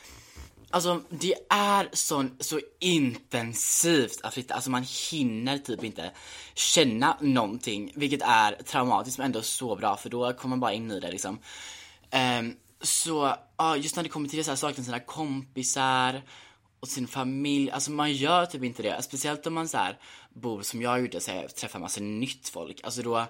Alltså 0.74 1.00
det 1.08 1.34
är 1.48 1.88
så, 1.92 2.28
så 2.40 2.60
intensivt 2.78 4.20
att 4.22 4.34
flytta, 4.34 4.54
alltså 4.54 4.70
man 4.70 4.84
hinner 5.10 5.58
typ 5.58 5.84
inte 5.84 6.10
känna 6.54 7.16
någonting, 7.20 7.92
vilket 7.94 8.22
är 8.22 8.52
traumatiskt 8.52 9.18
men 9.18 9.24
ändå 9.24 9.42
så 9.42 9.76
bra 9.76 9.96
för 9.96 10.10
då 10.10 10.32
kommer 10.32 10.50
man 10.50 10.60
bara 10.60 10.72
in 10.72 10.90
i 10.90 11.00
det 11.00 11.10
liksom. 11.10 11.38
Um, 12.40 12.56
så 12.80 13.36
ja, 13.56 13.76
just 13.76 13.96
när 13.96 14.02
det 14.02 14.08
kommer 14.08 14.28
till 14.28 14.38
det 14.38 14.44
så 14.44 14.50
här, 14.50 14.56
sakna 14.56 14.84
sina 14.84 15.00
kompisar 15.00 16.22
och 16.80 16.88
sin 16.88 17.06
familj, 17.06 17.70
alltså 17.70 17.90
man 17.90 18.12
gör 18.12 18.46
typ 18.46 18.64
inte 18.64 18.82
det. 18.82 19.02
Speciellt 19.02 19.46
om 19.46 19.54
man 19.54 19.68
så 19.68 19.76
här, 19.78 19.98
bor 20.32 20.62
som 20.62 20.82
jag 20.82 21.00
gjorde, 21.00 21.20
så 21.20 21.30
här, 21.30 21.48
träffar 21.48 21.78
massa 21.78 22.00
nytt 22.00 22.48
folk. 22.48 22.80
Alltså 22.84 23.02
då, 23.02 23.26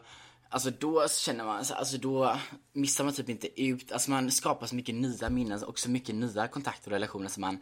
alltså 0.53 0.71
då 0.71 1.09
känner 1.09 1.45
man, 1.45 1.57
alltså 1.57 1.99
då 1.99 2.39
missar 2.73 3.05
man 3.05 3.13
typ 3.13 3.29
inte 3.29 3.63
ut, 3.63 3.93
alltså 3.93 4.11
man 4.11 4.31
skapar 4.31 4.67
så 4.67 4.75
mycket 4.75 4.95
nya 4.95 5.31
minnen 5.31 5.63
och 5.63 5.79
så 5.79 5.91
mycket 5.91 6.15
nya 6.15 6.49
kontakter 6.49 6.91
och 6.91 6.93
relationer 6.93 7.29
som 7.29 7.41
man 7.41 7.59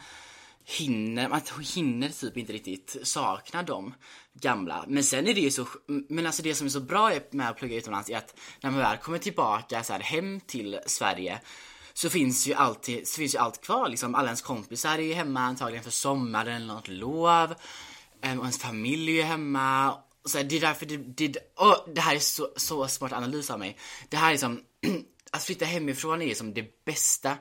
hinner, 0.65 1.29
man 1.29 1.41
hinner 1.75 2.09
typ 2.09 2.37
inte 2.37 2.53
riktigt 2.53 2.97
sakna 3.03 3.63
de 3.63 3.95
gamla. 4.35 4.85
Men 4.89 5.05
sen 5.05 5.27
är 5.27 5.35
det 5.35 5.41
ju 5.41 5.51
så, 5.51 5.67
men 5.87 6.27
alltså 6.27 6.43
det 6.43 6.55
som 6.55 6.67
är 6.67 6.71
så 6.71 6.81
bra 6.81 7.13
med 7.31 7.49
att 7.49 7.57
plugga 7.57 7.77
utomlands 7.77 8.11
är 8.11 8.17
att 8.17 8.35
när 8.61 8.71
man 8.71 8.81
väl 8.81 8.97
kommer 8.97 9.19
tillbaka 9.19 9.83
så 9.83 9.93
här, 9.93 10.01
hem 10.01 10.41
till 10.41 10.81
Sverige 10.87 11.41
så 11.95 12.11
finns 12.11 12.47
ju 12.47 12.55
alltid, 12.55 13.09
så 13.09 13.17
finns 13.17 13.35
ju 13.35 13.39
allt 13.39 13.61
kvar 13.61 13.89
liksom. 13.89 14.15
Alla 14.15 14.29
ens 14.29 14.43
kompisar 14.43 14.99
är 14.99 15.03
ju 15.03 15.15
hemma 15.15 15.41
antagligen 15.41 15.85
för 15.85 15.91
sommaren 15.91 16.57
eller 16.57 16.75
något 16.75 16.89
lov. 16.89 17.55
Ehm, 18.23 18.39
och 18.39 18.45
ens 18.45 18.59
familj 18.59 19.11
är 19.11 19.15
ju 19.15 19.23
hemma. 19.23 19.99
Så 20.25 20.39
här, 20.39 20.45
det 20.45 20.57
är 20.57 20.61
därför 20.61 20.87
det, 20.87 20.97
det, 20.97 21.37
oh, 21.57 21.89
det 21.95 22.01
här 22.01 22.15
är 22.15 22.19
så, 22.19 22.49
så 22.57 22.89
smart 22.89 23.13
analys 23.13 23.51
av 23.51 23.59
mig. 23.59 23.79
Det 24.09 24.17
här 24.17 24.33
är 24.33 24.37
som, 24.37 24.61
att 25.31 25.45
flytta 25.45 25.65
hemifrån 25.65 26.23
är 26.23 26.35
som 26.35 26.55
det 26.55 26.85
bästa 26.85 27.37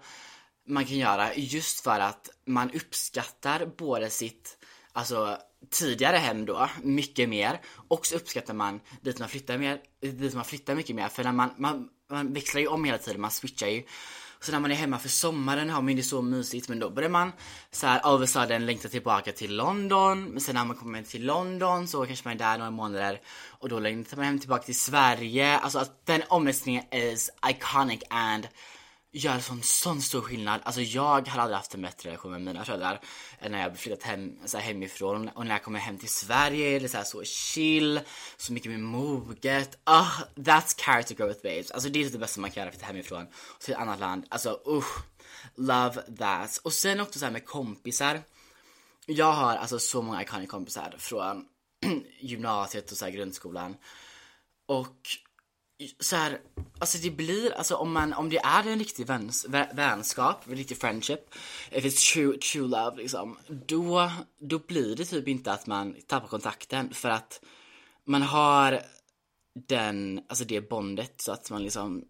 man 0.68 0.86
kan 0.86 0.98
göra 0.98 1.36
just 1.36 1.80
för 1.80 2.00
att 2.00 2.30
man 2.46 2.72
uppskattar 2.72 3.66
både 3.78 4.10
sitt, 4.10 4.58
alltså 4.94 5.38
tidigare 5.70 6.18
hem 6.18 6.46
då, 6.46 6.70
mycket 6.84 7.30
mer. 7.30 7.62
Och 7.88 8.06
så 8.06 8.16
uppskattar 8.16 8.54
man 8.54 8.80
dit 9.02 9.20
man 9.20 9.30
flyttar 9.30 9.58
mer, 9.58 9.82
dit 10.02 10.34
man 10.34 10.46
flyttar 10.46 10.76
mycket 10.76 10.96
mer. 10.96 11.08
För 11.08 11.24
när 11.24 11.32
man, 11.32 11.50
man, 11.58 11.90
man 12.10 12.34
växlar 12.34 12.62
ju 12.62 12.68
om 12.68 12.86
hela 12.86 12.98
tiden, 12.98 13.22
man 13.22 13.32
switchar 13.32 13.68
ju. 13.68 13.84
Så 14.42 14.52
när 14.52 14.60
man 14.60 14.72
är 14.72 14.76
hemma 14.76 15.00
för 15.00 15.10
sommaren 15.10 15.70
har 15.70 15.82
man 15.82 15.96
det 15.96 16.04
så 16.04 16.22
mysigt 16.22 16.70
men 16.70 16.80
då 16.80 16.90
börjar 16.90 17.10
man 17.10 17.32
så 17.72 17.88
här 17.88 18.00
all 18.00 18.16
of 18.16 18.24
a 18.24 18.28
sudden 18.28 18.66
längta 18.66 18.90
tillbaka 18.90 19.32
till 19.32 19.56
London. 19.56 20.24
Men 20.24 20.42
sen 20.42 20.56
när 20.56 20.66
man 20.66 20.76
kommer 20.76 21.04
till 21.04 21.26
London 21.26 21.88
så 21.88 22.06
kanske 22.06 22.28
man 22.28 22.34
är 22.34 22.40
där 22.40 22.58
några 22.58 22.72
månader 22.72 23.22
och 23.50 23.70
då 23.70 23.80
längtar 23.80 24.18
man 24.18 24.26
hem 24.26 24.40
tillbaka 24.40 24.64
till 24.64 24.80
Sverige. 24.80 25.58
Alltså 25.58 25.80
att 25.80 26.06
den 26.06 26.22
omröstningen 26.28 26.84
is 26.92 27.30
iconic 27.50 28.02
and 28.10 28.48
gör 29.12 29.40
sån, 29.40 29.64
sån 29.64 30.02
stor 30.02 30.22
skillnad. 30.22 30.62
Alltså 30.64 30.82
jag 30.82 31.28
har 31.28 31.42
aldrig 31.42 31.58
haft 31.58 31.74
en 31.74 31.82
bättre 31.82 32.10
relation 32.10 32.32
med 32.32 32.42
mina 32.42 32.66
föräldrar 32.66 33.02
än 33.40 33.52
när 33.52 33.62
jag 33.62 33.78
flyttat 33.78 34.04
hem, 34.04 34.38
så 34.46 34.58
här, 34.58 34.66
hemifrån. 34.66 35.30
Och 35.30 35.46
när 35.46 35.52
jag 35.52 35.64
kommer 35.64 35.80
hem 35.80 35.98
till 35.98 36.10
Sverige 36.10 36.76
är 36.76 36.80
det 36.80 36.90
så, 36.90 36.98
här, 36.98 37.04
så 37.04 37.24
chill, 37.24 38.00
så 38.38 38.54
mycket 38.54 38.72
mer 38.72 38.78
moget. 38.78 39.80
Oh, 39.86 40.22
that's 40.36 40.82
character 40.82 41.16
growth 41.16 41.42
babes. 41.44 41.72
Alltså 41.72 41.90
det 41.90 42.06
är 42.06 42.10
det 42.10 42.18
bästa 42.18 42.42
man 42.42 42.52
kan 42.52 42.62
göra, 42.62 42.72
flytta 42.72 42.86
hemifrån 42.86 43.28
till 43.60 43.74
ett 43.74 43.80
annat 43.80 44.00
land. 44.00 44.26
Alltså 44.30 44.62
usch, 44.68 45.04
love 45.56 46.02
that. 46.18 46.60
Och 46.64 46.74
sen 46.74 47.00
också 47.00 47.20
så 47.20 47.26
här 47.26 47.32
med 47.32 47.46
kompisar. 47.46 48.22
Jag 49.06 49.32
har 49.32 49.56
alltså 49.56 49.80
så 49.80 50.02
många 50.02 50.22
iconic 50.22 50.50
kompisar 50.50 50.96
från 50.98 51.46
gymnasiet 52.20 52.92
och 52.92 52.98
så 52.98 53.06
här, 53.06 53.12
grundskolan. 53.12 53.76
Och 54.66 54.98
så 56.00 56.16
här, 56.16 56.40
alltså 56.80 56.98
det 56.98 57.12
blir, 57.12 57.52
alltså 57.52 57.76
om 57.76 57.94
man, 57.94 58.14
om 58.14 58.30
det 58.30 58.38
är 58.38 58.68
en 58.68 58.80
riktig 58.80 59.08
väns, 59.08 59.46
vänskap, 59.74 60.48
en 60.48 60.56
riktig 60.56 60.78
friendship, 60.78 61.20
if 61.72 61.86
it's 61.86 62.14
true, 62.14 62.38
true 62.38 62.68
love 62.68 62.98
liksom, 62.98 63.38
då, 63.48 64.12
då 64.40 64.60
blir 64.60 64.96
det 64.96 65.06
typ 65.06 65.28
inte 65.28 65.52
att 65.52 65.68
man 65.68 65.96
tappar 66.08 66.28
kontakten 66.28 66.94
för 66.94 67.10
att 67.10 67.42
man 68.06 68.22
har 68.22 68.82
den, 69.54 70.22
alltså 70.28 70.46
det 70.46 70.70
bondet 70.70 71.14
så 71.22 71.32
att 71.32 71.52
man 71.52 71.64
liksom 71.64 72.06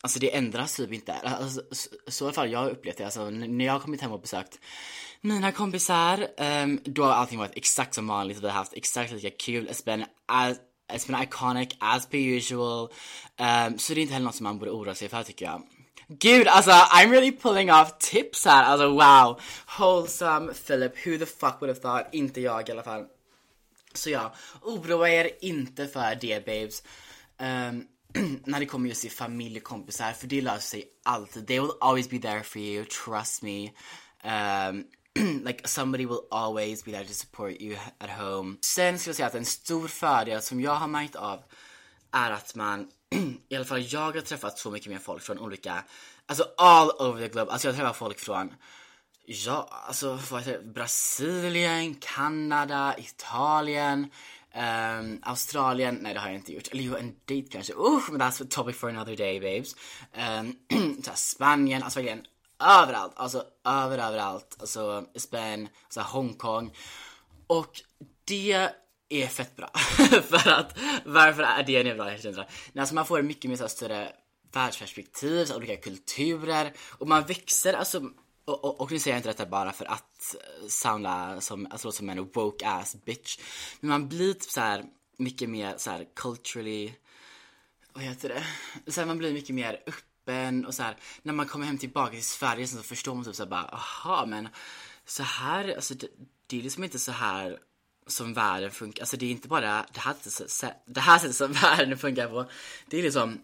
Alltså 0.00 0.18
det 0.18 0.36
ändras 0.36 0.76
typ 0.76 0.92
inte. 0.92 1.14
Alltså, 1.14 1.62
så, 1.70 1.90
så 2.06 2.24
i 2.24 2.26
alla 2.26 2.34
fall 2.34 2.50
jag 2.50 2.58
har 2.58 2.70
upplevt 2.70 2.96
det. 2.96 3.04
Alltså 3.04 3.30
när 3.30 3.64
jag 3.64 3.72
har 3.72 3.80
kommit 3.80 4.00
hem 4.00 4.12
och 4.12 4.20
besökt 4.20 4.58
mina 5.20 5.52
kompisar, 5.52 6.28
um, 6.62 6.80
då 6.84 7.04
har 7.04 7.12
allting 7.12 7.38
varit 7.38 7.56
exakt 7.56 7.94
som 7.94 8.06
vanligt. 8.06 8.38
Vi 8.38 8.46
har 8.46 8.54
haft 8.54 8.72
exakt 8.72 9.12
lika 9.12 9.30
kul. 9.30 9.68
It's 9.68 9.84
been, 9.84 10.04
as, 10.26 10.56
it's 10.92 11.06
been 11.06 11.22
iconic 11.22 11.76
as 11.78 12.06
per 12.06 12.18
usual. 12.18 12.90
Um, 13.38 13.78
så 13.78 13.94
det 13.94 14.00
är 14.00 14.02
inte 14.02 14.14
heller 14.14 14.26
något 14.26 14.34
som 14.34 14.44
man 14.44 14.58
borde 14.58 14.70
oroa 14.70 14.94
sig 14.94 15.08
för 15.08 15.22
tycker 15.22 15.44
jag. 15.46 15.62
Gud, 16.08 16.48
alltså 16.48 16.70
I'm 16.70 17.10
really 17.10 17.32
pulling 17.32 17.72
off 17.72 17.98
tips 17.98 18.44
här. 18.44 18.64
Alltså 18.64 18.88
wow. 18.88 19.40
Wholesome 19.78 20.54
Philip, 20.54 21.06
who 21.06 21.18
the 21.18 21.26
fuck 21.26 21.60
would 21.60 21.68
have 21.68 21.80
thought? 21.80 22.14
Inte 22.14 22.40
jag 22.40 22.68
i 22.68 22.72
alla 22.72 22.82
fall. 22.82 23.04
Så 23.94 24.10
ja, 24.10 24.34
oroa 24.62 25.10
er 25.10 25.30
inte 25.40 25.86
för 25.86 26.14
det 26.20 26.46
babes. 26.46 26.82
Um, 27.38 27.86
när 28.44 28.60
det 28.60 28.66
kommer 28.66 28.88
just 28.88 29.02
till 29.02 29.10
familjekompisar, 29.10 30.12
för 30.12 30.26
det 30.26 30.40
löser 30.40 30.68
sig 30.68 30.84
alltid. 31.02 31.46
They 31.46 31.60
will 31.60 31.72
always 31.80 32.10
be 32.10 32.18
there 32.18 32.42
for 32.42 32.60
you, 32.60 32.84
trust 32.84 33.42
me. 33.42 33.70
Um, 34.24 34.84
like 35.44 35.68
somebody 35.68 36.06
will 36.06 36.22
always 36.30 36.84
be 36.84 36.92
there 36.92 37.04
to 37.04 37.12
support 37.12 37.60
you 37.60 37.76
at 37.98 38.10
home. 38.10 38.56
Sen 38.60 38.98
ska 38.98 39.08
jag 39.08 39.16
säga 39.16 39.26
att 39.26 39.34
en 39.34 39.44
stor 39.44 39.88
fördel 39.88 40.42
som 40.42 40.60
jag 40.60 40.74
har 40.74 40.88
märkt 40.88 41.16
av 41.16 41.42
är 42.12 42.30
att 42.30 42.54
man, 42.54 42.88
i 43.48 43.56
alla 43.56 43.64
fall 43.64 43.82
jag 43.82 44.00
har 44.00 44.20
träffat 44.20 44.58
så 44.58 44.70
mycket 44.70 44.92
mer 44.92 44.98
folk 44.98 45.22
från 45.22 45.38
olika, 45.38 45.84
alltså 46.26 46.44
all 46.56 46.90
over 46.90 47.20
the 47.20 47.28
globe. 47.28 47.52
Alltså 47.52 47.68
jag 47.68 47.76
träffar 47.76 47.92
folk 47.92 48.18
från 48.18 48.52
Ja, 49.30 49.68
alltså 49.70 50.18
vad 50.30 50.40
heter 50.40 50.52
det? 50.52 50.72
Brasilien, 50.72 51.94
Kanada, 51.94 52.94
Italien, 52.98 54.10
um, 54.54 55.18
Australien. 55.22 55.98
Nej, 56.00 56.14
det 56.14 56.20
har 56.20 56.28
jag 56.28 56.36
inte 56.36 56.52
gjort. 56.52 56.68
Eller 56.68 56.82
jo, 56.82 56.96
en 56.96 57.14
dejt 57.24 57.48
kanske. 57.52 57.72
Usch, 57.72 58.10
men 58.10 58.20
that's 58.20 58.42
a 58.42 58.46
topic 58.50 58.76
for 58.76 58.88
another 58.88 59.16
day, 59.16 59.40
babes. 59.40 59.76
Um, 60.14 61.02
Spanien, 61.14 61.82
alltså 61.82 61.98
verkligen 61.98 62.26
överallt. 62.60 63.12
Alltså 63.16 63.44
över, 63.64 63.98
överallt. 63.98 64.56
Alltså 64.60 65.06
Spanien, 65.14 65.68
alltså 65.84 66.00
Hongkong. 66.00 66.76
Och 67.46 67.82
det 68.24 68.70
är 69.08 69.26
fett 69.26 69.56
bra. 69.56 69.70
för 70.22 70.50
att, 70.50 70.78
varför 71.04 71.42
är 71.42 71.62
det 71.62 71.90
en 71.90 71.96
bra 71.96 72.16
känsla? 72.18 72.46
Alltså 72.76 72.94
man 72.94 73.06
får 73.06 73.22
mycket 73.22 73.50
mer 73.50 73.56
så 73.56 73.68
större 73.68 74.12
världsperspektiv, 74.52 75.44
så 75.44 75.56
olika 75.56 75.76
kulturer 75.76 76.72
och 76.98 77.08
man 77.08 77.24
växer 77.24 77.74
alltså 77.74 78.02
och, 78.48 78.64
och, 78.64 78.80
och 78.80 78.92
nu 78.92 78.98
säger 78.98 79.14
jag 79.14 79.18
inte 79.18 79.28
detta 79.28 79.46
bara 79.46 79.72
för 79.72 79.84
att 79.84 80.34
eh, 80.34 80.68
sounda 80.68 81.40
som, 81.40 81.66
alltså 81.70 81.92
som 81.92 82.10
en 82.10 82.24
woke 82.24 82.68
ass 82.68 82.96
bitch. 83.04 83.38
Men 83.80 83.90
man 83.90 84.08
blir 84.08 84.34
typ 84.34 84.50
så 84.50 84.60
här 84.60 84.84
mycket 85.16 85.50
mer 85.50 85.74
så 85.76 85.90
här 85.90 86.06
culturally, 86.16 86.92
vad 87.92 88.04
heter 88.04 88.28
det? 88.28 88.44
Så 88.92 89.00
här, 89.00 89.06
man 89.06 89.18
blir 89.18 89.32
mycket 89.32 89.54
mer 89.54 89.82
upp 89.86 90.07
kroppen 90.28 90.66
och 90.66 90.74
så 90.74 90.82
här, 90.82 90.96
när 91.22 91.32
man 91.32 91.46
kommer 91.46 91.66
hem 91.66 91.78
tillbaka 91.78 92.12
till 92.12 92.24
Sverige 92.24 92.66
så 92.66 92.82
förstår 92.82 93.14
man 93.14 93.24
typ 93.24 93.34
så 93.34 93.42
här 93.42 93.50
bara, 93.50 93.64
aha 93.64 94.26
men 94.26 94.48
så 95.06 95.22
här, 95.22 95.74
alltså 95.74 95.94
det, 95.94 96.06
det 96.46 96.58
är 96.58 96.62
liksom 96.62 96.84
inte 96.84 96.98
så 96.98 97.12
här 97.12 97.58
som 98.06 98.34
världen 98.34 98.70
funkar, 98.70 99.02
alltså 99.02 99.16
det 99.16 99.26
är 99.26 99.30
inte 99.30 99.48
bara 99.48 99.60
det 99.60 99.66
här, 99.66 99.86
det 100.86 101.00
här 101.00 101.18
sättet 101.18 101.36
som 101.36 101.52
världen 101.62 101.98
funkar 101.98 102.28
på. 102.28 102.50
Det 102.86 102.98
är 102.98 103.02
liksom 103.02 103.38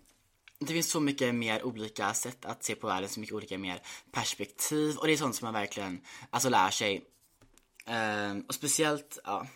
det 0.58 0.72
finns 0.72 0.90
så 0.90 1.00
mycket 1.00 1.34
mer 1.34 1.62
olika 1.62 2.14
sätt 2.14 2.44
att 2.44 2.64
se 2.64 2.74
på 2.74 2.86
världen, 2.86 3.08
så 3.08 3.20
mycket 3.20 3.34
olika 3.34 3.58
mer 3.58 3.80
perspektiv 4.12 4.96
och 4.96 5.06
det 5.06 5.12
är 5.12 5.16
sånt 5.16 5.36
som 5.36 5.46
man 5.46 5.54
verkligen, 5.54 6.00
alltså 6.30 6.48
lär 6.48 6.70
sig. 6.70 7.04
Um, 7.86 8.44
och 8.48 8.54
speciellt, 8.54 9.18
ja, 9.24 9.46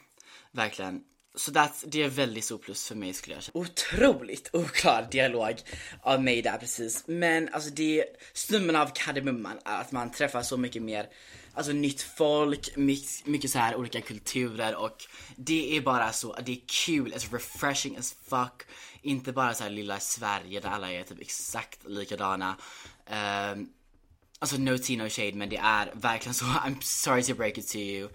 verkligen. 0.53 1.05
Så 1.39 1.51
det 1.87 2.03
är 2.03 2.09
väldigt 2.09 2.45
stor 2.45 2.59
plus 2.59 2.89
för 2.89 2.95
mig 2.95 3.13
skulle 3.13 3.37
jag 3.37 3.43
säga. 3.43 3.53
Otroligt 3.55 4.51
oklar 4.53 5.09
dialog 5.11 5.55
av 6.03 6.23
mig 6.23 6.43
där 6.43 6.59
precis. 6.59 7.05
Men 7.07 7.49
alltså 7.53 7.71
det, 7.71 8.05
summan 8.33 8.77
av 8.77 8.91
kardemumman 8.95 9.59
är 9.65 9.81
att 9.81 9.93
man 9.93 10.11
träffar 10.13 10.43
så 10.43 10.57
mycket 10.57 10.83
mer 10.83 11.09
alltså 11.59 11.73
nytt 11.73 12.03
folk, 12.03 12.77
mycket, 12.77 13.27
mycket 13.27 13.51
så 13.51 13.59
här 13.59 13.77
olika 13.77 14.01
kulturer 14.01 14.77
och 14.77 15.05
det 15.37 15.77
är 15.77 15.81
bara 15.81 16.13
så, 16.13 16.37
det 16.45 16.53
är 16.53 16.61
kul, 16.87 17.13
it's 17.13 17.33
refreshing 17.33 17.97
as 17.97 18.17
fuck. 18.29 18.63
Inte 19.03 19.33
bara 19.33 19.55
så 19.55 19.63
här 19.63 19.71
lilla 19.71 20.01
Sverige 20.01 20.61
där 20.61 20.69
alla 20.69 20.93
är 20.93 21.03
typ 21.03 21.21
exakt 21.21 21.85
likadana. 21.85 22.57
Um, 23.07 23.73
alltså 24.39 24.57
no 24.57 24.79
tea 24.79 25.05
no 25.05 25.09
shade 25.09 25.33
men 25.33 25.49
det 25.49 25.57
är 25.57 25.93
verkligen 25.95 26.35
så, 26.35 26.45
I'm 26.45 26.81
sorry 26.81 27.23
to 27.23 27.35
break 27.35 27.59
it 27.59 27.69
to 27.69 27.79
you. 27.79 28.09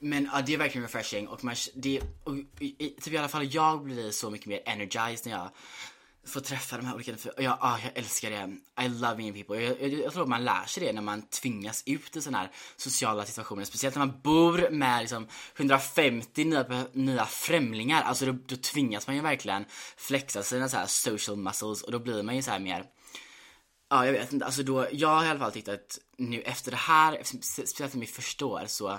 Men 0.00 0.28
ja, 0.32 0.42
det 0.46 0.54
är 0.54 0.58
verkligen 0.58 0.82
refreshing 0.82 1.28
och 1.28 1.44
man, 1.44 1.54
det, 1.74 2.00
och, 2.24 2.34
typ 2.78 3.08
i 3.08 3.18
alla 3.18 3.28
fall 3.28 3.54
jag 3.54 3.84
blir 3.84 4.10
så 4.10 4.30
mycket 4.30 4.46
mer 4.46 4.62
energized 4.66 5.26
när 5.26 5.32
jag 5.32 5.50
får 6.26 6.40
träffa 6.40 6.76
de 6.76 6.86
här 6.86 6.94
olika, 6.94 7.12
och 7.36 7.42
jag, 7.42 7.56
ah, 7.60 7.78
jag 7.82 7.92
älskar 7.94 8.30
det. 8.30 8.56
I 8.84 8.88
love 8.88 9.16
meeting 9.16 9.44
people. 9.44 9.64
Jag, 9.64 9.82
jag, 9.82 10.00
jag 10.00 10.12
tror 10.12 10.26
man 10.26 10.44
lär 10.44 10.64
sig 10.66 10.86
det 10.86 10.92
när 10.92 11.02
man 11.02 11.22
tvingas 11.22 11.82
ut 11.86 12.16
i 12.16 12.20
sådana 12.20 12.38
här 12.38 12.50
sociala 12.76 13.24
situationer. 13.24 13.64
Speciellt 13.64 13.96
när 13.96 14.06
man 14.06 14.20
bor 14.20 14.70
med 14.70 15.00
liksom 15.00 15.28
150 15.56 16.44
nya, 16.44 16.86
nya 16.92 17.26
främlingar. 17.26 18.02
Alltså 18.02 18.26
då, 18.26 18.32
då 18.46 18.56
tvingas 18.56 19.06
man 19.06 19.16
ju 19.16 19.22
verkligen 19.22 19.64
flexa 19.96 20.42
sina 20.42 20.68
så 20.68 20.76
här 20.76 20.86
social 20.86 21.36
muscles 21.36 21.82
och 21.82 21.92
då 21.92 21.98
blir 21.98 22.22
man 22.22 22.36
ju 22.36 22.42
så 22.42 22.50
här 22.50 22.58
mer 22.58 22.84
Ja, 23.90 24.06
jag 24.06 24.12
vet 24.12 24.32
inte. 24.32 24.44
Alltså 24.46 24.62
då, 24.62 24.86
jag 24.92 25.08
har 25.08 25.24
i 25.24 25.28
alla 25.28 25.38
fall 25.38 25.52
tyckt 25.52 25.68
att 25.68 25.98
nu 26.16 26.40
efter 26.40 26.70
det 26.70 26.76
här, 26.76 27.22
speciellt 27.24 27.92
för 27.92 27.98
mitt 27.98 28.10
första 28.10 28.46
år, 28.46 28.64
så 28.66 28.98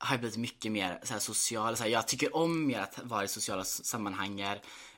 har 0.00 0.14
jag 0.14 0.20
blivit 0.20 0.38
mycket 0.38 0.72
mer 0.72 1.00
så 1.02 1.12
här, 1.12 1.20
social. 1.20 1.76
Så 1.76 1.82
här, 1.82 1.90
jag 1.90 2.08
tycker 2.08 2.36
om 2.36 2.66
mer 2.66 2.80
att 2.80 2.98
vara 3.02 3.24
i 3.24 3.28
sociala 3.28 3.64
sammanhang 3.64 4.42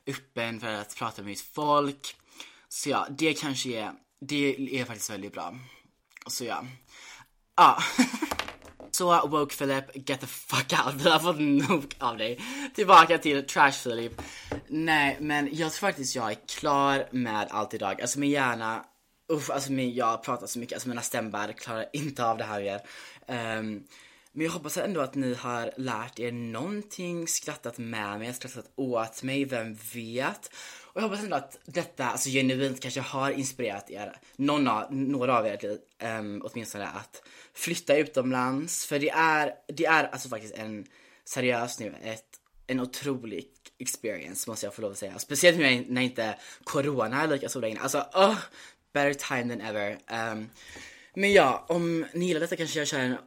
öppen 0.07 0.59
för 0.59 0.67
att 0.67 0.95
prata 0.95 1.21
med 1.21 1.29
mitt 1.29 1.41
folk. 1.41 2.15
Så 2.69 2.89
ja, 2.89 3.07
det 3.09 3.33
kanske 3.33 3.69
är, 3.69 3.91
det 4.21 4.79
är 4.79 4.85
faktiskt 4.85 5.09
väldigt 5.09 5.33
bra. 5.33 5.55
Så 6.27 6.45
ja. 6.45 6.65
Ja. 7.55 7.83
Så 8.91 9.27
woke 9.27 9.55
Philip, 9.55 10.09
get 10.09 10.19
the 10.19 10.27
fuck 10.27 10.73
out. 10.85 10.93
Vi 10.95 11.09
har 11.09 11.19
fått 11.19 11.39
nog 11.39 11.95
av 11.97 12.17
dig. 12.17 12.39
Tillbaka 12.75 13.17
till 13.17 13.47
trash 13.47 13.83
Philip. 13.83 14.21
Nej, 14.67 15.17
men 15.19 15.49
jag 15.51 15.71
tror 15.71 15.87
faktiskt 15.87 16.15
jag 16.15 16.31
är 16.31 16.37
klar 16.47 17.07
med 17.11 17.47
allt 17.49 17.73
idag. 17.73 18.01
Alltså 18.01 18.19
min 18.19 18.29
hjärna, 18.29 18.85
uff, 19.33 19.49
alltså 19.49 19.71
min, 19.71 19.93
jag 19.95 20.23
pratar 20.23 20.47
så 20.47 20.59
mycket, 20.59 20.75
alltså 20.75 20.89
mina 20.89 21.01
stämband 21.01 21.55
klarar 21.55 21.85
inte 21.93 22.25
av 22.25 22.37
det 22.37 22.43
här 22.43 22.61
mer. 22.61 22.75
Um, 23.27 23.35
ehm, 23.37 23.83
men 24.33 24.45
jag 24.45 24.53
hoppas 24.53 24.77
ändå 24.77 25.01
att 25.01 25.15
ni 25.15 25.33
har 25.33 25.71
lärt 25.77 26.19
er 26.19 26.31
någonting, 26.31 27.27
skrattat 27.27 27.77
med 27.77 28.19
mig, 28.19 28.33
skrattat 28.33 28.71
åt 28.75 29.23
mig, 29.23 29.45
vem 29.45 29.73
vet? 29.93 30.49
Och 30.93 31.01
jag 31.01 31.07
hoppas 31.07 31.23
ändå 31.23 31.35
att 31.35 31.59
detta, 31.65 32.05
alltså 32.05 32.29
genuint 32.29 32.79
kanske 32.79 33.01
har 33.01 33.31
inspirerat 33.31 33.91
er, 33.91 34.17
någon 34.35 34.67
av, 34.67 34.95
några 34.95 35.37
av 35.37 35.47
er 35.47 35.77
um, 36.19 36.41
åtminstone 36.45 36.87
att 36.87 37.23
flytta 37.53 37.97
utomlands. 37.97 38.85
För 38.85 38.99
det 38.99 39.09
är, 39.09 39.53
det 39.67 39.85
är 39.85 40.03
alltså 40.03 40.29
faktiskt 40.29 40.53
en, 40.53 40.85
seriös 41.25 41.79
nu, 41.79 41.95
ett, 42.03 42.25
en 42.67 42.79
otrolig 42.79 43.47
experience 43.79 44.49
måste 44.49 44.65
jag 44.65 44.75
få 44.75 44.81
lov 44.81 44.91
att 44.91 44.97
säga. 44.97 45.19
Speciellt 45.19 45.57
nu 45.57 45.85
när 45.89 46.01
inte 46.01 46.35
corona 46.63 47.21
är 47.21 47.27
lika 47.27 47.49
stor 47.49 47.61
längre. 47.61 47.79
Alltså, 47.79 47.97
oh, 48.13 48.37
better 48.93 49.13
time 49.13 49.55
than 49.55 49.61
ever. 49.61 49.91
Um, 49.91 50.49
men 51.15 51.33
ja, 51.33 51.65
om 51.69 52.05
ni 52.13 52.27
gillar 52.27 52.39
detta 52.39 52.55
kanske 52.55 52.79
jag 52.79 52.87
kör 52.87 52.99
en 52.99 53.17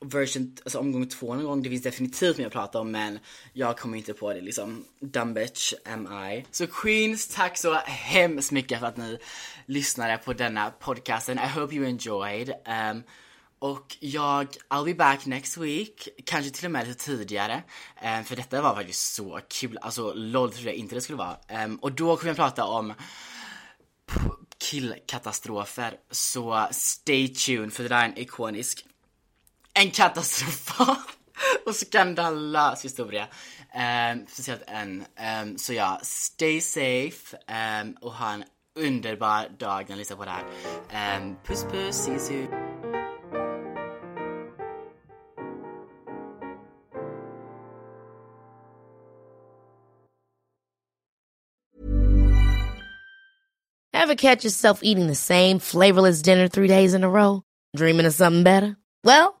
version, 0.00 0.56
alltså 0.64 0.78
omgång 0.78 1.08
två 1.08 1.34
någon 1.34 1.44
gång. 1.44 1.62
Det 1.62 1.70
finns 1.70 1.82
definitivt 1.82 2.38
mer 2.38 2.46
att 2.46 2.52
prata 2.52 2.80
om 2.80 2.90
men 2.90 3.18
jag 3.52 3.78
kommer 3.78 3.98
inte 3.98 4.14
på 4.14 4.32
det 4.32 4.40
liksom. 4.40 4.84
Dumb 5.00 5.34
bitch 5.34 5.72
am 5.84 6.06
I. 6.30 6.44
Så 6.50 6.66
Queens, 6.66 7.28
tack 7.28 7.58
så 7.58 7.74
hemskt 7.84 8.52
mycket 8.52 8.80
för 8.80 8.86
att 8.86 8.96
ni 8.96 9.18
lyssnade 9.66 10.18
på 10.18 10.32
denna 10.32 10.70
podcasten. 10.70 11.38
I 11.38 11.48
hope 11.48 11.74
you 11.74 11.86
enjoyed. 11.86 12.48
Um, 12.48 13.02
och 13.58 13.96
jag, 14.00 14.46
I'll 14.68 14.84
be 14.84 14.94
back 14.94 15.26
next 15.26 15.56
week, 15.56 16.08
kanske 16.26 16.50
till 16.50 16.64
och 16.64 16.70
med 16.70 16.88
lite 16.88 17.04
tidigare. 17.04 17.62
Um, 18.18 18.24
för 18.24 18.36
detta 18.36 18.62
var 18.62 18.74
faktiskt 18.74 19.14
så 19.14 19.40
kul, 19.48 19.78
alltså 19.82 20.12
LOL 20.14 20.52
trodde 20.52 20.70
jag 20.70 20.78
inte 20.78 20.94
det 20.94 21.00
skulle 21.00 21.18
vara. 21.18 21.64
Um, 21.64 21.76
och 21.76 21.92
då 21.92 22.16
kommer 22.16 22.30
jag 22.30 22.36
prata 22.36 22.64
om 22.64 22.94
killkatastrofer. 24.58 25.96
Så 26.10 26.68
stay 26.70 27.28
tuned 27.28 27.72
för 27.72 27.82
det 27.82 27.88
där 27.88 28.02
är 28.02 28.04
en 28.04 28.18
ikonisk 28.18 28.86
en 29.74 29.90
katastrofal 29.90 30.96
och 31.66 31.74
skandalös 31.74 32.84
historia. 32.84 33.26
Um, 33.74 34.26
speciellt 34.26 34.62
en. 34.66 35.04
Um, 35.42 35.58
så 35.58 35.72
ja, 35.72 36.00
stay 36.02 36.60
safe 36.60 37.36
um, 37.82 37.96
och 38.00 38.12
ha 38.12 38.32
en 38.32 38.44
underbar 38.78 39.48
dag 39.58 39.84
när 39.88 39.96
ni 39.96 39.98
lyssnar 39.98 40.16
på 40.16 40.24
det 40.24 40.30
här. 40.30 41.18
Um, 41.18 41.36
puss 41.44 41.64
puss, 41.64 41.96
see 41.96 42.10
you 42.10 42.20
soon. 42.20 42.48
Ever 53.92 54.14
catch 54.14 54.44
yourself 54.44 54.80
eating 54.82 55.06
the 55.06 55.14
same 55.14 55.58
flavorless 55.58 56.20
dinner 56.20 56.46
three 56.48 56.68
days 56.68 56.94
in 56.94 57.04
a 57.04 57.08
row? 57.08 57.42
Dreaming 57.74 58.06
of 58.06 58.12
something 58.12 58.44
better? 58.44 58.76
Well, 59.02 59.40